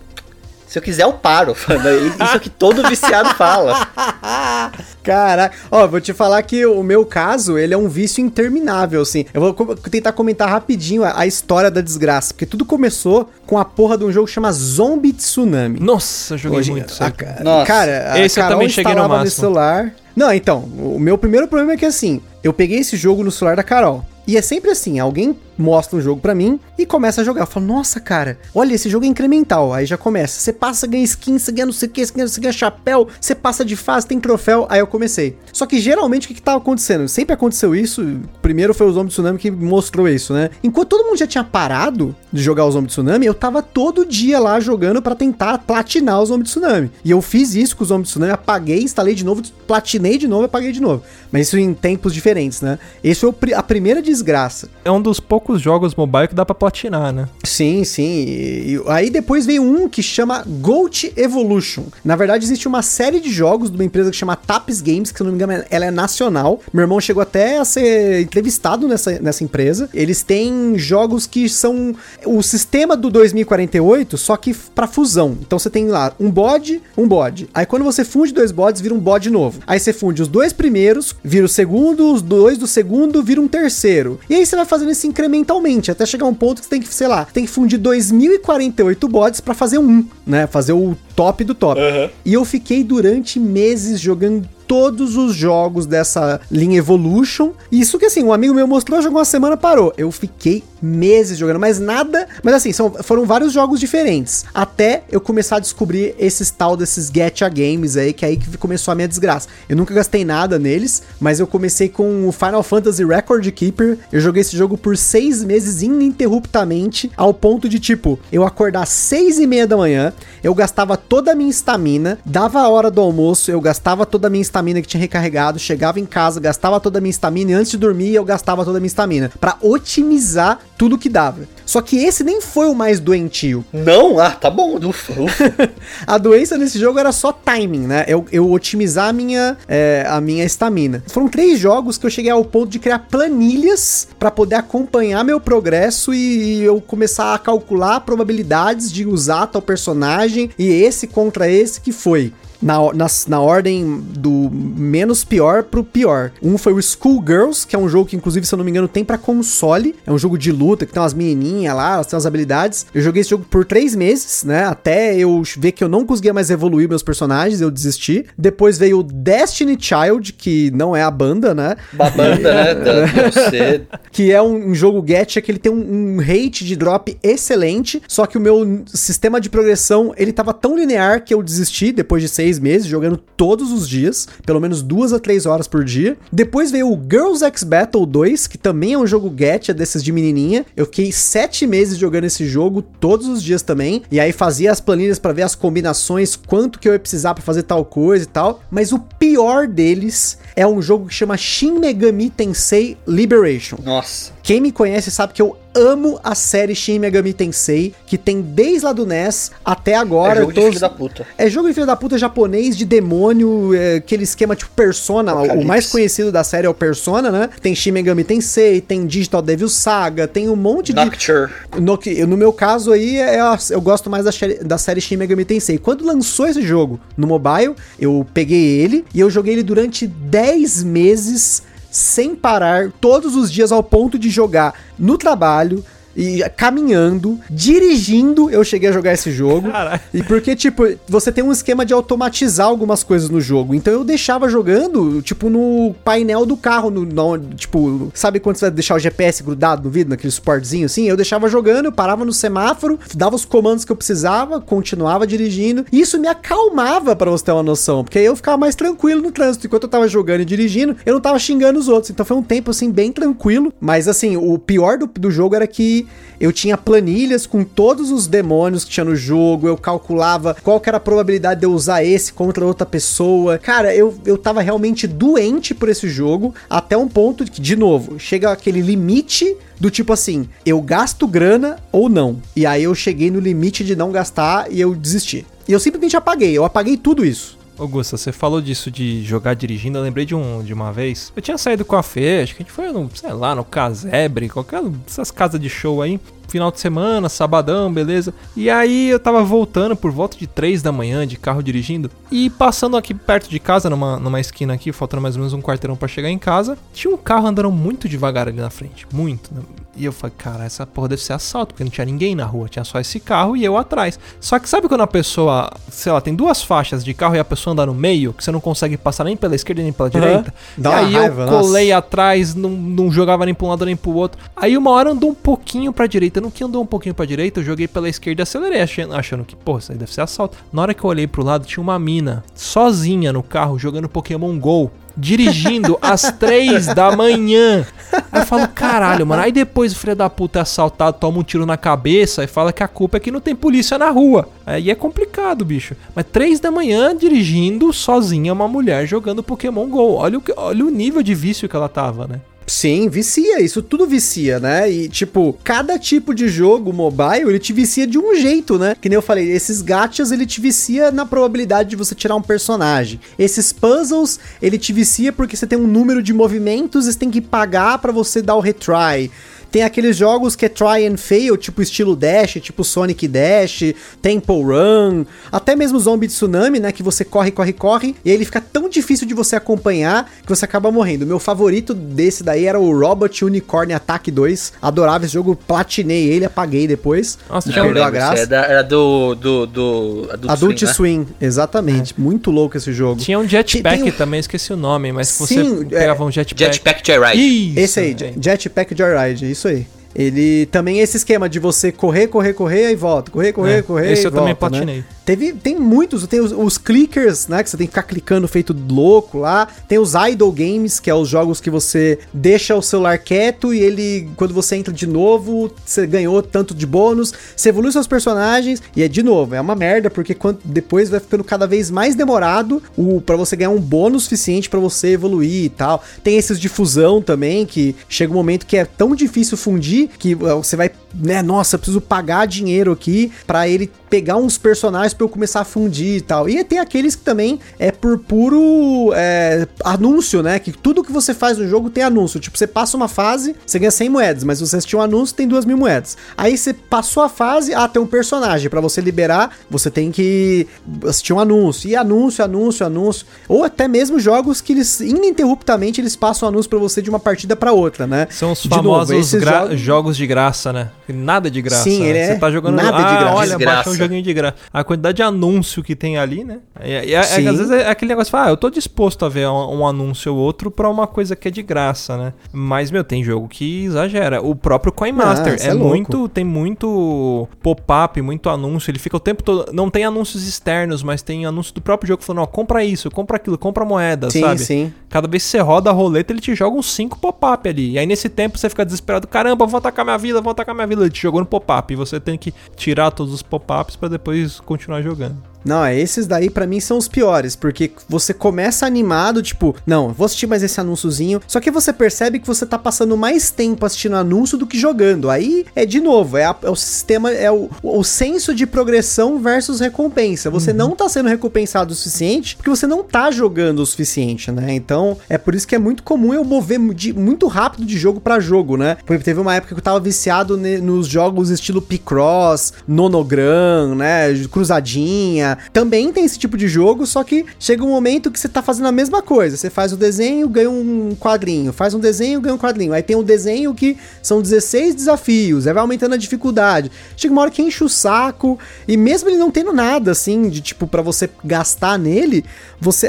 Se 0.68 0.78
eu 0.78 0.82
quiser, 0.82 1.04
eu 1.04 1.12
paro. 1.14 1.52
Isso 1.58 2.32
é 2.34 2.36
o 2.36 2.40
que 2.40 2.50
todo 2.50 2.86
viciado 2.88 3.30
fala. 3.34 3.88
Caraca, 5.02 5.56
ó, 5.70 5.86
vou 5.86 6.00
te 6.00 6.12
falar 6.12 6.42
que 6.42 6.66
o 6.66 6.82
meu 6.82 7.04
caso, 7.06 7.56
ele 7.56 7.72
é 7.72 7.76
um 7.78 7.88
vício 7.88 8.22
interminável, 8.22 9.00
assim. 9.00 9.24
Eu 9.32 9.40
vou 9.40 9.54
co- 9.54 9.74
tentar 9.74 10.12
comentar 10.12 10.48
rapidinho 10.48 11.02
a, 11.04 11.20
a 11.20 11.26
história 11.26 11.70
da 11.70 11.80
desgraça, 11.80 12.34
porque 12.34 12.44
tudo 12.44 12.64
começou 12.64 13.30
com 13.46 13.56
a 13.58 13.64
porra 13.64 13.96
de 13.96 14.04
um 14.04 14.12
jogo 14.12 14.26
que 14.26 14.32
chama 14.32 14.52
Zombie 14.52 15.12
Tsunami. 15.12 15.80
Nossa, 15.80 16.34
eu 16.34 16.38
joguei 16.38 16.58
Hoje- 16.58 16.70
muito. 16.70 16.94
a, 17.02 17.10
ca- 17.10 17.36
Nossa. 17.42 17.66
cara, 17.66 18.12
a 18.12 18.20
Esse 18.20 18.38
eu 18.38 18.42
Carol 18.42 18.56
também 18.58 18.68
cheguei 18.68 18.84
no 18.92 18.98
instalava 19.00 19.14
no 19.14 19.20
máximo. 19.24 19.40
celular. 19.40 19.94
Não, 20.14 20.32
então, 20.32 20.58
o 20.60 20.98
meu 20.98 21.16
primeiro 21.16 21.48
problema 21.48 21.72
é 21.72 21.76
que 21.76 21.86
assim, 21.86 22.20
eu 22.44 22.52
peguei 22.52 22.80
esse 22.80 22.96
jogo 22.96 23.24
no 23.24 23.30
celular 23.30 23.56
da 23.56 23.62
Carol. 23.62 24.04
E 24.26 24.36
é 24.36 24.42
sempre 24.42 24.70
assim, 24.70 24.98
alguém 24.98 25.34
mostra 25.58 25.98
um 25.98 26.00
jogo 26.00 26.20
pra 26.20 26.34
mim 26.34 26.60
e 26.78 26.86
começa 26.86 27.20
a 27.20 27.24
jogar. 27.24 27.42
Eu 27.42 27.46
falo, 27.46 27.66
nossa, 27.66 28.00
cara, 28.00 28.38
olha, 28.54 28.74
esse 28.74 28.88
jogo 28.88 29.04
é 29.04 29.08
incremental. 29.08 29.72
Aí 29.72 29.86
já 29.86 29.96
começa. 29.96 30.40
Você 30.40 30.52
passa, 30.52 30.86
ganha 30.86 31.04
skin, 31.04 31.38
você 31.38 31.52
ganha 31.52 31.66
não 31.66 31.72
sei 31.72 31.88
o 31.88 31.92
que, 31.92 32.04
você 32.04 32.12
ganha, 32.12 32.28
você 32.28 32.40
ganha 32.40 32.52
chapéu, 32.52 33.08
você 33.20 33.34
passa 33.34 33.64
de 33.64 33.76
fase, 33.76 34.06
tem 34.06 34.20
troféu. 34.20 34.66
Aí 34.68 34.80
eu 34.80 34.86
comecei. 34.86 35.36
Só 35.52 35.66
que 35.66 35.80
geralmente 35.80 36.24
o 36.24 36.28
que, 36.28 36.34
que 36.34 36.42
tava 36.42 36.58
acontecendo? 36.58 37.08
Sempre 37.08 37.34
aconteceu 37.34 37.74
isso. 37.74 38.20
Primeiro 38.42 38.74
foi 38.74 38.86
o 38.86 38.92
Zombie 38.92 39.10
Tsunami 39.10 39.38
que 39.38 39.50
mostrou 39.50 40.08
isso, 40.08 40.32
né? 40.32 40.50
Enquanto 40.62 40.88
todo 40.88 41.06
mundo 41.06 41.18
já 41.18 41.26
tinha 41.26 41.44
parado 41.44 42.14
de 42.32 42.42
jogar 42.42 42.64
o 42.64 42.70
Zombie 42.70 42.88
Tsunami, 42.88 43.26
eu 43.26 43.34
tava 43.34 43.62
todo 43.62 44.04
dia 44.04 44.38
lá 44.38 44.60
jogando 44.60 45.00
pra 45.02 45.14
tentar 45.14 45.58
platinar 45.58 46.20
o 46.20 46.26
Zombie 46.26 46.44
Tsunami. 46.44 46.90
E 47.04 47.10
eu 47.10 47.20
fiz 47.22 47.54
isso 47.54 47.76
com 47.76 47.84
o 47.84 47.86
Zombie 47.86 48.06
Tsunami, 48.06 48.32
apaguei, 48.32 48.82
instalei 48.82 49.14
de 49.14 49.24
novo, 49.24 49.42
platinei 49.66 50.18
de 50.18 50.26
novo 50.26 50.48
apaguei 50.48 50.72
de 50.72 50.80
novo. 50.80 51.02
Mas 51.30 51.46
isso 51.46 51.58
em 51.58 51.72
tempos 51.72 52.12
diferentes, 52.12 52.60
né? 52.60 52.78
Esse 53.02 53.20
foi 53.20 53.54
a 53.54 53.62
primeira 53.62 54.02
desgraça. 54.02 54.68
É 54.84 54.90
um 54.90 55.00
dos 55.00 55.20
poucos 55.20 55.47
jogos 55.56 55.94
mobile 55.94 56.28
que 56.28 56.34
dá 56.34 56.44
pra 56.44 56.54
platinar, 56.54 57.12
né? 57.12 57.28
Sim, 57.44 57.84
sim. 57.84 58.02
E, 58.04 58.82
aí 58.86 59.10
depois 59.10 59.46
veio 59.46 59.62
um 59.62 59.88
que 59.88 60.02
chama 60.02 60.44
Goat 60.46 61.12
Evolution. 61.16 61.84
Na 62.04 62.16
verdade, 62.16 62.44
existe 62.44 62.68
uma 62.68 62.82
série 62.82 63.20
de 63.20 63.30
jogos 63.30 63.70
de 63.70 63.76
uma 63.76 63.84
empresa 63.84 64.10
que 64.10 64.16
chama 64.16 64.36
Taps 64.36 64.80
Games, 64.80 65.10
que 65.10 65.18
se 65.18 65.24
não 65.24 65.30
me 65.30 65.36
engano, 65.36 65.64
ela 65.70 65.86
é 65.86 65.90
nacional. 65.90 66.60
Meu 66.72 66.82
irmão 66.82 67.00
chegou 67.00 67.22
até 67.22 67.58
a 67.58 67.64
ser 67.64 68.20
entrevistado 68.22 68.86
nessa, 68.88 69.18
nessa 69.20 69.44
empresa. 69.44 69.88
Eles 69.94 70.22
têm 70.22 70.78
jogos 70.78 71.26
que 71.26 71.48
são 71.48 71.94
o 72.26 72.42
sistema 72.42 72.96
do 72.96 73.10
2048, 73.10 74.16
só 74.18 74.36
que 74.36 74.54
pra 74.74 74.86
fusão. 74.86 75.36
Então 75.40 75.58
você 75.58 75.70
tem 75.70 75.86
lá 75.88 76.12
um 76.18 76.30
bode, 76.30 76.82
um 76.96 77.06
bode. 77.06 77.48
Aí 77.54 77.64
quando 77.64 77.84
você 77.84 78.04
funde 78.04 78.32
dois 78.32 78.52
bodes, 78.52 78.80
vira 78.80 78.94
um 78.94 78.98
bode 78.98 79.30
novo. 79.30 79.60
Aí 79.66 79.78
você 79.78 79.92
funde 79.92 80.22
os 80.22 80.28
dois 80.28 80.52
primeiros, 80.52 81.14
vira 81.22 81.46
o 81.46 81.48
segundo, 81.48 82.12
os 82.12 82.22
dois 82.22 82.58
do 82.58 82.66
segundo, 82.66 83.22
vira 83.22 83.40
um 83.40 83.48
terceiro. 83.48 84.18
E 84.28 84.34
aí 84.34 84.44
você 84.44 84.56
vai 84.56 84.64
fazendo 84.64 84.90
isso 84.90 85.06
incrementalmente, 85.38 85.90
até 85.90 86.04
chegar 86.04 86.26
um 86.26 86.34
ponto 86.34 86.60
que 86.60 86.64
você 86.64 86.70
tem 86.70 86.80
que, 86.80 86.92
sei 86.92 87.08
lá, 87.08 87.24
tem 87.24 87.44
que 87.44 87.50
fundir 87.50 87.78
2048 87.78 89.08
bodes 89.08 89.40
pra 89.40 89.54
fazer 89.54 89.78
um, 89.78 90.04
né? 90.26 90.46
Fazer 90.46 90.72
o 90.72 90.96
top 91.14 91.44
do 91.44 91.54
top. 91.54 91.80
E 92.24 92.34
eu 92.34 92.44
fiquei 92.44 92.82
durante 92.84 93.38
meses 93.40 94.00
jogando 94.00 94.48
todos 94.68 95.16
os 95.16 95.34
jogos 95.34 95.86
dessa 95.86 96.40
linha 96.50 96.78
Evolution. 96.78 97.52
Isso 97.72 97.98
que 97.98 98.04
assim, 98.04 98.22
um 98.22 98.32
amigo 98.32 98.54
meu 98.54 98.66
mostrou, 98.66 99.00
jogou 99.00 99.18
uma 99.18 99.24
semana, 99.24 99.56
parou. 99.56 99.92
Eu 99.96 100.12
fiquei 100.12 100.62
meses 100.80 101.38
jogando, 101.38 101.58
mas 101.58 101.80
nada. 101.80 102.28
Mas 102.42 102.54
assim, 102.54 102.72
são, 102.72 102.90
foram 103.02 103.24
vários 103.24 103.52
jogos 103.52 103.80
diferentes. 103.80 104.44
Até 104.52 105.02
eu 105.10 105.20
começar 105.20 105.56
a 105.56 105.60
descobrir 105.60 106.14
esses 106.18 106.50
tal 106.50 106.76
desses 106.76 107.08
Gacha 107.08 107.48
Games 107.48 107.96
aí, 107.96 108.12
que 108.12 108.26
aí 108.26 108.36
que 108.36 108.58
começou 108.58 108.92
a 108.92 108.94
minha 108.94 109.08
desgraça. 109.08 109.48
Eu 109.68 109.76
nunca 109.76 109.94
gastei 109.94 110.24
nada 110.24 110.58
neles, 110.58 111.02
mas 111.18 111.40
eu 111.40 111.46
comecei 111.46 111.88
com 111.88 112.28
o 112.28 112.32
Final 112.32 112.62
Fantasy 112.62 113.04
Record 113.04 113.50
Keeper. 113.50 113.98
Eu 114.12 114.20
joguei 114.20 114.42
esse 114.42 114.56
jogo 114.56 114.76
por 114.76 114.98
seis 114.98 115.42
meses 115.42 115.82
ininterruptamente, 115.82 117.10
ao 117.16 117.32
ponto 117.32 117.68
de 117.68 117.80
tipo, 117.80 118.18
eu 118.30 118.44
acordar 118.44 118.86
seis 118.86 119.38
e 119.38 119.46
meia 119.46 119.66
da 119.66 119.78
manhã, 119.78 120.12
eu 120.44 120.54
gastava 120.54 120.96
toda 120.96 121.32
a 121.32 121.34
minha 121.34 121.50
estamina, 121.50 122.18
dava 122.24 122.60
a 122.60 122.68
hora 122.68 122.90
do 122.90 123.00
almoço, 123.00 123.50
eu 123.50 123.60
gastava 123.60 124.04
toda 124.04 124.26
a 124.26 124.30
minha 124.30 124.42
estamina 124.42 124.57
que 124.62 124.88
tinha 124.88 125.00
recarregado, 125.00 125.58
chegava 125.58 125.98
em 126.00 126.06
casa, 126.06 126.40
gastava 126.40 126.80
toda 126.80 126.98
a 126.98 127.00
minha 127.00 127.10
estamina 127.10 127.50
e 127.50 127.54
antes 127.54 127.70
de 127.70 127.76
dormir 127.76 128.14
eu 128.14 128.24
gastava 128.24 128.64
toda 128.64 128.78
a 128.78 128.80
minha 128.80 128.88
estamina 128.88 129.30
pra 129.40 129.56
otimizar 129.60 130.60
tudo 130.76 130.96
que 130.96 131.08
dava. 131.08 131.40
Só 131.66 131.82
que 131.82 131.98
esse 131.98 132.24
nem 132.24 132.40
foi 132.40 132.66
o 132.66 132.74
mais 132.74 132.98
doentio. 133.00 133.64
Não? 133.72 134.18
Ah, 134.18 134.30
tá 134.30 134.48
bom. 134.48 134.78
Ufa, 134.78 135.20
ufa. 135.20 135.70
A 136.06 136.16
doença 136.16 136.56
nesse 136.56 136.78
jogo 136.78 136.98
era 136.98 137.12
só 137.12 137.32
timing, 137.32 137.86
né? 137.86 138.04
Eu, 138.08 138.24
eu 138.32 138.50
otimizar 138.50 139.08
a 139.08 139.12
minha 139.12 139.56
é, 139.66 140.06
a 140.08 140.20
minha 140.20 140.44
estamina. 140.44 141.02
Foram 141.08 141.28
três 141.28 141.58
jogos 141.58 141.98
que 141.98 142.06
eu 142.06 142.10
cheguei 142.10 142.30
ao 142.30 142.44
ponto 142.44 142.70
de 142.70 142.78
criar 142.78 143.00
planilhas 143.00 144.08
pra 144.18 144.30
poder 144.30 144.54
acompanhar 144.54 145.24
meu 145.24 145.40
progresso 145.40 146.14
e 146.14 146.62
eu 146.62 146.80
começar 146.80 147.34
a 147.34 147.38
calcular 147.38 148.00
probabilidades 148.00 148.90
de 148.90 149.04
usar 149.04 149.46
tal 149.48 149.60
personagem 149.60 150.50
e 150.58 150.68
esse 150.68 151.06
contra 151.06 151.50
esse 151.50 151.80
que 151.80 151.92
foi. 151.92 152.32
Na, 152.60 152.92
nas- 152.92 153.26
na 153.26 153.40
ordem 153.40 154.02
do 154.10 154.50
menos 154.52 155.24
pior 155.24 155.62
pro 155.62 155.84
pior. 155.84 156.32
Um 156.42 156.58
foi 156.58 156.72
o 156.72 156.82
Schoolgirls, 156.82 157.66
que 157.66 157.76
é 157.76 157.78
um 157.78 157.88
jogo 157.88 158.08
que, 158.10 158.16
inclusive, 158.16 158.44
se 158.46 158.52
eu 158.54 158.56
não 158.56 158.64
me 158.64 158.70
engano, 158.70 158.88
tem 158.88 159.04
pra 159.04 159.16
console. 159.16 159.94
É 160.06 160.10
um 160.12 160.18
jogo 160.18 160.36
de 160.36 160.50
luta 160.50 160.84
que 160.84 160.92
tem 160.92 161.00
umas 161.00 161.14
menininhas 161.14 161.74
lá, 161.76 161.94
elas 161.94 162.06
têm 162.06 162.16
umas 162.16 162.26
habilidades. 162.26 162.86
Eu 162.92 163.00
joguei 163.00 163.20
esse 163.20 163.30
jogo 163.30 163.44
por 163.48 163.64
três 163.64 163.94
meses, 163.94 164.42
né? 164.44 164.64
Até 164.64 165.16
eu 165.16 165.42
ver 165.56 165.72
que 165.72 165.84
eu 165.84 165.88
não 165.88 166.04
conseguia 166.04 166.32
mais 166.34 166.50
evoluir 166.50 166.88
meus 166.88 167.02
personagens, 167.02 167.60
eu 167.60 167.70
desisti. 167.70 168.24
Depois 168.36 168.76
veio 168.78 168.98
o 169.00 169.02
Destiny 169.02 169.76
Child, 169.78 170.32
que 170.32 170.70
não 170.72 170.96
é 170.96 171.02
a 171.02 171.10
banda, 171.10 171.54
né? 171.54 171.76
Uma 171.92 172.10
banda, 172.10 172.54
né? 172.54 172.74
Da, 172.78 173.30
você. 173.30 173.82
Que 174.10 174.32
é 174.32 174.40
um, 174.42 174.70
um 174.70 174.74
jogo 174.74 175.00
gacha 175.02 175.40
que 175.40 175.50
ele 175.50 175.58
tem 175.58 175.70
um, 175.70 176.16
um 176.16 176.18
rate 176.20 176.64
de 176.64 176.74
drop 176.76 177.16
excelente, 177.22 178.02
só 178.08 178.26
que 178.26 178.36
o 178.38 178.40
meu 178.40 178.82
sistema 178.86 179.40
de 179.40 179.48
progressão, 179.50 180.12
ele 180.16 180.32
tava 180.32 180.52
tão 180.54 180.76
linear 180.76 181.22
que 181.24 181.32
eu 181.34 181.42
desisti 181.42 181.92
depois 181.92 182.22
de 182.22 182.28
seis 182.28 182.47
meses, 182.56 182.86
jogando 182.86 183.16
todos 183.16 183.72
os 183.72 183.88
dias, 183.88 184.28
pelo 184.46 184.60
menos 184.60 184.80
duas 184.80 185.12
a 185.12 185.18
três 185.18 185.44
horas 185.44 185.66
por 185.66 185.84
dia. 185.84 186.16
Depois 186.32 186.70
veio 186.70 186.88
o 186.88 187.02
Girls 187.02 187.44
X 187.44 187.64
Battle 187.64 188.06
2, 188.06 188.46
que 188.46 188.56
também 188.56 188.92
é 188.92 188.98
um 188.98 189.06
jogo 189.08 189.28
gacha 189.28 189.74
desses 189.74 190.04
de 190.04 190.12
menininha. 190.12 190.64
Eu 190.76 190.86
fiquei 190.86 191.10
sete 191.10 191.66
meses 191.66 191.98
jogando 191.98 192.24
esse 192.24 192.46
jogo 192.46 192.80
todos 192.82 193.26
os 193.26 193.42
dias 193.42 193.62
também, 193.62 194.02
e 194.12 194.20
aí 194.20 194.30
fazia 194.30 194.70
as 194.70 194.80
planilhas 194.80 195.18
para 195.18 195.32
ver 195.32 195.42
as 195.42 195.56
combinações, 195.56 196.36
quanto 196.36 196.78
que 196.78 196.88
eu 196.88 196.92
ia 196.92 196.98
precisar 197.00 197.34
para 197.34 197.42
fazer 197.42 197.64
tal 197.64 197.84
coisa 197.84 198.24
e 198.24 198.28
tal. 198.28 198.62
Mas 198.70 198.92
o 198.92 199.00
pior 199.00 199.66
deles 199.66 200.38
é 200.54 200.64
um 200.64 200.80
jogo 200.80 201.08
que 201.08 201.14
chama 201.14 201.36
Shin 201.36 201.78
Megami 201.80 202.30
Tensei 202.30 202.96
Liberation. 203.06 203.78
Nossa. 203.82 204.32
Quem 204.42 204.60
me 204.60 204.70
conhece 204.70 205.10
sabe 205.10 205.32
que 205.32 205.42
eu 205.42 205.56
amo 205.78 206.18
a 206.24 206.34
série 206.34 206.74
Shin 206.74 206.98
Megami 206.98 207.32
Tensei, 207.32 207.94
que 208.06 208.18
tem 208.18 208.40
desde 208.40 208.84
lá 208.84 208.92
do 208.92 209.06
NES 209.06 209.52
até 209.64 209.94
agora. 209.94 210.38
É 210.38 210.40
jogo 210.40 210.52
de 210.52 210.54
todos- 210.60 210.68
filho 210.70 210.80
da 210.80 210.90
puta. 210.90 211.26
é 211.38 211.48
jogo 211.50 211.68
de 211.68 211.74
filho 211.74 211.86
da 211.86 211.96
puta 211.96 212.18
japonês, 212.18 212.76
de 212.76 212.84
demônio, 212.84 213.72
é, 213.74 213.96
aquele 213.96 214.24
esquema 214.24 214.54
tipo 214.56 214.70
Persona. 214.74 215.32
O 215.34 215.38
Apocalipse. 215.38 215.66
mais 215.66 215.86
conhecido 215.86 216.32
da 216.32 216.42
série 216.44 216.66
é 216.66 216.70
o 216.70 216.74
Persona, 216.74 217.30
né? 217.30 217.48
Tem 217.62 217.74
Shin 217.74 217.92
Megami 217.92 218.24
Tensei, 218.24 218.80
tem 218.80 219.06
Digital 219.06 219.40
Devil 219.42 219.68
Saga, 219.68 220.26
tem 220.26 220.48
um 220.48 220.56
monte 220.56 220.92
de... 220.92 221.04
Nocture. 221.04 221.50
No, 221.80 221.96
que- 221.96 222.26
no 222.26 222.36
meu 222.36 222.52
caso 222.52 222.92
aí, 222.92 223.16
é 223.16 223.40
a- 223.40 223.58
eu 223.70 223.80
gosto 223.80 224.10
mais 224.10 224.24
da, 224.24 224.32
série- 224.32 224.58
da 224.64 224.76
série 224.78 225.00
Shin 225.00 225.16
Megami 225.16 225.44
Tensei. 225.44 225.78
Quando 225.78 226.04
lançou 226.04 226.46
esse 226.46 226.62
jogo 226.62 226.98
no 227.16 227.26
mobile, 227.26 227.74
eu 227.98 228.26
peguei 228.34 228.80
ele 228.80 229.04
e 229.14 229.20
eu 229.20 229.30
joguei 229.30 229.54
ele 229.54 229.62
durante 229.62 230.06
10 230.06 230.82
meses 230.82 231.62
sem 231.90 232.34
parar, 232.34 232.92
todos 233.00 233.34
os 233.34 233.50
dias 233.50 233.72
ao 233.72 233.82
ponto 233.82 234.18
de 234.18 234.30
jogar 234.30 234.74
no 234.98 235.16
trabalho 235.16 235.84
e 236.20 236.42
caminhando, 236.56 237.38
dirigindo, 237.48 238.50
eu 238.50 238.64
cheguei 238.64 238.88
a 238.88 238.92
jogar 238.92 239.12
esse 239.12 239.30
jogo. 239.30 239.70
Caralho. 239.70 240.00
E 240.12 240.20
porque, 240.24 240.56
tipo, 240.56 240.82
você 241.08 241.30
tem 241.30 241.44
um 241.44 241.52
esquema 241.52 241.86
de 241.86 241.92
automatizar 241.94 242.66
algumas 242.66 243.04
coisas 243.04 243.30
no 243.30 243.40
jogo. 243.40 243.72
Então 243.72 243.92
eu 243.92 244.02
deixava 244.04 244.48
jogando, 244.48 245.22
tipo, 245.22 245.48
no 245.48 245.94
painel 246.04 246.44
do 246.44 246.56
carro, 246.56 246.90
no, 246.90 247.04
no- 247.04 247.38
tipo, 247.54 248.10
sabe 248.14 248.40
quando 248.40 248.56
você 248.56 248.64
vai 248.64 248.70
deixar 248.72 248.96
o 248.96 248.98
GPS 248.98 249.42
grudado 249.44 249.84
no 249.84 249.90
vidro, 249.90 250.10
naquele 250.10 250.32
suportezinho 250.32 250.86
assim? 250.86 251.04
Eu 251.08 251.16
deixava 251.16 251.48
jogando, 251.48 251.86
eu 251.86 251.92
parava 251.92 252.24
no 252.24 252.32
semáforo, 252.32 252.98
dava 253.14 253.36
os 253.36 253.44
comandos 253.44 253.84
que 253.84 253.92
eu 253.92 253.96
precisava, 253.96 254.60
continuava 254.60 255.24
dirigindo. 255.24 255.86
E 255.92 256.00
isso 256.00 256.18
me 256.18 256.26
acalmava, 256.26 257.14
pra 257.14 257.30
você 257.30 257.44
ter 257.44 257.52
uma 257.52 257.62
noção, 257.62 258.02
porque 258.02 258.18
aí 258.18 258.24
eu 258.24 258.34
ficava 258.34 258.56
mais 258.56 258.74
tranquilo 258.74 259.22
no 259.22 259.30
trânsito. 259.30 259.66
Enquanto 259.68 259.84
eu 259.84 259.88
tava 259.88 260.08
jogando 260.08 260.40
e 260.40 260.44
dirigindo, 260.44 260.96
eu 261.06 261.14
não 261.14 261.20
tava 261.20 261.38
xingando 261.38 261.78
os 261.78 261.88
outros. 261.88 262.10
Então 262.10 262.26
foi 262.26 262.36
um 262.36 262.42
tempo, 262.42 262.72
assim, 262.72 262.90
bem 262.90 263.12
tranquilo. 263.12 263.72
Mas, 263.80 264.08
assim, 264.08 264.36
o 264.36 264.58
pior 264.58 264.98
do, 264.98 265.06
do 265.06 265.30
jogo 265.30 265.54
era 265.54 265.66
que 265.66 266.07
eu 266.40 266.52
tinha 266.52 266.76
planilhas 266.76 267.46
com 267.46 267.64
todos 267.64 268.10
os 268.10 268.26
demônios 268.26 268.84
que 268.84 268.90
tinha 268.90 269.04
no 269.04 269.16
jogo, 269.16 269.66
eu 269.66 269.76
calculava 269.76 270.56
qual 270.62 270.80
que 270.80 270.88
era 270.88 270.98
a 270.98 271.00
probabilidade 271.00 271.60
de 271.60 271.66
eu 271.66 271.72
usar 271.72 272.04
esse 272.04 272.32
contra 272.32 272.64
outra 272.64 272.86
pessoa. 272.86 273.58
Cara, 273.58 273.94
eu, 273.94 274.14
eu 274.24 274.38
tava 274.38 274.60
realmente 274.60 275.06
doente 275.06 275.74
por 275.74 275.88
esse 275.88 276.08
jogo, 276.08 276.54
até 276.70 276.96
um 276.96 277.08
ponto 277.08 277.44
que, 277.44 277.60
de 277.60 277.74
novo, 277.74 278.18
chega 278.18 278.52
aquele 278.52 278.80
limite 278.80 279.56
do 279.80 279.90
tipo 279.90 280.12
assim, 280.12 280.48
eu 280.64 280.80
gasto 280.80 281.26
grana 281.26 281.78
ou 281.90 282.08
não. 282.08 282.40
E 282.54 282.66
aí 282.66 282.84
eu 282.84 282.94
cheguei 282.94 283.30
no 283.30 283.40
limite 283.40 283.84
de 283.84 283.96
não 283.96 284.12
gastar 284.12 284.70
e 284.70 284.80
eu 284.80 284.94
desisti. 284.94 285.46
E 285.66 285.72
eu 285.72 285.80
simplesmente 285.80 286.16
apaguei, 286.16 286.56
eu 286.56 286.64
apaguei 286.64 286.96
tudo 286.96 287.24
isso. 287.24 287.57
Augusta, 287.78 288.16
você 288.16 288.32
falou 288.32 288.60
disso 288.60 288.90
de 288.90 289.22
jogar 289.24 289.54
dirigindo, 289.54 289.98
eu 289.98 290.02
lembrei 290.02 290.26
de, 290.26 290.34
um, 290.34 290.62
de 290.62 290.74
uma 290.74 290.92
vez. 290.92 291.32
Eu 291.34 291.40
tinha 291.40 291.56
saído 291.56 291.84
com 291.84 291.96
a 291.96 292.02
Fê, 292.02 292.42
acho 292.42 292.54
que 292.54 292.62
a 292.62 292.64
gente 292.64 292.72
foi, 292.72 292.90
no, 292.90 293.08
sei 293.14 293.32
lá, 293.32 293.54
no 293.54 293.64
Casebre, 293.64 294.48
qualquer 294.48 294.82
dessas 294.82 295.30
casas 295.30 295.60
de 295.60 295.68
show 295.68 296.02
aí. 296.02 296.20
Final 296.48 296.72
de 296.72 296.80
semana, 296.80 297.28
sabadão, 297.28 297.92
beleza. 297.92 298.32
E 298.56 298.70
aí 298.70 299.10
eu 299.10 299.20
tava 299.20 299.42
voltando 299.44 299.94
por 299.94 300.10
volta 300.10 300.36
de 300.36 300.46
3 300.46 300.82
da 300.82 300.90
manhã 300.90 301.26
de 301.26 301.36
carro 301.36 301.62
dirigindo. 301.62 302.10
E 302.30 302.48
passando 302.50 302.96
aqui 302.96 303.12
perto 303.14 303.48
de 303.48 303.58
casa, 303.58 303.90
numa, 303.90 304.18
numa 304.18 304.40
esquina 304.40 304.72
aqui, 304.74 304.90
faltando 304.90 305.22
mais 305.22 305.36
ou 305.36 305.40
menos 305.40 305.52
um 305.52 305.60
quarteirão 305.60 305.96
pra 305.96 306.08
chegar 306.08 306.30
em 306.30 306.38
casa, 306.38 306.76
tinha 306.92 307.12
um 307.12 307.18
carro 307.18 307.46
andando 307.46 307.70
muito 307.70 308.08
devagar 308.08 308.48
ali 308.48 308.58
na 308.58 308.70
frente. 308.70 309.06
Muito. 309.12 309.54
né? 309.54 309.60
E 309.98 310.04
eu 310.04 310.12
falei, 310.12 310.32
cara, 310.38 310.64
essa 310.64 310.86
porra 310.86 311.08
deve 311.08 311.22
ser 311.22 311.32
assalto, 311.32 311.74
porque 311.74 311.82
não 311.82 311.90
tinha 311.90 312.04
ninguém 312.04 312.32
na 312.32 312.44
rua, 312.44 312.68
tinha 312.68 312.84
só 312.84 313.00
esse 313.00 313.18
carro 313.18 313.56
e 313.56 313.64
eu 313.64 313.76
atrás. 313.76 314.18
Só 314.40 314.56
que 314.60 314.68
sabe 314.68 314.86
quando 314.86 315.00
a 315.00 315.08
pessoa, 315.08 315.72
sei 315.90 316.12
lá, 316.12 316.20
tem 316.20 316.36
duas 316.36 316.62
faixas 316.62 317.04
de 317.04 317.12
carro 317.12 317.34
e 317.34 317.38
a 317.40 317.44
pessoa 317.44 317.72
anda 317.72 317.84
no 317.84 317.92
meio, 317.92 318.32
que 318.32 318.44
você 318.44 318.52
não 318.52 318.60
consegue 318.60 318.96
passar 318.96 319.24
nem 319.24 319.36
pela 319.36 319.56
esquerda 319.56 319.82
nem 319.82 319.92
pela 319.92 320.08
direita? 320.08 320.54
Dá 320.76 321.02
e 321.02 321.06
aí 321.06 321.14
raiva, 321.14 321.42
eu 321.42 321.46
nossa. 321.46 321.66
colei 321.66 321.90
atrás, 321.90 322.54
não, 322.54 322.70
não 322.70 323.10
jogava 323.10 323.44
nem 323.44 323.52
pra 323.52 323.66
um 323.66 323.70
lado 323.70 323.84
nem 323.84 323.96
pro 323.96 324.12
outro. 324.12 324.40
Aí 324.54 324.78
uma 324.78 324.92
hora 324.92 325.10
andou 325.10 325.30
um 325.30 325.34
pouquinho 325.34 325.92
pra 325.92 326.06
direita. 326.06 326.37
No 326.40 326.50
que 326.50 326.62
andou 326.64 326.82
um 326.82 326.86
pouquinho 326.86 327.14
pra 327.14 327.24
direita, 327.26 327.60
eu 327.60 327.64
joguei 327.64 327.88
pela 327.88 328.08
esquerda 328.08 328.40
e 328.40 328.44
acelerei, 328.44 328.80
achando, 328.80 329.44
que, 329.44 329.56
pô, 329.56 329.78
isso 329.78 329.92
aí 329.92 329.98
deve 329.98 330.12
ser 330.12 330.20
assalto. 330.20 330.58
Na 330.72 330.82
hora 330.82 330.94
que 330.94 331.02
eu 331.04 331.10
olhei 331.10 331.26
pro 331.26 331.42
lado, 331.44 331.66
tinha 331.66 331.82
uma 331.82 331.98
mina 331.98 332.44
sozinha 332.54 333.32
no 333.32 333.42
carro 333.42 333.78
jogando 333.78 334.08
Pokémon 334.08 334.58
GO. 334.58 334.90
Dirigindo 335.20 335.98
às 336.02 336.30
três 336.38 336.86
da 336.86 337.10
manhã. 337.16 337.84
Aí 338.30 338.40
eu 338.42 338.46
falo, 338.46 338.68
caralho, 338.68 339.26
mano. 339.26 339.42
Aí 339.42 339.50
depois 339.50 339.92
o 339.92 339.96
filho 339.96 340.14
da 340.14 340.30
puta 340.30 340.60
é 340.60 340.62
assaltado, 340.62 341.16
toma 341.18 341.40
um 341.40 341.42
tiro 341.42 341.66
na 341.66 341.76
cabeça 341.76 342.44
e 342.44 342.46
fala 342.46 342.72
que 342.72 342.84
a 342.84 342.88
culpa 342.88 343.16
é 343.16 343.20
que 343.20 343.32
não 343.32 343.40
tem 343.40 343.56
polícia 343.56 343.98
na 343.98 344.10
rua. 344.10 344.48
Aí 344.64 344.90
é 344.90 344.94
complicado, 344.94 345.64
bicho. 345.64 345.96
Mas 346.14 346.24
três 346.32 346.60
da 346.60 346.70
manhã 346.70 347.16
dirigindo 347.16 347.92
sozinha 347.92 348.52
uma 348.52 348.68
mulher 348.68 349.06
jogando 349.08 349.42
Pokémon 349.42 349.88
GO. 349.88 350.14
Olha 350.14 350.38
o, 350.38 350.40
que- 350.40 350.54
olha 350.56 350.84
o 350.84 350.90
nível 350.90 351.20
de 351.22 351.34
vício 351.34 351.68
que 351.68 351.74
ela 351.74 351.88
tava, 351.88 352.28
né? 352.28 352.40
Sim, 352.68 353.08
vicia, 353.08 353.62
isso 353.62 353.80
tudo 353.80 354.06
vicia, 354.06 354.60
né? 354.60 354.90
E 354.90 355.08
tipo, 355.08 355.56
cada 355.64 355.98
tipo 355.98 356.34
de 356.34 356.48
jogo 356.48 356.92
mobile, 356.92 357.48
ele 357.48 357.58
te 357.58 357.72
vicia 357.72 358.06
de 358.06 358.18
um 358.18 358.34
jeito, 358.34 358.78
né? 358.78 358.94
Que 359.00 359.08
nem 359.08 359.16
eu 359.16 359.22
falei, 359.22 359.50
esses 359.50 359.80
gachas, 359.80 360.30
ele 360.30 360.44
te 360.44 360.60
vicia 360.60 361.10
na 361.10 361.24
probabilidade 361.24 361.88
de 361.88 361.96
você 361.96 362.14
tirar 362.14 362.36
um 362.36 362.42
personagem. 362.42 363.18
Esses 363.38 363.72
puzzles, 363.72 364.38
ele 364.60 364.76
te 364.76 364.92
vicia 364.92 365.32
porque 365.32 365.56
você 365.56 365.66
tem 365.66 365.78
um 365.78 365.86
número 365.86 366.22
de 366.22 366.34
movimentos 366.34 367.06
e 367.06 367.12
você 367.12 367.18
tem 367.18 367.30
que 367.30 367.40
pagar 367.40 367.98
pra 367.98 368.12
você 368.12 368.42
dar 368.42 368.54
o 368.54 368.60
retry. 368.60 369.30
Tem 369.70 369.82
aqueles 369.82 370.16
jogos 370.16 370.56
que 370.56 370.64
é 370.66 370.68
try 370.68 371.06
and 371.06 371.16
fail, 371.16 371.56
tipo 371.56 371.82
estilo 371.82 372.16
Dash, 372.16 372.54
tipo 372.60 372.82
Sonic 372.84 373.28
Dash, 373.28 373.82
Temple 374.22 374.62
Run, 374.62 375.24
até 375.52 375.76
mesmo 375.76 375.98
Zombie 375.98 376.26
Tsunami, 376.28 376.80
né? 376.80 376.92
Que 376.92 377.02
você 377.02 377.24
corre, 377.24 377.50
corre, 377.50 377.72
corre, 377.72 378.14
e 378.24 378.30
aí 378.30 378.36
ele 378.36 378.44
fica 378.44 378.60
tão 378.60 378.88
difícil 378.88 379.26
de 379.26 379.34
você 379.34 379.56
acompanhar 379.56 380.30
que 380.42 380.48
você 380.48 380.64
acaba 380.64 380.90
morrendo. 380.90 381.26
Meu 381.26 381.38
favorito 381.38 381.92
desse 381.94 382.42
daí 382.42 382.64
era 382.66 382.78
o 382.78 382.98
Robot 382.98 383.44
Unicorn 383.44 383.92
Attack 383.92 384.30
2. 384.30 384.72
Adorava 384.80 385.24
esse 385.24 385.34
jogo, 385.34 385.54
platinei 385.54 386.28
ele, 386.28 386.44
apaguei 386.44 386.86
depois. 386.86 387.38
Nossa, 387.50 387.68
um- 387.68 387.72
eu 387.74 387.84
perdeu 387.84 388.04
a 388.04 388.10
graça. 388.10 388.42
é 388.42 388.46
da- 388.46 388.64
era 388.64 388.82
do, 388.82 389.34
do, 389.34 389.66
do 389.66 390.28
Adult, 390.30 390.50
Adult 390.52 390.78
Swing, 390.78 390.84
né? 390.86 390.92
Swing, 390.94 391.26
exatamente. 391.40 392.14
Muito 392.18 392.50
louco 392.50 392.76
esse 392.76 392.92
jogo. 392.92 393.20
Tinha 393.20 393.38
um 393.38 393.46
jetpack 393.48 393.98
Tem- 394.02 394.08
um- 394.12 394.16
também, 394.16 394.40
esqueci 394.40 394.72
o 394.72 394.76
nome, 394.76 395.12
mas 395.12 395.32
que 395.32 395.38
você 395.38 395.54
Sim, 395.54 395.82
é- 395.90 395.98
pegava 395.98 396.24
um 396.24 396.30
jetpack. 396.30 396.64
Jetpack 396.74 397.02
Joyride. 397.06 397.70
Isso, 397.70 397.78
Esse 397.80 398.00
aí, 398.00 398.16
é. 398.20 398.32
Jetpack 398.40 398.94
Joyride, 398.96 399.50
isso 399.50 399.57
aí. 399.66 399.86
Ele 400.14 400.66
também 400.66 401.00
é 401.00 401.02
esse 401.02 401.16
esquema 401.16 401.48
de 401.48 401.58
você 401.58 401.90
correr, 401.92 402.28
correr, 402.28 402.52
correr 402.52 402.90
e 402.90 402.96
volta. 402.96 403.30
Correr, 403.30 403.52
correr, 403.52 403.78
É, 403.78 403.82
correr 403.82 404.12
esse 404.12 404.24
eu 404.24 404.30
também 404.30 404.54
volta, 404.54 404.84
né? 404.84 405.04
Teve, 405.28 405.52
tem 405.52 405.78
muitos, 405.78 406.26
tem 406.26 406.40
os, 406.40 406.52
os 406.52 406.78
clickers, 406.78 407.48
né, 407.48 407.62
que 407.62 407.68
você 407.68 407.76
tem 407.76 407.86
que 407.86 407.90
ficar 407.90 408.04
clicando 408.04 408.48
feito 408.48 408.74
louco 408.88 409.36
lá. 409.36 409.68
Tem 409.86 409.98
os 409.98 410.14
idle 410.14 410.50
games, 410.50 410.98
que 410.98 411.10
é 411.10 411.14
os 411.14 411.28
jogos 411.28 411.60
que 411.60 411.68
você 411.68 412.18
deixa 412.32 412.74
o 412.74 412.80
celular 412.80 413.18
quieto 413.18 413.74
e 413.74 413.78
ele, 413.78 414.30
quando 414.36 414.54
você 414.54 414.76
entra 414.76 414.90
de 414.90 415.06
novo, 415.06 415.70
você 415.84 416.06
ganhou 416.06 416.42
tanto 416.42 416.74
de 416.74 416.86
bônus, 416.86 417.34
você 417.54 417.68
evolui 417.68 417.92
seus 417.92 418.06
personagens 418.06 418.82
e 418.96 419.02
é 419.02 419.08
de 419.08 419.22
novo, 419.22 419.54
é 419.54 419.60
uma 419.60 419.74
merda, 419.74 420.08
porque 420.08 420.32
quando, 420.32 420.60
depois 420.64 421.10
vai 421.10 421.20
ficando 421.20 421.44
cada 421.44 421.66
vez 421.66 421.90
mais 421.90 422.14
demorado 422.14 422.82
o 422.96 423.20
para 423.20 423.36
você 423.36 423.54
ganhar 423.54 423.68
um 423.68 423.80
bônus 423.80 424.22
suficiente 424.22 424.70
pra 424.70 424.80
você 424.80 425.08
evoluir 425.08 425.64
e 425.64 425.68
tal. 425.68 426.02
Tem 426.24 426.38
esses 426.38 426.58
de 426.58 426.70
fusão 426.70 427.20
também, 427.20 427.66
que 427.66 427.94
chega 428.08 428.32
um 428.32 428.36
momento 428.36 428.64
que 428.64 428.78
é 428.78 428.86
tão 428.86 429.14
difícil 429.14 429.58
fundir 429.58 430.08
que 430.18 430.34
uh, 430.34 430.56
você 430.56 430.74
vai, 430.74 430.90
né, 431.14 431.42
nossa, 431.42 431.76
eu 431.76 431.78
preciso 431.78 432.00
pagar 432.00 432.46
dinheiro 432.46 432.92
aqui 432.92 433.32
pra 433.46 433.68
ele 433.68 433.90
pegar 434.10 434.36
uns 434.36 434.56
personagens 434.56 435.12
pra 435.12 435.24
eu 435.24 435.28
começar 435.28 435.60
a 435.60 435.64
fundir 435.64 436.16
e 436.16 436.20
tal. 436.22 436.48
E 436.48 436.64
tem 436.64 436.78
aqueles 436.78 437.14
que 437.14 437.22
também 437.22 437.60
é 437.78 437.90
por 437.92 438.18
puro 438.18 439.12
é, 439.14 439.66
anúncio, 439.84 440.42
né? 440.42 440.58
Que 440.58 440.72
tudo 440.72 441.02
que 441.04 441.12
você 441.12 441.34
faz 441.34 441.58
no 441.58 441.68
jogo 441.68 441.90
tem 441.90 442.02
anúncio. 442.02 442.40
Tipo, 442.40 442.56
você 442.56 442.66
passa 442.66 442.96
uma 442.96 443.08
fase, 443.08 443.54
você 443.66 443.78
ganha 443.78 443.90
100 443.90 444.08
moedas, 444.08 444.44
mas 444.44 444.60
você 444.60 444.76
assistir 444.76 444.96
um 444.96 445.02
anúncio, 445.02 445.36
tem 445.36 445.46
2 445.46 445.64
mil 445.66 445.76
moedas. 445.76 446.16
Aí 446.38 446.56
você 446.56 446.72
passou 446.72 447.22
a 447.22 447.28
fase, 447.28 447.74
ah, 447.74 447.86
tem 447.86 448.00
um 448.00 448.06
personagem. 448.06 448.70
Pra 448.70 448.80
você 448.80 449.00
liberar, 449.02 449.56
você 449.70 449.90
tem 449.90 450.10
que 450.10 450.66
assistir 451.06 451.34
um 451.34 451.40
anúncio. 451.40 451.90
E 451.90 451.94
anúncio, 451.96 452.42
anúncio, 452.42 452.86
anúncio. 452.86 453.26
Ou 453.46 453.62
até 453.64 453.86
mesmo 453.86 454.18
jogos 454.18 454.62
que 454.62 454.72
eles, 454.72 455.00
ininterruptamente, 455.00 456.00
eles 456.00 456.16
passam 456.16 456.48
anúncio 456.48 456.70
pra 456.70 456.78
você 456.78 457.02
de 457.02 457.10
uma 457.10 457.20
partida 457.20 457.54
pra 457.54 457.72
outra, 457.72 458.06
né? 458.06 458.26
São 458.30 458.52
os 458.52 458.62
De 458.62 458.68
novo, 458.70 458.82
famosos 458.82 459.10
esses 459.16 459.40
gra- 459.40 459.60
jogos- 459.60 459.80
jogos... 459.80 460.16
de 460.16 460.26
graça, 460.26 460.72
né? 460.72 460.90
Nada 461.12 461.50
de 461.50 461.60
graça. 461.62 461.84
Sim, 461.84 462.00
né? 462.00 462.08
ele 462.08 462.18
é 462.18 462.26
Você 462.34 462.38
tá 462.38 462.50
jogando. 462.50 462.76
nada 462.76 462.96
de 462.96 463.02
ah, 463.02 463.20
graça. 463.20 463.34
olha, 463.36 463.48
Desgraça. 463.56 463.76
baixou 463.76 463.92
um 463.92 463.96
joguinho 463.96 464.22
de 464.22 464.34
graça. 464.34 464.56
A 464.72 464.84
quantidade 464.84 465.16
de 465.16 465.22
anúncio 465.22 465.82
que 465.82 465.94
tem 465.96 466.18
ali, 466.18 466.44
né? 466.44 466.58
E, 466.82 466.90
e- 467.10 467.14
é- 467.14 467.22
Sim. 467.22 467.46
às 467.48 467.56
vezes 467.58 467.70
é 467.70 467.88
aquele 467.88 468.10
negócio, 468.10 468.30
fala, 468.30 468.46
ah, 468.46 468.50
eu 468.50 468.56
tô 468.56 468.68
disposto 468.70 469.24
a 469.24 469.28
ver 469.28 469.48
um, 469.48 469.80
um 469.80 469.86
anúncio 469.86 470.34
ou 470.34 470.38
outro 470.38 470.70
pra 470.70 470.88
uma 470.88 471.06
coisa 471.06 471.34
que 471.36 471.48
é 471.48 471.50
de 471.50 471.62
graça, 471.62 472.16
né? 472.16 472.32
Mas, 472.52 472.90
meu, 472.90 473.02
tem 473.04 473.22
jogo 473.24 473.48
que 473.48 473.84
exagera. 473.84 474.42
O 474.42 474.54
próprio 474.54 474.92
Coin 474.92 475.12
Master 475.12 475.56
Ah, 475.60 475.64
é, 475.66 475.70
é 475.70 475.74
muito. 475.74 476.28
Tem 476.28 476.44
muito 476.44 477.48
pop-up, 477.62 478.20
muito 478.22 478.48
anúncio. 478.48 478.90
Ele 478.90 478.98
fica 478.98 479.16
o 479.16 479.20
tempo 479.20 479.42
todo. 479.42 479.72
Não 479.72 479.90
tem 479.90 480.04
anúncios 480.04 480.46
externos, 480.46 481.02
mas 481.02 481.22
tem 481.22 481.46
anúncio 481.46 481.74
do 481.74 481.80
próprio 481.80 482.08
jogo 482.08 482.22
falando, 482.22 482.42
ó, 482.42 482.46
compra 482.46 482.84
isso, 482.84 483.10
compra 483.10 483.36
aquilo, 483.36 483.56
compra 483.58 483.84
moeda, 483.84 484.30
Sim, 484.30 484.40
sabe? 484.40 484.60
sim. 484.60 484.92
Cada 485.08 485.26
vez 485.26 485.42
que 485.42 485.48
você 485.50 485.58
roda 485.60 485.90
a 485.90 485.92
roleta, 485.92 486.32
ele 486.32 486.40
te 486.40 486.54
joga 486.54 486.76
uns 486.76 486.92
5 486.92 487.18
pop-up 487.18 487.68
ali. 487.68 487.92
E 487.92 487.98
aí 487.98 488.06
nesse 488.06 488.28
tempo 488.28 488.58
você 488.58 488.68
fica 488.68 488.84
desesperado, 488.84 489.26
caramba, 489.26 489.66
vou 489.66 489.78
atacar 489.78 490.04
minha 490.04 490.18
vida, 490.18 490.40
vou 490.40 490.50
atacar 490.50 490.74
minha 490.74 490.86
vida. 490.86 490.97
Ele 491.04 491.10
te 491.10 491.22
jogou 491.22 491.40
no 491.40 491.46
pop-up. 491.46 491.92
E 491.92 491.96
você 491.96 492.20
tem 492.20 492.38
que 492.38 492.52
tirar 492.76 493.10
todos 493.10 493.32
os 493.32 493.42
pop-ups 493.42 493.96
pra 493.96 494.08
depois 494.08 494.60
continuar 494.60 495.02
jogando. 495.02 495.47
Não, 495.64 495.84
é, 495.84 495.98
esses 495.98 496.26
daí 496.26 496.48
pra 496.48 496.66
mim 496.66 496.80
são 496.80 496.96
os 496.96 497.08
piores, 497.08 497.54
porque 497.56 497.90
você 498.08 498.32
começa 498.32 498.86
animado, 498.86 499.42
tipo, 499.42 499.74
não, 499.86 500.12
vou 500.12 500.24
assistir 500.24 500.46
mais 500.46 500.62
esse 500.62 500.80
anúnciozinho, 500.80 501.40
só 501.46 501.60
que 501.60 501.70
você 501.70 501.92
percebe 501.92 502.38
que 502.38 502.46
você 502.46 502.64
tá 502.64 502.78
passando 502.78 503.16
mais 503.16 503.50
tempo 503.50 503.84
assistindo 503.84 504.16
anúncio 504.16 504.56
do 504.56 504.66
que 504.66 504.78
jogando. 504.78 505.28
Aí 505.30 505.66
é 505.74 505.84
de 505.84 506.00
novo, 506.00 506.36
é, 506.36 506.44
a- 506.44 506.56
é 506.62 506.70
o 506.70 506.76
sistema, 506.76 507.30
é 507.32 507.50
o, 507.50 507.68
o 507.82 508.02
senso 508.04 508.54
de 508.54 508.66
progressão 508.66 509.38
versus 509.38 509.80
recompensa. 509.80 510.50
Você 510.50 510.72
não 510.72 510.92
tá 510.96 511.08
sendo 511.08 511.28
recompensado 511.28 511.92
o 511.92 511.96
suficiente 511.96 512.56
porque 512.56 512.70
você 512.70 512.86
não 512.86 513.02
tá 513.02 513.30
jogando 513.30 513.80
o 513.80 513.86
suficiente, 513.86 514.50
né? 514.52 514.72
Então, 514.74 515.16
é 515.28 515.36
por 515.36 515.54
isso 515.54 515.66
que 515.66 515.74
é 515.74 515.78
muito 515.78 516.02
comum 516.02 516.32
eu 516.32 516.44
mover 516.44 516.78
de- 516.94 517.12
muito 517.12 517.46
rápido 517.46 517.84
de 517.84 517.98
jogo 517.98 518.20
pra 518.20 518.40
jogo, 518.40 518.76
né? 518.76 518.96
Porque 519.04 519.24
teve 519.24 519.40
uma 519.40 519.54
época 519.54 519.74
que 519.74 519.78
eu 519.80 519.84
tava 519.84 520.00
viciado 520.00 520.56
ne- 520.56 520.78
nos 520.78 521.06
jogos 521.06 521.50
estilo 521.50 521.82
Picross, 521.82 522.72
Nonogram, 522.86 523.94
né? 523.94 524.32
Cruzadinha. 524.50 525.47
Também 525.72 526.12
tem 526.12 526.24
esse 526.24 526.38
tipo 526.38 526.56
de 526.56 526.68
jogo, 526.68 527.06
só 527.06 527.22
que 527.24 527.46
chega 527.58 527.84
um 527.84 527.88
momento 527.88 528.30
que 528.30 528.38
você 528.38 528.48
tá 528.48 528.62
fazendo 528.62 528.86
a 528.86 528.92
mesma 528.92 529.22
coisa. 529.22 529.56
Você 529.56 529.70
faz 529.70 529.92
o 529.92 529.96
desenho, 529.96 530.48
ganha 530.48 530.70
um 530.70 531.16
quadrinho. 531.18 531.72
Faz 531.72 531.94
um 531.94 532.00
desenho, 532.00 532.40
ganha 532.40 532.54
um 532.54 532.58
quadrinho. 532.58 532.92
Aí 532.92 533.02
tem 533.02 533.16
um 533.16 533.22
desenho 533.22 533.74
que 533.74 533.96
são 534.22 534.42
16 534.42 534.94
desafios. 534.94 535.66
Aí 535.66 535.72
vai 535.72 535.80
aumentando 535.80 536.14
a 536.14 536.18
dificuldade. 536.18 536.90
Chega 537.16 537.32
uma 537.32 537.42
hora 537.42 537.50
que 537.50 537.62
enche 537.62 537.84
o 537.84 537.88
saco. 537.88 538.58
E 538.86 538.96
mesmo 538.96 539.28
ele 539.28 539.38
não 539.38 539.50
tendo 539.50 539.72
nada, 539.72 540.10
assim, 540.10 540.48
de 540.48 540.60
tipo, 540.60 540.86
pra 540.86 541.02
você 541.02 541.28
gastar 541.44 541.98
nele, 541.98 542.44
você. 542.80 543.08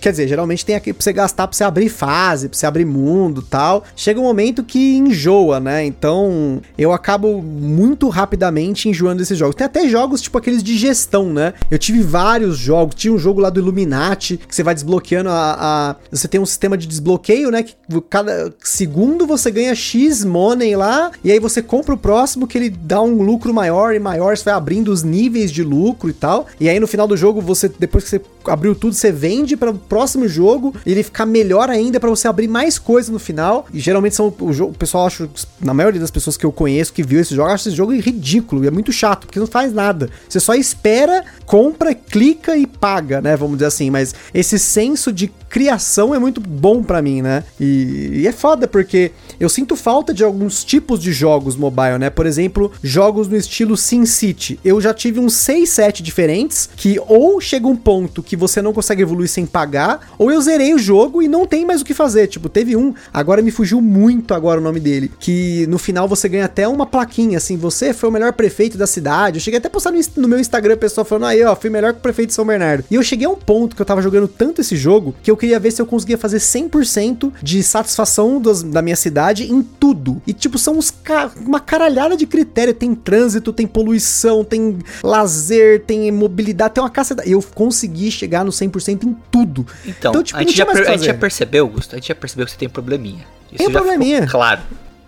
Quer 0.00 0.10
dizer, 0.10 0.28
geralmente 0.28 0.64
tem 0.64 0.74
aqui 0.76 0.92
pra 0.92 1.02
você 1.02 1.12
gastar 1.12 1.46
pra 1.46 1.56
você 1.56 1.64
abrir 1.64 1.88
fase, 1.88 2.48
pra 2.48 2.58
você 2.58 2.66
abrir 2.66 2.84
mundo 2.84 3.42
tal. 3.42 3.84
Chega 3.96 4.20
um 4.20 4.24
momento 4.24 4.62
que 4.62 4.96
enjoa, 4.96 5.58
né? 5.60 5.84
Então 5.84 6.60
eu 6.76 6.92
acabo 6.92 7.42
muito 7.42 8.08
rapidamente 8.08 8.88
enjoando 8.88 9.18
desses 9.18 9.38
jogos. 9.38 9.54
Tem 9.54 9.64
até 9.64 9.88
jogos 9.88 10.20
tipo 10.20 10.36
aqueles 10.38 10.62
de 10.62 10.76
gestão, 10.76 11.32
né? 11.32 11.54
Eu 11.70 11.78
tive 11.78 12.02
vários 12.02 12.58
jogos. 12.58 12.94
Tinha 12.94 13.12
um 13.12 13.18
jogo 13.18 13.40
lá 13.40 13.50
do 13.50 13.60
Illuminati 13.60 14.36
que 14.36 14.54
você 14.54 14.62
vai 14.62 14.74
desbloqueando 14.74 15.28
a. 15.30 15.56
a- 15.58 15.96
você 16.10 16.28
tem 16.28 16.40
um 16.40 16.46
sistema 16.46 16.76
de 16.76 16.86
desbloqueio, 16.86 17.50
né? 17.50 17.62
Que 17.62 17.74
cada 18.08 18.52
segundo 18.62 19.26
você 19.26 19.50
ganha 19.50 19.74
X 19.74 20.24
money 20.24 20.76
lá. 20.76 21.10
E 21.24 21.30
aí 21.32 21.38
você 21.38 21.62
compra 21.62 21.94
o 21.94 21.98
próximo 21.98 22.46
que 22.46 22.56
ele 22.58 22.70
dá 22.70 23.00
um 23.02 23.22
lucro 23.22 23.52
maior 23.54 23.94
e 23.94 23.98
maior. 23.98 24.36
Você 24.36 24.44
vai 24.44 24.54
abrindo 24.54 24.88
os 24.92 25.02
níveis 25.02 25.50
de 25.50 25.62
lucro 25.62 26.08
e 26.10 26.12
tal. 26.12 26.46
E 26.60 26.68
aí 26.68 26.78
no 26.78 26.86
final 26.86 27.06
do 27.06 27.16
jogo, 27.16 27.40
você 27.40 27.68
depois 27.78 28.04
que 28.04 28.10
você 28.10 28.20
abriu 28.46 28.74
tudo, 28.74 28.94
você 28.98 29.12
vende 29.12 29.56
para 29.56 29.70
o 29.70 29.78
próximo 29.78 30.28
jogo. 30.28 30.74
Ele 30.84 31.02
ficar 31.02 31.26
melhor 31.26 31.70
ainda 31.70 31.98
para 31.98 32.10
você 32.10 32.28
abrir 32.28 32.48
mais 32.48 32.78
coisa 32.78 33.10
no 33.12 33.18
final. 33.18 33.66
E 33.72 33.80
geralmente 33.80 34.14
são 34.14 34.34
o, 34.40 34.52
jogo, 34.52 34.72
o 34.72 34.78
pessoal 34.78 35.06
acha, 35.06 35.28
na 35.60 35.74
maioria 35.74 36.00
das 36.00 36.10
pessoas 36.10 36.36
que 36.36 36.44
eu 36.44 36.52
conheço 36.52 36.92
que 36.92 37.02
viu 37.02 37.20
esse 37.20 37.34
jogo, 37.34 37.48
acha 37.48 37.68
esse 37.68 37.76
jogo 37.76 37.92
ridículo. 37.94 38.64
E 38.64 38.68
é 38.68 38.70
muito 38.70 38.92
chato, 38.92 39.26
porque 39.26 39.40
não 39.40 39.46
faz 39.46 39.72
nada. 39.72 40.10
Você 40.28 40.40
só 40.40 40.54
espera, 40.54 41.24
compra, 41.46 41.94
clica 41.94 42.56
e 42.56 42.66
paga, 42.66 43.20
né? 43.20 43.36
Vamos 43.36 43.56
dizer 43.56 43.66
assim. 43.66 43.90
Mas 43.90 44.14
esse 44.34 44.58
senso 44.58 45.12
de 45.12 45.28
criação 45.48 46.14
é 46.14 46.18
muito 46.18 46.40
bom 46.40 46.82
pra 46.82 47.00
mim, 47.00 47.22
né? 47.22 47.44
E, 47.58 48.20
e 48.20 48.26
é 48.26 48.32
foda, 48.32 48.68
porque 48.68 49.12
eu 49.40 49.48
sinto 49.48 49.76
falta 49.76 50.12
de 50.12 50.22
alguns 50.22 50.64
tipos 50.64 51.00
de 51.00 51.12
jogos 51.12 51.56
mobile, 51.56 51.98
né? 51.98 52.10
Por 52.10 52.26
exemplo, 52.26 52.70
jogos 52.82 53.28
no 53.28 53.36
estilo 53.36 53.76
SimCity. 53.76 54.60
Eu 54.64 54.80
já 54.80 54.92
tive 54.92 55.20
uns 55.20 55.34
6, 55.34 55.68
7 55.68 56.02
diferentes 56.02 56.68
que 56.76 57.00
ou 57.06 57.40
chega 57.40 57.66
um 57.66 57.76
ponto 57.76 58.22
que 58.22 58.36
você 58.36 58.60
não 58.60 58.72
consegue 58.72 58.87
evoluir 59.02 59.28
sem 59.28 59.44
pagar, 59.46 60.00
ou 60.18 60.30
eu 60.30 60.40
zerei 60.40 60.74
o 60.74 60.78
jogo 60.78 61.22
e 61.22 61.28
não 61.28 61.46
tem 61.46 61.64
mais 61.66 61.80
o 61.80 61.84
que 61.84 61.94
fazer. 61.94 62.26
Tipo, 62.26 62.48
teve 62.48 62.76
um, 62.76 62.94
agora 63.12 63.42
me 63.42 63.50
fugiu 63.50 63.80
muito 63.80 64.34
agora 64.34 64.60
o 64.60 64.62
nome 64.64 64.80
dele, 64.80 65.10
que 65.18 65.66
no 65.68 65.78
final 65.78 66.06
você 66.08 66.28
ganha 66.28 66.44
até 66.44 66.66
uma 66.68 66.86
plaquinha, 66.86 67.38
assim, 67.38 67.56
você 67.56 67.92
foi 67.92 68.08
o 68.08 68.12
melhor 68.12 68.32
prefeito 68.32 68.76
da 68.78 68.86
cidade. 68.86 69.38
Eu 69.38 69.40
cheguei 69.42 69.58
até 69.58 69.68
a 69.68 69.70
postar 69.70 69.90
no, 69.92 69.98
no 70.16 70.28
meu 70.28 70.38
Instagram, 70.38 70.76
pessoal 70.76 71.04
falando, 71.04 71.26
aí, 71.26 71.42
ó, 71.44 71.54
fui 71.56 71.70
melhor 71.70 71.92
que 71.92 71.98
o 71.98 72.02
prefeito 72.02 72.28
de 72.28 72.34
São 72.34 72.44
Bernardo. 72.46 72.84
E 72.90 72.94
eu 72.94 73.02
cheguei 73.02 73.26
a 73.26 73.30
um 73.30 73.36
ponto 73.36 73.74
que 73.76 73.82
eu 73.82 73.86
tava 73.86 74.02
jogando 74.02 74.28
tanto 74.28 74.60
esse 74.60 74.76
jogo 74.76 75.14
que 75.22 75.30
eu 75.30 75.36
queria 75.36 75.58
ver 75.58 75.70
se 75.70 75.80
eu 75.82 75.86
conseguia 75.86 76.16
fazer 76.18 76.38
100% 76.38 77.32
de 77.42 77.62
satisfação 77.62 78.40
das- 78.40 78.62
da 78.62 78.82
minha 78.82 78.96
cidade 78.96 79.50
em 79.50 79.62
tudo. 79.62 80.20
E, 80.26 80.32
tipo, 80.32 80.58
são 80.58 80.76
uns 80.78 80.90
ca- 80.90 81.30
uma 81.44 81.60
caralhada 81.60 82.16
de 82.16 82.26
critério. 82.26 82.74
Tem 82.74 82.94
trânsito, 82.94 83.52
tem 83.52 83.66
poluição, 83.66 84.44
tem 84.44 84.78
lazer, 85.02 85.82
tem 85.84 86.10
mobilidade, 86.12 86.74
tem 86.74 86.82
uma 86.82 86.90
caça. 86.90 87.16
Eu 87.24 87.42
consegui 87.54 88.10
chegar 88.10 88.44
no 88.44 88.52
100% 88.52 88.77
em 88.86 89.16
tudo. 89.30 89.66
Então, 89.84 90.22
tipo, 90.22 90.38
a, 90.38 90.42
gente 90.42 90.56
já 90.56 90.66
per- 90.66 90.88
a 90.88 90.96
gente 90.96 91.06
já 91.06 91.14
percebeu, 91.14 91.64
Augusto, 91.64 91.94
a 91.94 91.98
gente 91.98 92.08
já 92.08 92.14
percebeu 92.14 92.46
que 92.46 92.52
você 92.52 92.58
tem 92.58 92.68
um 92.68 92.70
probleminha. 92.70 93.26
Isso 93.50 93.58
Tem 93.58 93.68
um 93.68 93.72
probleminha. 93.72 94.22
Ficou 94.22 94.40
claro. 94.40 94.60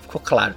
Ficou 0.03 0.21
claro. 0.21 0.55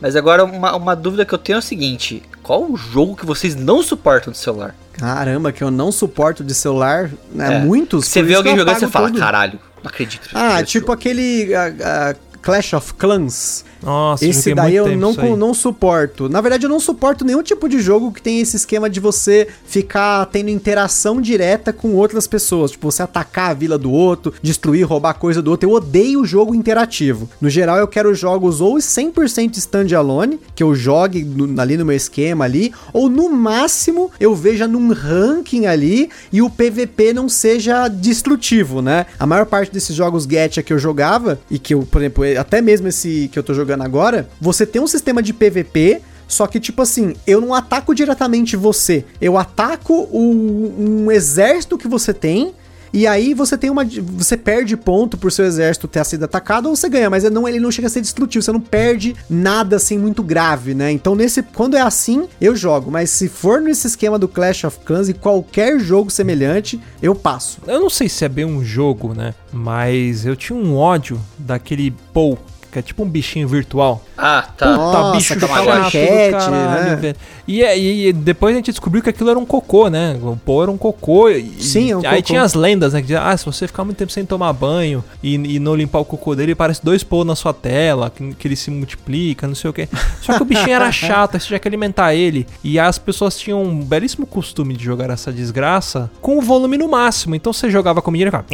Mas 0.00 0.16
agora 0.16 0.44
uma, 0.44 0.74
uma 0.74 0.96
dúvida 0.96 1.24
que 1.24 1.32
eu 1.32 1.38
tenho 1.38 1.56
é 1.56 1.58
o 1.60 1.62
seguinte: 1.62 2.22
qual 2.42 2.64
o 2.70 2.76
jogo 2.76 3.14
que 3.14 3.24
vocês 3.24 3.54
não 3.54 3.82
suportam 3.82 4.32
do 4.32 4.36
celular? 4.36 4.74
Caramba, 4.94 5.52
que 5.52 5.62
eu 5.62 5.70
não 5.70 5.92
suporto 5.92 6.42
de 6.42 6.52
celular, 6.54 7.10
né? 7.32 7.54
É. 7.54 7.58
Muitos. 7.60 8.08
Você 8.08 8.22
vê 8.22 8.34
alguém 8.34 8.56
jogando 8.56 8.76
e 8.76 8.80
você 8.80 8.84
apago 8.84 8.92
fala, 8.92 9.08
tudo. 9.08 9.18
caralho, 9.20 9.58
não 9.82 9.88
acredito. 9.88 10.28
Ah, 10.34 10.62
tipo 10.62 10.86
jogo." 10.88 10.92
aquele 10.92 11.54
ah, 11.54 11.72
ah, 11.82 12.14
Clash 12.42 12.72
of 12.74 12.94
Clans. 12.94 13.64
Nossa, 13.82 14.24
Esse 14.24 14.54
daí 14.54 14.76
eu 14.76 14.84
não, 14.96 15.12
não 15.36 15.54
suporto. 15.54 16.28
Na 16.28 16.40
verdade, 16.40 16.64
eu 16.66 16.70
não 16.70 16.78
suporto 16.78 17.24
nenhum 17.24 17.42
tipo 17.42 17.68
de 17.68 17.80
jogo 17.80 18.12
que 18.12 18.22
tem 18.22 18.40
esse 18.40 18.56
esquema 18.56 18.88
de 18.88 19.00
você 19.00 19.48
ficar 19.66 20.26
tendo 20.26 20.50
interação 20.50 21.20
direta 21.20 21.72
com 21.72 21.94
outras 21.94 22.26
pessoas. 22.28 22.70
Tipo, 22.72 22.90
você 22.92 23.02
atacar 23.02 23.50
a 23.50 23.54
vila 23.54 23.76
do 23.76 23.90
outro, 23.90 24.32
destruir, 24.40 24.84
roubar 24.86 25.14
coisa 25.14 25.42
do 25.42 25.50
outro. 25.50 25.68
Eu 25.68 25.74
odeio 25.74 26.20
o 26.20 26.24
jogo 26.24 26.54
interativo. 26.54 27.28
No 27.40 27.50
geral, 27.50 27.76
eu 27.78 27.88
quero 27.88 28.14
jogos 28.14 28.60
ou 28.60 28.76
100% 28.76 29.56
standalone, 29.58 30.38
que 30.54 30.62
eu 30.62 30.74
jogue 30.76 31.24
no- 31.24 31.60
ali 31.60 31.76
no 31.76 31.84
meu 31.84 31.96
esquema 31.96 32.44
ali, 32.44 32.72
ou 32.92 33.08
no 33.08 33.28
máximo 33.30 34.10
eu 34.20 34.34
veja 34.34 34.68
num 34.68 34.92
ranking 34.92 35.66
ali 35.66 36.08
e 36.32 36.40
o 36.40 36.48
PVP 36.48 37.12
não 37.12 37.28
seja 37.28 37.88
destrutivo, 37.88 38.80
né? 38.80 39.06
A 39.18 39.26
maior 39.26 39.46
parte 39.46 39.72
desses 39.72 39.94
jogos 39.96 40.24
gacha 40.26 40.62
que 40.62 40.72
eu 40.72 40.78
jogava, 40.78 41.40
e 41.50 41.58
que 41.58 41.74
eu, 41.74 41.82
por 41.82 42.00
exemplo, 42.00 42.24
até 42.36 42.60
mesmo 42.60 42.88
esse 42.88 43.28
que 43.32 43.38
eu 43.38 43.42
tô 43.42 43.54
jogando 43.54 43.82
agora, 43.82 44.28
você 44.40 44.64
tem 44.66 44.80
um 44.82 44.86
sistema 44.86 45.22
de 45.22 45.32
PVP. 45.32 46.00
Só 46.28 46.46
que, 46.46 46.58
tipo 46.58 46.80
assim, 46.80 47.14
eu 47.26 47.42
não 47.42 47.52
ataco 47.52 47.94
diretamente 47.94 48.56
você. 48.56 49.04
Eu 49.20 49.36
ataco 49.36 49.92
o- 50.10 50.74
um 50.78 51.10
exército 51.10 51.76
que 51.76 51.86
você 51.86 52.14
tem. 52.14 52.54
E 52.92 53.06
aí 53.06 53.32
você 53.32 53.56
tem 53.56 53.70
uma. 53.70 53.84
Você 53.84 54.36
perde 54.36 54.76
ponto 54.76 55.16
por 55.16 55.32
seu 55.32 55.44
exército 55.44 55.88
ter 55.88 56.04
sido 56.04 56.24
atacado 56.24 56.68
ou 56.68 56.76
você 56.76 56.88
ganha, 56.88 57.08
mas 57.08 57.24
não, 57.24 57.48
ele 57.48 57.58
não 57.58 57.70
chega 57.70 57.86
a 57.86 57.90
ser 57.90 58.00
destrutivo, 58.00 58.42
você 58.42 58.52
não 58.52 58.60
perde 58.60 59.16
nada 59.28 59.76
assim 59.76 59.96
muito 59.96 60.22
grave, 60.22 60.74
né? 60.74 60.92
Então, 60.92 61.14
nesse. 61.14 61.42
Quando 61.42 61.76
é 61.76 61.80
assim, 61.80 62.28
eu 62.40 62.54
jogo. 62.54 62.90
Mas 62.90 63.10
se 63.10 63.28
for 63.28 63.60
nesse 63.60 63.86
esquema 63.86 64.18
do 64.18 64.28
Clash 64.28 64.64
of 64.64 64.78
Clans 64.84 65.08
e 65.08 65.14
qualquer 65.14 65.78
jogo 65.80 66.10
semelhante, 66.10 66.80
eu 67.02 67.14
passo. 67.14 67.58
Eu 67.66 67.80
não 67.80 67.90
sei 67.90 68.08
se 68.08 68.24
é 68.24 68.28
bem 68.28 68.44
um 68.44 68.64
jogo, 68.64 69.14
né? 69.14 69.34
Mas 69.52 70.26
eu 70.26 70.36
tinha 70.36 70.58
um 70.58 70.76
ódio 70.76 71.20
daquele 71.38 71.94
Pou, 72.12 72.38
que 72.72 72.78
é 72.78 72.82
tipo 72.82 73.02
um 73.02 73.08
bichinho 73.08 73.46
virtual. 73.46 74.02
Ah, 74.16 74.48
tá. 74.56 74.66
Puta, 74.66 74.76
Nossa, 74.76 75.16
bicho 75.16 75.38
tá 75.38 75.46
chato 75.46 75.68
raquete, 75.68 76.32
caralho, 76.32 77.02
né? 77.02 77.14
E, 77.46 77.62
é, 77.62 77.78
e, 77.78 78.08
e, 78.08 78.12
depois 78.14 78.54
a 78.54 78.56
gente 78.56 78.70
descobriu 78.70 79.02
que 79.02 79.10
aquilo 79.10 79.28
era 79.28 79.38
um 79.38 79.44
cocô, 79.44 79.88
né? 79.88 80.18
O 80.22 80.36
pô 80.36 80.62
era 80.62 80.70
um 80.70 80.78
cocô. 80.78 81.28
E, 81.28 81.62
Sim, 81.62 81.90
é 81.90 81.96
um 81.96 81.98
Aí 81.98 82.04
cocô. 82.04 82.22
tinha 82.22 82.42
as 82.42 82.54
lendas, 82.54 82.94
né? 82.94 83.00
Que 83.00 83.08
dizia, 83.08 83.22
ah, 83.22 83.36
se 83.36 83.44
você 83.44 83.66
ficar 83.66 83.84
muito 83.84 83.98
tempo 83.98 84.10
sem 84.10 84.24
tomar 84.24 84.54
banho 84.54 85.04
e, 85.22 85.34
e 85.34 85.58
não 85.58 85.74
limpar 85.74 85.98
o 85.98 86.04
cocô 86.04 86.34
dele, 86.34 86.54
parece 86.54 86.82
dois 86.82 87.04
pô 87.04 87.24
na 87.24 87.36
sua 87.36 87.52
tela, 87.52 88.08
que, 88.08 88.32
que 88.34 88.48
ele 88.48 88.56
se 88.56 88.70
multiplica, 88.70 89.46
não 89.46 89.54
sei 89.54 89.68
o 89.68 89.72
quê. 89.72 89.86
Só 90.22 90.34
que 90.34 90.42
o 90.42 90.46
bichinho 90.46 90.72
era 90.72 90.90
chato, 90.90 91.34
aí 91.34 91.40
você 91.40 91.48
tinha 91.48 91.58
que 91.58 91.68
alimentar 91.68 92.14
ele. 92.14 92.46
E 92.64 92.78
as 92.78 92.98
pessoas 92.98 93.38
tinham 93.38 93.62
um 93.62 93.84
belíssimo 93.84 94.26
costume 94.26 94.74
de 94.74 94.84
jogar 94.84 95.10
essa 95.10 95.30
desgraça 95.30 96.10
com 96.22 96.38
o 96.38 96.40
volume 96.40 96.78
no 96.78 96.88
máximo. 96.88 97.34
Então 97.34 97.52
você 97.52 97.68
jogava 97.68 98.00
com 98.00 98.08
o 98.08 98.12
menino 98.12 98.28
e 98.28 98.30
ficava... 98.30 98.46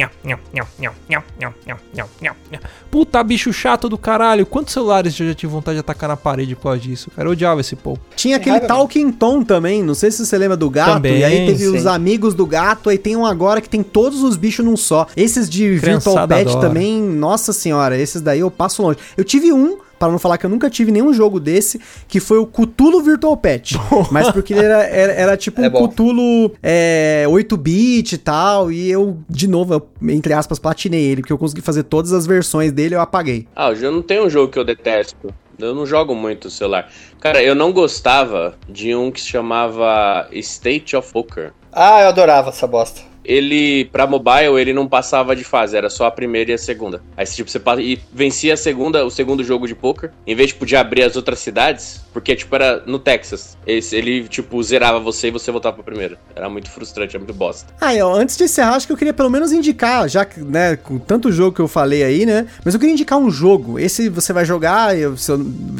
Puta, 2.91 3.23
bicho 3.23 3.53
chato 3.53 3.87
do 3.87 3.97
cara 3.97 4.08
caralho. 4.09 4.45
Quantos 4.45 4.73
celulares 4.73 5.19
eu 5.19 5.27
já 5.27 5.35
tive 5.35 5.51
vontade 5.51 5.75
de 5.75 5.81
atacar 5.81 6.09
na 6.09 6.17
parede 6.17 6.55
por 6.55 6.63
causa 6.63 6.79
disso? 6.79 7.11
Cara, 7.15 7.27
eu 7.27 7.33
odiava 7.33 7.61
esse 7.61 7.75
povo. 7.75 7.99
Tinha 8.15 8.37
aquele 8.37 8.57
raiva 8.57 8.67
Talking 8.67 9.11
Tom 9.11 9.43
também, 9.43 9.83
não 9.83 9.93
sei 9.93 10.09
se 10.09 10.25
você 10.25 10.37
lembra 10.37 10.57
do 10.57 10.69
gato. 10.69 10.93
Também, 10.93 11.19
e 11.19 11.23
aí 11.23 11.45
teve 11.45 11.65
sim. 11.65 11.77
os 11.77 11.85
amigos 11.85 12.33
do 12.33 12.45
gato, 12.45 12.89
aí 12.89 12.97
tem 12.97 13.15
um 13.15 13.25
agora 13.25 13.61
que 13.61 13.69
tem 13.69 13.83
todos 13.83 14.23
os 14.23 14.35
bichos 14.35 14.65
num 14.65 14.75
só. 14.75 15.05
Esses 15.15 15.47
de 15.47 15.75
Virtual 15.75 16.01
Criançada 16.01 16.35
Pet 16.35 16.49
adora. 16.49 16.67
também, 16.67 17.01
nossa 17.01 17.53
senhora, 17.53 17.97
esses 17.97 18.21
daí 18.21 18.39
eu 18.39 18.49
passo 18.49 18.81
longe. 18.81 18.97
Eu 19.15 19.23
tive 19.23 19.53
um 19.53 19.77
para 19.99 20.11
não 20.11 20.17
falar 20.17 20.37
que 20.37 20.45
eu 20.45 20.49
nunca 20.49 20.69
tive 20.69 20.91
nenhum 20.91 21.13
jogo 21.13 21.39
desse, 21.39 21.79
que 22.07 22.19
foi 22.19 22.37
o 22.39 22.47
Cthulhu 22.47 23.01
Virtual 23.01 23.35
Pet. 23.35 23.75
Mas 24.09 24.31
porque 24.31 24.53
ele 24.53 24.63
era, 24.63 24.83
era, 24.83 25.13
era 25.13 25.37
tipo 25.37 25.61
É 25.61 25.67
um. 25.67 25.87
Cthulhu 25.87 26.51
é, 26.63 27.25
8-bit 27.27 28.13
e 28.13 28.17
tal, 28.17 28.71
e 28.71 28.89
eu, 28.89 29.17
de 29.29 29.47
novo, 29.47 29.73
eu, 29.73 29.89
entre 30.09 30.33
aspas, 30.33 30.57
platinei 30.57 31.03
ele, 31.03 31.21
porque 31.21 31.33
eu 31.33 31.37
consegui 31.37 31.61
fazer 31.61 31.83
todas 31.83 32.13
as 32.13 32.25
versões 32.25 32.71
dele 32.71 32.95
eu 32.95 33.01
apaguei. 33.01 33.47
Ah, 33.55 33.71
eu 33.71 33.91
não 33.91 34.01
tenho 34.01 34.25
um 34.25 34.29
jogo 34.29 34.51
que 34.51 34.57
eu 34.57 34.63
detesto. 34.63 35.33
Eu 35.57 35.75
não 35.75 35.85
jogo 35.85 36.15
muito 36.15 36.45
no 36.45 36.51
celular. 36.51 36.89
Cara, 37.19 37.43
eu 37.43 37.53
não 37.53 37.73
gostava 37.73 38.55
de 38.67 38.95
um 38.95 39.11
que 39.11 39.19
se 39.19 39.27
chamava 39.27 40.27
State 40.31 40.95
of 40.95 41.11
Poker. 41.11 41.51
Ah, 41.71 42.01
eu 42.01 42.07
adorava 42.07 42.49
essa 42.49 42.65
bosta. 42.65 43.01
Ele, 43.29 43.85
pra 43.85 44.07
mobile, 44.07 44.59
ele 44.59 44.73
não 44.73 44.87
passava 44.87 45.35
de 45.35 45.43
fase, 45.43 45.77
era 45.77 45.87
só 45.87 46.07
a 46.07 46.11
primeira 46.11 46.49
e 46.49 46.53
a 46.55 46.57
segunda. 46.57 46.99
Aí, 47.15 47.27
tipo, 47.27 47.47
você 47.47 47.59
passa, 47.59 47.79
e 47.79 47.99
vencia 48.11 48.55
a 48.55 48.57
segunda, 48.57 49.05
o 49.05 49.11
segundo 49.11 49.43
jogo 49.43 49.67
de 49.67 49.75
poker, 49.75 50.09
em 50.25 50.33
vez, 50.33 50.49
tipo, 50.49 50.65
de 50.65 50.75
abrir 50.75 51.03
as 51.03 51.15
outras 51.15 51.37
cidades, 51.37 52.01
porque, 52.11 52.35
tipo, 52.35 52.55
era 52.55 52.81
no 52.87 52.97
Texas. 52.97 53.55
Ele, 53.67 54.27
tipo, 54.27 54.61
zerava 54.63 54.99
você 54.99 55.27
e 55.27 55.31
você 55.31 55.51
voltava 55.51 55.75
pra 55.75 55.83
primeira. 55.83 56.17
Era 56.35 56.49
muito 56.49 56.71
frustrante, 56.71 57.15
era 57.15 57.23
muito 57.23 57.37
bosta. 57.37 57.71
Ah, 57.79 57.93
eu, 57.93 58.11
antes 58.11 58.35
de 58.35 58.45
encerrar, 58.45 58.73
acho 58.73 58.87
que 58.87 58.93
eu 58.93 58.97
queria 58.97 59.13
pelo 59.13 59.29
menos 59.29 59.51
indicar, 59.51 60.09
já 60.09 60.25
que, 60.25 60.39
né, 60.39 60.75
com 60.75 60.97
tanto 60.97 61.31
jogo 61.31 61.55
que 61.55 61.61
eu 61.61 61.67
falei 61.67 62.01
aí, 62.01 62.25
né? 62.25 62.47
Mas 62.65 62.73
eu 62.73 62.79
queria 62.79 62.93
indicar 62.93 63.19
um 63.19 63.29
jogo. 63.29 63.77
Esse 63.77 64.09
você 64.09 64.33
vai 64.33 64.43
jogar, 64.43 64.97
eu, 64.97 65.13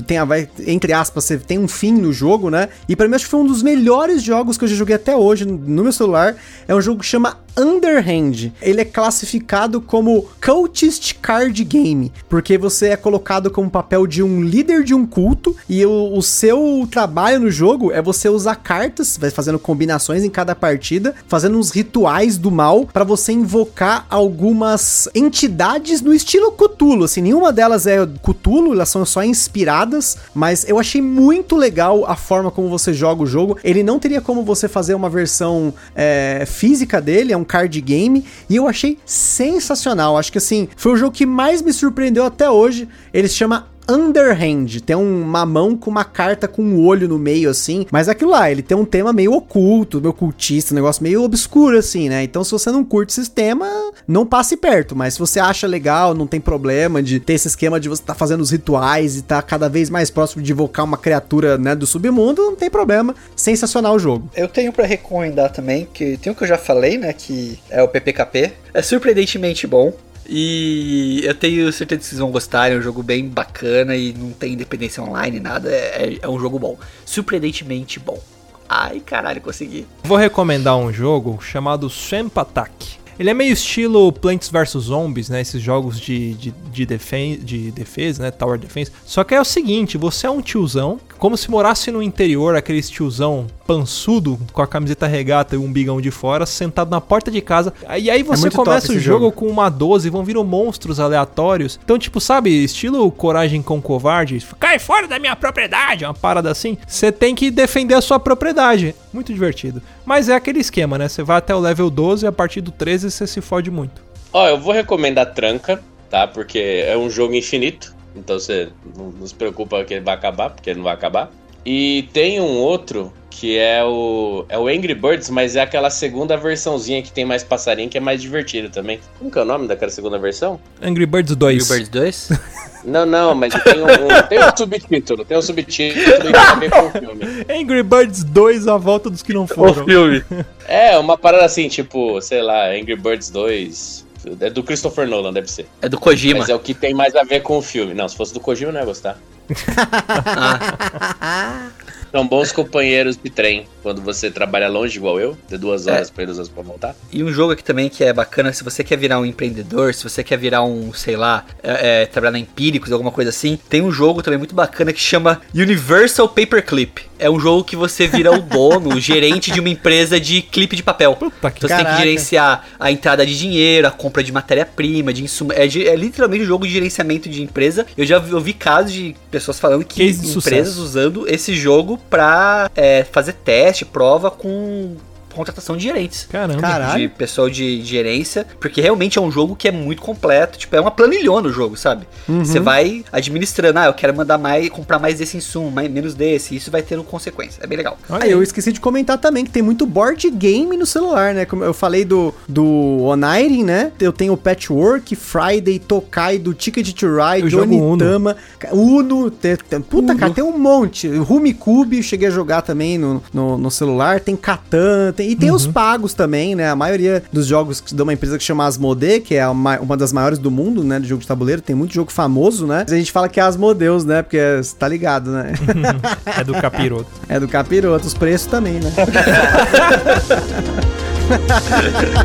tem 0.06 0.24
vai, 0.24 0.47
entre 0.68 0.93
aspas, 0.93 1.24
você 1.24 1.39
tem 1.39 1.58
um 1.58 1.68
fim 1.68 1.93
no 1.93 2.14
jogo, 2.14 2.52
né? 2.52 2.70
E 2.88 2.95
pra 2.95 3.08
mim 3.08 3.16
acho 3.16 3.26
que 3.26 3.32
foi 3.32 3.39
um 3.39 3.47
dos 3.47 3.64
melhores 3.64 4.22
jogos 4.22 4.56
que 4.56 4.66
eu 4.66 4.68
já 4.68 4.76
joguei 4.76 4.95
até 4.95 5.16
hoje 5.16 5.45
no 5.45 5.82
meu 5.82 5.91
celular. 5.91 6.36
É 6.68 6.76
um 6.76 6.82
jogo 6.82 7.00
que 7.00 7.06
chama 7.06 7.38
Underhand. 7.57 8.51
Ele 8.61 8.81
é 8.81 8.85
classificado 8.85 9.81
como 9.81 10.27
Cultist 10.43 11.15
Card 11.21 11.63
Game, 11.63 12.11
porque 12.29 12.57
você 12.57 12.89
é 12.89 12.97
colocado 12.97 13.51
como 13.51 13.69
papel 13.69 14.07
de 14.07 14.23
um 14.23 14.41
líder 14.41 14.83
de 14.83 14.93
um 14.93 15.05
culto 15.05 15.55
e 15.67 15.85
o, 15.85 16.17
o 16.17 16.21
seu 16.21 16.87
trabalho 16.89 17.41
no 17.41 17.51
jogo 17.51 17.91
é 17.91 18.01
você 18.01 18.29
usar 18.29 18.55
cartas, 18.55 19.17
vai 19.17 19.29
fazendo 19.29 19.59
combinações 19.59 20.23
em 20.23 20.29
cada 20.29 20.55
partida, 20.55 21.13
fazendo 21.27 21.57
uns 21.57 21.71
rituais 21.71 22.37
do 22.37 22.49
mal 22.49 22.85
pra 22.85 23.03
você 23.03 23.33
invocar 23.33 24.05
algumas 24.09 25.09
entidades 25.13 26.01
no 26.01 26.13
estilo 26.13 26.51
Cthulhu. 26.51 27.03
Assim, 27.03 27.21
nenhuma 27.21 27.51
delas 27.51 27.85
é 27.85 27.97
Cthulhu, 28.23 28.73
elas 28.73 28.89
são 28.89 29.05
só 29.05 29.23
inspiradas, 29.23 30.17
mas 30.33 30.67
eu 30.67 30.79
achei 30.79 31.01
muito 31.01 31.55
legal 31.55 32.05
a 32.05 32.15
forma 32.15 32.49
como 32.49 32.69
você 32.69 32.93
joga 32.93 33.23
o 33.23 33.27
jogo. 33.27 33.57
Ele 33.63 33.83
não 33.83 33.99
teria 33.99 34.21
como 34.21 34.43
você 34.43 34.67
fazer 34.67 34.93
uma 34.93 35.09
versão 35.09 35.73
é, 35.95 36.43
física 36.45 37.01
dele, 37.01 37.18
é 37.34 37.38
um 37.38 37.43
card 37.43 37.80
game, 37.82 38.26
e 38.49 38.55
eu 38.55 38.67
achei 38.67 38.97
sensacional. 39.05 40.17
Acho 40.17 40.32
que 40.32 40.38
assim, 40.38 40.67
foi 40.76 40.93
o 40.93 40.97
jogo 40.97 41.15
que 41.15 41.26
mais 41.26 41.61
me 41.61 41.74
surpreendeu 41.74 42.26
até 42.26 42.49
hoje. 42.49 42.88
Ele 43.13 43.28
se 43.28 43.36
chama 43.36 43.67
Underhand, 43.89 44.79
tem 44.85 44.95
um- 44.95 45.21
uma 45.23 45.45
mão 45.45 45.75
com 45.75 45.89
uma 45.89 46.03
carta 46.03 46.47
com 46.47 46.61
um 46.61 46.85
olho 46.85 47.07
no 47.07 47.17
meio, 47.17 47.49
assim. 47.49 47.85
Mas 47.91 48.07
é 48.07 48.11
aquilo 48.11 48.31
lá, 48.31 48.49
ele 48.51 48.61
tem 48.61 48.77
um 48.77 48.85
tema 48.85 49.11
meio 49.11 49.33
oculto, 49.33 49.99
meio 49.99 50.11
ocultista, 50.11 50.73
um 50.73 50.75
negócio 50.75 51.01
meio 51.03 51.23
obscuro, 51.23 51.77
assim, 51.77 52.09
né? 52.09 52.23
Então, 52.23 52.43
se 52.43 52.51
você 52.51 52.71
não 52.71 52.83
curte 52.83 53.19
esse 53.19 53.29
tema, 53.29 53.67
não 54.07 54.25
passe 54.25 54.55
perto. 54.57 54.95
Mas 54.95 55.13
se 55.13 55.19
você 55.19 55.39
acha 55.39 55.67
legal, 55.67 56.13
não 56.13 56.27
tem 56.27 56.39
problema 56.39 57.01
de 57.01 57.19
ter 57.19 57.33
esse 57.33 57.47
esquema 57.47 57.79
de 57.79 57.89
você 57.89 58.01
estar 58.01 58.15
fazendo 58.15 58.41
os 58.41 58.51
rituais 58.51 59.17
e 59.17 59.21
tá 59.21 59.41
cada 59.41 59.67
vez 59.69 59.89
mais 59.89 60.09
próximo 60.09 60.41
de 60.43 60.51
invocar 60.51 60.85
uma 60.85 60.97
criatura, 60.97 61.57
né, 61.57 61.75
do 61.75 61.85
submundo, 61.87 62.41
não 62.43 62.55
tem 62.55 62.69
problema. 62.69 63.15
Sensacional 63.35 63.95
o 63.95 63.99
jogo. 63.99 64.29
Eu 64.35 64.47
tenho 64.47 64.71
pra 64.71 64.85
recomendar 64.85 65.51
também, 65.51 65.87
que 65.93 66.17
tem 66.17 66.31
um 66.31 66.35
que 66.35 66.43
eu 66.43 66.47
já 66.47 66.57
falei, 66.57 66.97
né, 66.97 67.13
que 67.13 67.59
é 67.69 67.81
o 67.81 67.87
PPKP. 67.87 68.53
É 68.73 68.81
surpreendentemente 68.81 69.65
bom. 69.67 69.91
E 70.32 71.21
eu 71.23 71.34
tenho 71.34 71.71
certeza 71.73 72.01
que 72.01 72.05
vocês 72.05 72.19
vão 72.19 72.30
gostar, 72.30 72.71
é 72.71 72.77
um 72.77 72.82
jogo 72.82 73.01
bem 73.01 73.27
bacana 73.27 73.95
e 73.95 74.13
não 74.13 74.30
tem 74.30 74.53
independência 74.53 75.01
online, 75.01 75.39
nada. 75.39 75.69
É, 75.71 76.19
é 76.21 76.30
um 76.30 76.39
jogo 76.39 76.59
bom. 76.59 76.77
Surpreendentemente 77.03 77.99
bom. 77.99 78.21
Ai, 78.69 78.99
caralho, 78.99 79.41
consegui. 79.41 79.88
Vou 80.03 80.17
recomendar 80.17 80.77
um 80.77 80.93
jogo 80.93 81.39
chamado 81.41 81.89
Swamp 81.89 82.38
Attack. 82.38 82.99
Ele 83.17 83.32
é 83.32 83.34
meio 83.34 83.51
estilo 83.51 84.13
Plants 84.13 84.49
vs 84.49 84.84
Zombies, 84.84 85.27
né? 85.27 85.41
Esses 85.41 85.61
jogos 85.61 85.99
de, 85.99 86.36
de, 86.36 86.51
de, 86.51 86.86
defen 86.86 87.39
de 87.39 87.71
defesa, 87.71 88.23
né? 88.23 88.32
Tower 88.32 88.59
Defense. 88.59 88.91
Só 89.05 89.23
que 89.23 89.34
é 89.34 89.41
o 89.41 89.43
seguinte, 89.43 89.97
você 89.97 90.27
é 90.27 90.30
um 90.30 90.41
tiozão, 90.41 90.99
como 91.20 91.38
se 91.38 91.51
morasse 91.51 91.91
no 91.91 92.01
interior, 92.01 92.55
aqueles 92.55 92.89
tiozão 92.89 93.45
pançudo, 93.67 94.39
com 94.53 94.61
a 94.61 94.67
camiseta 94.67 95.05
regata 95.05 95.55
e 95.55 95.59
um 95.59 95.72
bigão 95.72 95.99
de 96.01 96.09
fora, 96.09 96.45
sentado 96.45 96.89
na 96.89 97.01
porta 97.01 97.30
de 97.30 97.41
casa. 97.41 97.74
E 97.99 98.09
aí 98.09 98.24
você 98.24 98.49
top 98.49 98.55
começa 98.55 98.91
o 98.91 98.97
jogo, 98.97 99.26
jogo. 99.26 99.32
com 99.34 99.47
uma 99.47 99.70
12 99.70 100.07
e 100.07 100.09
vão 100.09 100.24
vindo 100.24 100.43
monstros 100.43 100.99
aleatórios. 100.99 101.80
Então, 101.84 101.99
tipo, 101.99 102.22
sabe, 102.22 102.63
estilo 102.63 103.11
Coragem 103.11 103.61
com 103.61 103.82
Covarde, 103.82 104.43
cai 104.59 104.80
fora 104.80 105.07
da 105.07 105.20
minha 105.20 105.36
propriedade, 105.36 106.05
uma 106.05 106.13
parada 106.13 106.49
assim. 106.49 106.78
Você 106.88 107.11
tem 107.11 107.36
que 107.36 107.51
defender 107.51 107.95
a 107.95 108.01
sua 108.01 108.20
propriedade. 108.20 108.95
Muito 109.13 109.34
divertido. 109.34 109.82
Mas 110.05 110.30
é 110.30 110.36
aquele 110.36 110.59
esquema, 110.59 110.97
né? 110.97 111.09
Você 111.09 111.22
vai 111.22 111.38
até 111.38 111.53
o 111.53 111.59
level 111.59 111.89
12 111.89 112.26
e 112.26 112.28
a 112.28 112.32
partir 112.32 112.61
do 112.61 112.72
13 112.72 113.11
você 113.11 113.28
se 113.28 113.41
fode 113.41 113.70
muito. 113.70 114.01
Ó, 114.32 114.47
eu 114.47 114.57
vou 114.57 114.74
recomendar 114.74 115.34
Tranca, 115.34 115.82
tá? 116.09 116.28
Porque 116.28 116.59
é 116.59 116.97
um 116.97 117.09
jogo 117.09 117.34
infinito. 117.34 117.99
Então 118.16 118.39
você 118.39 118.70
não, 118.97 119.12
não 119.12 119.28
se 119.28 119.34
preocupa 119.36 119.84
que 119.84 119.93
ele 119.93 120.03
vai 120.03 120.14
acabar, 120.16 120.49
porque 120.49 120.70
ele 120.70 120.78
não 120.78 120.84
vai 120.86 120.93
acabar. 120.93 121.32
E 121.66 122.07
tem 122.14 122.39
um 122.39 122.57
outro 122.57 123.12
que 123.30 123.57
é 123.57 123.84
o 123.84 124.43
é 124.49 124.57
o 124.57 124.68
Angry 124.68 124.93
Birds, 124.95 125.30
mas 125.30 125.55
é 125.55 125.62
aquela 125.62 125.89
segunda 125.89 126.36
versãozinha 126.36 127.01
que 127.01 127.12
tem 127.12 127.24
mais 127.26 127.43
passarinho, 127.43 127.89
que 127.89 127.97
é 127.97 128.01
mais 128.01 128.22
divertido 128.22 128.70
também. 128.70 128.99
Como 129.18 129.30
que 129.32 129.38
é 129.38 129.41
o 129.41 129.45
nome 129.45 129.68
daquela 129.68 129.91
segunda 129.91 130.18
versão? 130.18 130.60
Angry 130.82 131.05
Birds 131.05 131.36
2. 131.36 131.68
Birds 131.68 131.89
2? 131.89 132.30
Não, 132.86 133.05
não, 133.05 133.36
mas 133.36 133.53
tem 133.62 133.78
um, 133.82 133.84
um- 133.86 134.22
tem 134.30 134.39
um 134.39 134.55
subtítulo, 134.55 135.26
tem 135.26 135.38
um 135.38 135.41
subtítulo 135.41 136.01
e 136.01 136.32
tem 136.32 136.34
a 136.34 136.55
ver 136.55 136.70
com 136.72 136.80
o 136.88 136.91
filme. 136.91 137.24
Angry 137.53 137.84
Birds 137.84 138.24
2, 138.24 138.70
a 138.70 138.78
volta 138.78 139.10
dos 139.10 139.22
que 139.22 139.34
não 139.34 139.45
foram. 139.45 139.84
filme. 139.86 140.24
É, 140.66 140.97
uma 140.97 141.18
parada 141.18 141.43
assim, 141.43 141.68
tipo, 141.68 142.22
sei 142.22 142.41
lá, 142.41 142.70
Angry 142.70 142.95
Birds 142.95 143.30
2. 143.30 144.07
É 144.39 144.49
do 144.49 144.63
Christopher 144.63 145.07
Nolan, 145.07 145.34
deve 145.34 145.49
ser. 145.49 145.67
É 145.82 145.89
do 145.89 145.99
Kojima. 145.99 146.39
Mas 146.39 146.49
é 146.49 146.55
o 146.55 146.59
que 146.59 146.74
tem 146.74 146.93
mais 146.93 147.15
a 147.15 147.24
ver 147.24 147.41
com 147.41 147.57
o 147.57 147.61
filme. 147.61 147.93
Não, 147.93 148.07
se 148.07 148.15
fosse 148.15 148.34
do 148.34 148.39
Kojima, 148.39 148.70
eu 148.70 148.74
não 148.74 148.82
ia 148.82 148.86
gostar. 148.86 149.17
São 152.12 152.28
bons 152.28 152.51
companheiros 152.51 153.18
de 153.18 153.30
trem 153.30 153.66
quando 153.84 154.01
você 154.01 154.30
trabalha 154.30 154.68
longe, 154.68 154.97
igual 154.97 155.20
eu, 155.20 155.38
de 155.47 155.57
duas 155.57 155.88
horas 155.88 156.10
pra 156.10 156.24
ir, 156.24 156.26
duas 156.26 156.38
horas 156.38 156.49
pra 156.49 156.64
voltar. 156.64 156.95
E 157.12 157.24
um 157.24 157.32
jogo 157.32 157.53
aqui 157.53 157.64
também 157.64 157.89
que 157.89 158.03
é 158.03 158.12
bacana, 158.12 158.51
se 158.51 158.64
você 158.64 158.84
quer 158.84 158.97
virar 158.97 159.20
um 159.20 159.26
empreendedor, 159.26 159.93
se 159.93 160.03
você 160.03 160.24
quer 160.24 160.38
virar 160.38 160.64
um, 160.64 160.93
sei 160.93 161.16
lá, 161.16 161.45
é, 161.64 162.03
é, 162.03 162.05
trabalhar 162.05 162.32
na 162.32 162.39
Empíricos, 162.39 162.91
alguma 162.91 163.12
coisa 163.12 163.30
assim, 163.30 163.57
tem 163.70 163.82
um 163.82 163.91
jogo 163.91 164.22
também 164.22 164.38
muito 164.38 164.55
bacana 164.55 164.91
que 164.91 164.99
chama 164.99 165.41
Universal 165.53 166.28
Paperclip. 166.30 167.10
É 167.18 167.30
um 167.30 167.39
jogo 167.39 167.66
que 167.66 167.76
você 167.76 168.07
vira 168.07 168.32
o 168.32 168.41
dono, 168.41 168.95
o 168.95 168.99
gerente 168.99 169.51
de 169.51 169.60
uma 169.60 169.68
empresa 169.68 170.20
de 170.20 170.41
clipe 170.41 170.76
de 170.76 170.82
papel. 170.82 171.16
Puta 171.16 171.51
que 171.51 171.66
Então 171.66 171.70
você 171.70 171.84
tem 171.84 171.93
que 171.93 171.97
gerenciar 171.97 172.66
a 172.80 172.91
entrada 172.91 173.26
de 173.26 173.38
dinheiro, 173.38 173.88
a 173.88 173.91
compra 173.91 174.24
de 174.24 174.32
matéria-prima, 174.32 175.12
de 175.12 175.24
insumo. 175.24 175.51
É, 175.51 175.66
é 175.66 175.95
literalmente 175.95 176.43
um 176.43 176.47
jogo 176.47 176.66
de 176.66 176.72
gerenciamento 176.72 177.28
de 177.28 177.43
empresa. 177.43 177.86
Eu 177.97 178.05
já 178.05 178.20
vi, 178.20 178.34
ouvi 178.34 178.53
casos 178.53 178.93
de 178.93 179.16
pessoas 179.30 179.60
falando 179.60 179.84
que 179.84 180.05
Case 180.05 180.20
empresas 180.20 180.74
sucesso. 180.74 180.82
usando 180.82 181.28
esse 181.28 181.53
jogo 181.53 181.99
pra 182.10 182.70
é, 182.76 183.04
fazer 183.04 183.34
teste, 183.34 183.86
prova 183.86 184.32
com 184.32 184.95
contratação 185.39 185.75
de 185.77 185.83
gerentes 185.83 186.27
Caramba. 186.29 186.59
Caralho. 186.61 186.99
de 187.01 187.07
pessoal 187.07 187.49
de, 187.49 187.79
de 187.81 187.85
gerência, 187.85 188.45
porque 188.59 188.81
realmente 188.81 189.17
é 189.17 189.21
um 189.21 189.31
jogo 189.31 189.55
que 189.55 189.67
é 189.67 189.71
muito 189.71 190.01
completo, 190.01 190.57
tipo, 190.59 190.75
é 190.75 190.81
uma 190.81 190.91
planilhona 190.91 191.47
o 191.47 191.51
jogo, 191.51 191.75
sabe? 191.77 192.05
Uhum. 192.27 192.43
Você 192.43 192.59
vai 192.59 193.03
administrando, 193.11 193.79
ah, 193.79 193.85
eu 193.85 193.93
quero 193.93 194.15
mandar 194.15 194.37
mais, 194.37 194.69
comprar 194.69 194.99
mais 194.99 195.17
desse 195.19 195.37
insumo, 195.37 195.71
mais, 195.71 195.89
menos 195.89 196.13
desse, 196.13 196.55
isso 196.55 196.69
vai 196.69 196.81
tendo 196.81 197.03
consequência, 197.03 197.61
é 197.63 197.67
bem 197.67 197.77
legal. 197.77 197.97
Olha 198.09 198.21
Ah, 198.21 198.25
aí. 198.25 198.31
eu 198.31 198.43
esqueci 198.43 198.71
de 198.71 198.79
comentar 198.79 199.17
também 199.17 199.43
que 199.45 199.51
tem 199.51 199.61
muito 199.63 199.85
board 199.85 200.29
game 200.31 200.75
no 200.77 200.85
celular, 200.85 201.33
né? 201.33 201.45
Como 201.45 201.63
eu 201.63 201.73
falei 201.73 202.03
do, 202.05 202.33
do 202.47 202.63
Onirin, 203.03 203.63
né? 203.63 203.91
Eu 203.99 204.11
tenho 204.11 204.33
o 204.33 204.37
Patchwork, 204.37 205.15
Friday, 205.15 205.79
Tokai, 205.79 206.37
do 206.37 206.53
Ticket 206.53 206.91
to 206.93 207.07
Ride, 207.07 207.43
Eu 207.45 207.49
jogo 207.49 207.75
Onitama, 207.75 208.35
Uno, 208.71 209.29
te- 209.31 209.57
te- 209.57 209.79
puta, 209.79 210.11
Uno. 210.11 210.19
cara, 210.19 210.33
tem 210.33 210.43
um 210.43 210.57
monte. 210.57 211.07
Rumicube, 211.07 211.97
eu 211.97 212.03
cheguei 212.03 212.27
a 212.27 212.31
jogar 212.31 212.61
também 212.61 212.97
no, 212.97 213.21
no, 213.33 213.57
no 213.57 213.71
celular, 213.71 214.19
tem 214.19 214.35
Catan, 214.35 215.11
tem- 215.15 215.28
e 215.32 215.36
tem 215.36 215.51
os 215.51 215.65
pagos 215.67 216.13
também, 216.13 216.55
né? 216.55 216.69
A 216.69 216.75
maioria 216.75 217.23
dos 217.32 217.45
jogos 217.45 217.84
de 217.86 218.01
uma 218.01 218.13
empresa 218.13 218.38
que 218.38 218.43
chama 218.43 218.65
Asmodee, 218.65 219.19
que 219.19 219.36
é 219.36 219.41
a 219.43 219.53
ma- 219.53 219.80
uma 219.80 219.95
das 219.97 220.11
maiores 220.13 220.39
do 220.39 220.49
mundo, 220.51 220.84
né? 220.84 220.99
De 220.99 221.07
jogo 221.07 221.21
de 221.21 221.27
tabuleiro, 221.27 221.61
tem 221.61 221.75
muito 221.75 221.93
jogo 221.93 222.11
famoso, 222.11 222.65
né? 222.67 222.80
Mas 222.88 222.93
a 222.93 222.97
gente 222.97 223.11
fala 223.11 223.27
que 223.30 223.39
é 223.39 223.43
Asmodeus, 223.43 224.05
né? 224.05 224.21
Porque 224.21 224.39
você 224.61 224.75
tá 224.75 224.88
ligado, 224.88 225.32
né? 225.32 225.53
É 226.39 226.43
do 226.43 226.53
capiroto. 226.53 227.07
é 227.27 227.39
do 227.39 227.47
capiroto, 227.47 228.07
os 228.07 228.13
preços 228.13 228.47
também, 228.47 228.73
né? 228.80 228.91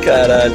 Caralho. 0.05 0.55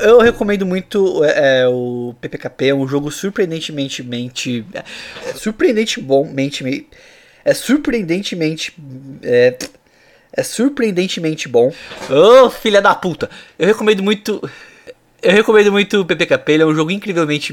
Eu 0.00 0.20
recomendo 0.20 0.66
muito 0.66 1.24
é, 1.24 1.62
é, 1.62 1.68
o 1.68 2.14
PPKP, 2.20 2.68
é 2.68 2.74
um 2.74 2.86
jogo 2.86 3.10
surpreendentemente. 3.10 4.64
É, 4.72 4.82
surpreendentemente 5.34 6.00
bom. 6.00 6.24
Mente, 6.30 6.86
é 7.44 7.54
surpreendentemente. 7.54 8.74
É, 9.22 9.56
é 10.32 10.42
surpreendentemente 10.42 11.48
bom. 11.48 11.72
Ô, 12.08 12.46
oh, 12.46 12.50
filha 12.50 12.80
da 12.80 12.94
puta! 12.94 13.28
Eu 13.58 13.66
recomendo 13.66 14.02
muito. 14.02 14.40
Eu 15.22 15.32
recomendo 15.32 15.70
muito 15.70 16.00
o 16.00 16.04
PPKP, 16.06 16.52
ele 16.52 16.62
é 16.62 16.66
um 16.66 16.74
jogo 16.74 16.90
incrivelmente. 16.90 17.52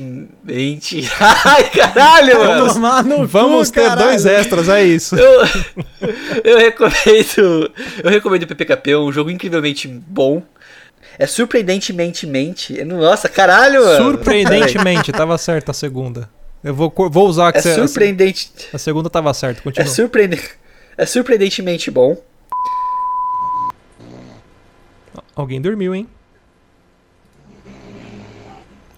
Ai, 1.20 1.70
caralho, 1.70 2.39
mano! 2.39 2.74
Vamos, 2.74 3.30
Vamos 3.30 3.70
ter 3.70 3.84
caralho. 3.84 4.08
dois 4.08 4.26
extras, 4.26 4.70
é 4.70 4.86
isso. 4.86 5.16
Eu, 5.18 5.41
eu 6.45 6.58
recomendo. 6.58 7.72
Eu 8.02 8.10
recomendo 8.10 8.43
o 8.43 8.48
PPKP, 8.48 8.91
é 8.91 8.98
um 8.98 9.12
jogo 9.12 9.30
incrivelmente 9.30 9.88
bom. 9.88 10.41
É 11.20 11.26
surpreendentemente 11.26 12.28
mente. 12.28 12.84
Nossa, 12.84 13.28
caralho, 13.28 13.84
mano. 13.84 14.03
Surpreendentemente, 14.03 15.11
tava 15.11 15.38
certo 15.38 15.72
a 15.72 15.74
segunda. 15.74 16.30
Eu 16.63 16.74
vou, 16.74 16.93
vou 17.09 17.28
usar 17.28 17.51
que 17.51 17.59
É 17.59 17.61
surpreendente. 17.61 18.51
A, 18.72 18.76
a 18.76 18.80
segunda 18.80 19.09
tava 19.09 19.34
certo, 19.34 19.63
continua. 19.63 19.86
É, 19.86 19.89
surpreende, 19.89 20.41
é 20.97 21.05
surpreendentemente 21.05 21.89
bom. 21.89 22.18
Alguém 25.36 25.61
dormiu, 25.61 25.93
hein? 25.93 26.07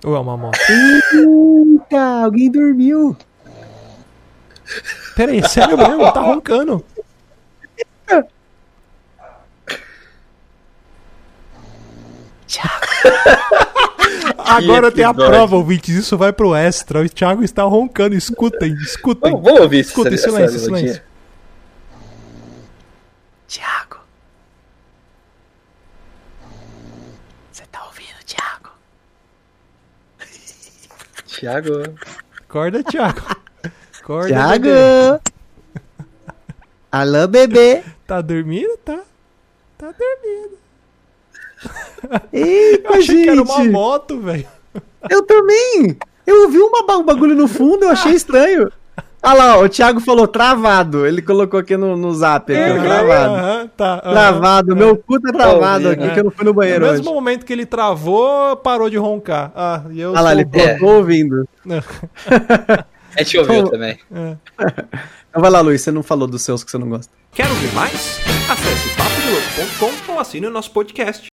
Ou 0.03 0.15
é 0.15 0.20
uma 0.20 0.38
moto? 0.38 0.57
Eita, 0.70 2.24
alguém 2.24 2.49
dormiu. 2.49 3.15
Pera 5.15 5.32
aí, 5.32 5.47
sério 5.47 5.78
mesmo? 5.78 6.11
Tá 6.13 6.22
roncando. 6.22 6.84
Agora 14.38 14.91
tem 14.91 15.06
a 15.06 15.14
prova, 15.14 15.56
ouvintes. 15.56 15.95
Isso 15.95 16.18
vai 16.18 16.34
pro 16.34 16.56
extra. 16.56 17.02
O 17.02 17.10
Thiago 17.10 17.43
está 17.43 17.64
roncando. 17.64 18.16
Escutem, 18.16 18.74
escutem. 18.82 19.32
Vamos, 19.32 19.60
ouvir 19.60 19.80
Escutem, 19.80 20.14
essa, 20.16 20.30
silêncio, 20.30 20.56
essa 20.56 20.66
silêncio. 20.66 21.02
Thiago. 23.47 23.97
Você 27.52 27.64
tá 27.72 27.86
ouvindo, 27.86 28.24
Thiago? 28.26 28.70
Thiago. 31.28 31.84
Acorda, 32.39 32.84
Thiago. 32.84 33.22
Acorda, 34.02 34.28
Thiago. 34.30 34.64
Bebê. 34.64 35.20
Alô, 36.91 37.28
bebê. 37.28 37.84
Tá 38.08 38.22
dormindo? 38.22 38.76
Tá. 38.78 39.00
Tá 39.78 39.91
dormindo. 39.91 40.58
Eita, 42.32 42.89
eu 42.89 42.95
achei 42.95 43.16
gente. 43.16 43.24
que 43.24 43.30
era 43.30 43.41
uma 43.41 43.64
moto, 43.66 44.20
velho. 44.20 44.47
Eu 45.10 45.24
também. 45.24 45.97
Eu 46.26 46.43
ouvi 46.43 46.60
uma, 46.60 46.97
um 46.97 47.03
bagulho 47.03 47.36
no 47.36 47.47
fundo, 47.47 47.86
eu 47.86 47.89
achei 47.89 48.14
estranho. 48.14 48.72
Ah 49.22 49.34
lá, 49.34 49.57
ó, 49.57 49.64
o 49.64 49.70
Thiago 49.70 49.99
falou 49.99 50.28
travado. 50.28 51.05
Ele 51.05 51.22
colocou 51.22 51.60
aqui 51.60 51.76
no, 51.76 51.97
no 51.97 52.14
zap, 52.14 52.53
aqui, 52.53 52.62
é, 52.62 52.80
travado. 52.80 53.34
Uh 53.34 53.38
-huh, 53.38 53.70
tá, 53.76 53.95
uh 53.95 53.97
-huh, 53.97 54.12
travado, 54.12 54.76
meu 54.76 54.95
cu 54.95 55.20
tá 55.20 55.32
travado 55.34 55.89
aqui, 55.89 56.10
que 56.10 56.20
eu 56.20 56.24
não 56.24 56.32
fui 56.32 56.45
no 56.45 56.53
banheiro 56.53 56.86
No 56.86 56.91
mesmo 56.91 57.05
hoje. 57.05 57.14
momento 57.14 57.45
que 57.45 57.51
ele 57.51 57.66
travou, 57.66 58.55
parou 58.57 58.89
de 58.89 58.97
roncar. 58.97 59.51
Ah, 59.53 59.82
e 59.91 59.99
eu 59.99 60.16
ah 60.16 60.22
lá, 60.22 60.32
ele 60.32 60.47
é. 60.53 60.78
tô 60.78 60.86
ouvindo. 60.86 61.47
É 63.16 63.24
te 63.24 63.39
ouviu 63.39 63.55
então, 63.55 63.72
também. 63.72 63.97
É. 64.14 64.36
Então 65.30 65.43
vai 65.43 65.51
lá, 65.51 65.62
Luiz, 65.62 65.82
você 65.82 65.91
não 65.91 66.01
falou 66.01 66.28
dos 66.28 66.41
seus 66.41 66.64
que 66.64 66.72
você 66.72 66.78
não 66.80 66.89
gosta. 66.89 67.14
Quer 67.34 67.47
ouvir 67.47 67.72
mais? 67.74 68.20
Acesse 68.49 68.89
papodelouco.com 68.95 70.14
ou 70.14 70.20
assine 70.20 70.47
o 70.47 70.49
nosso 70.49 70.72
podcast. 70.72 71.28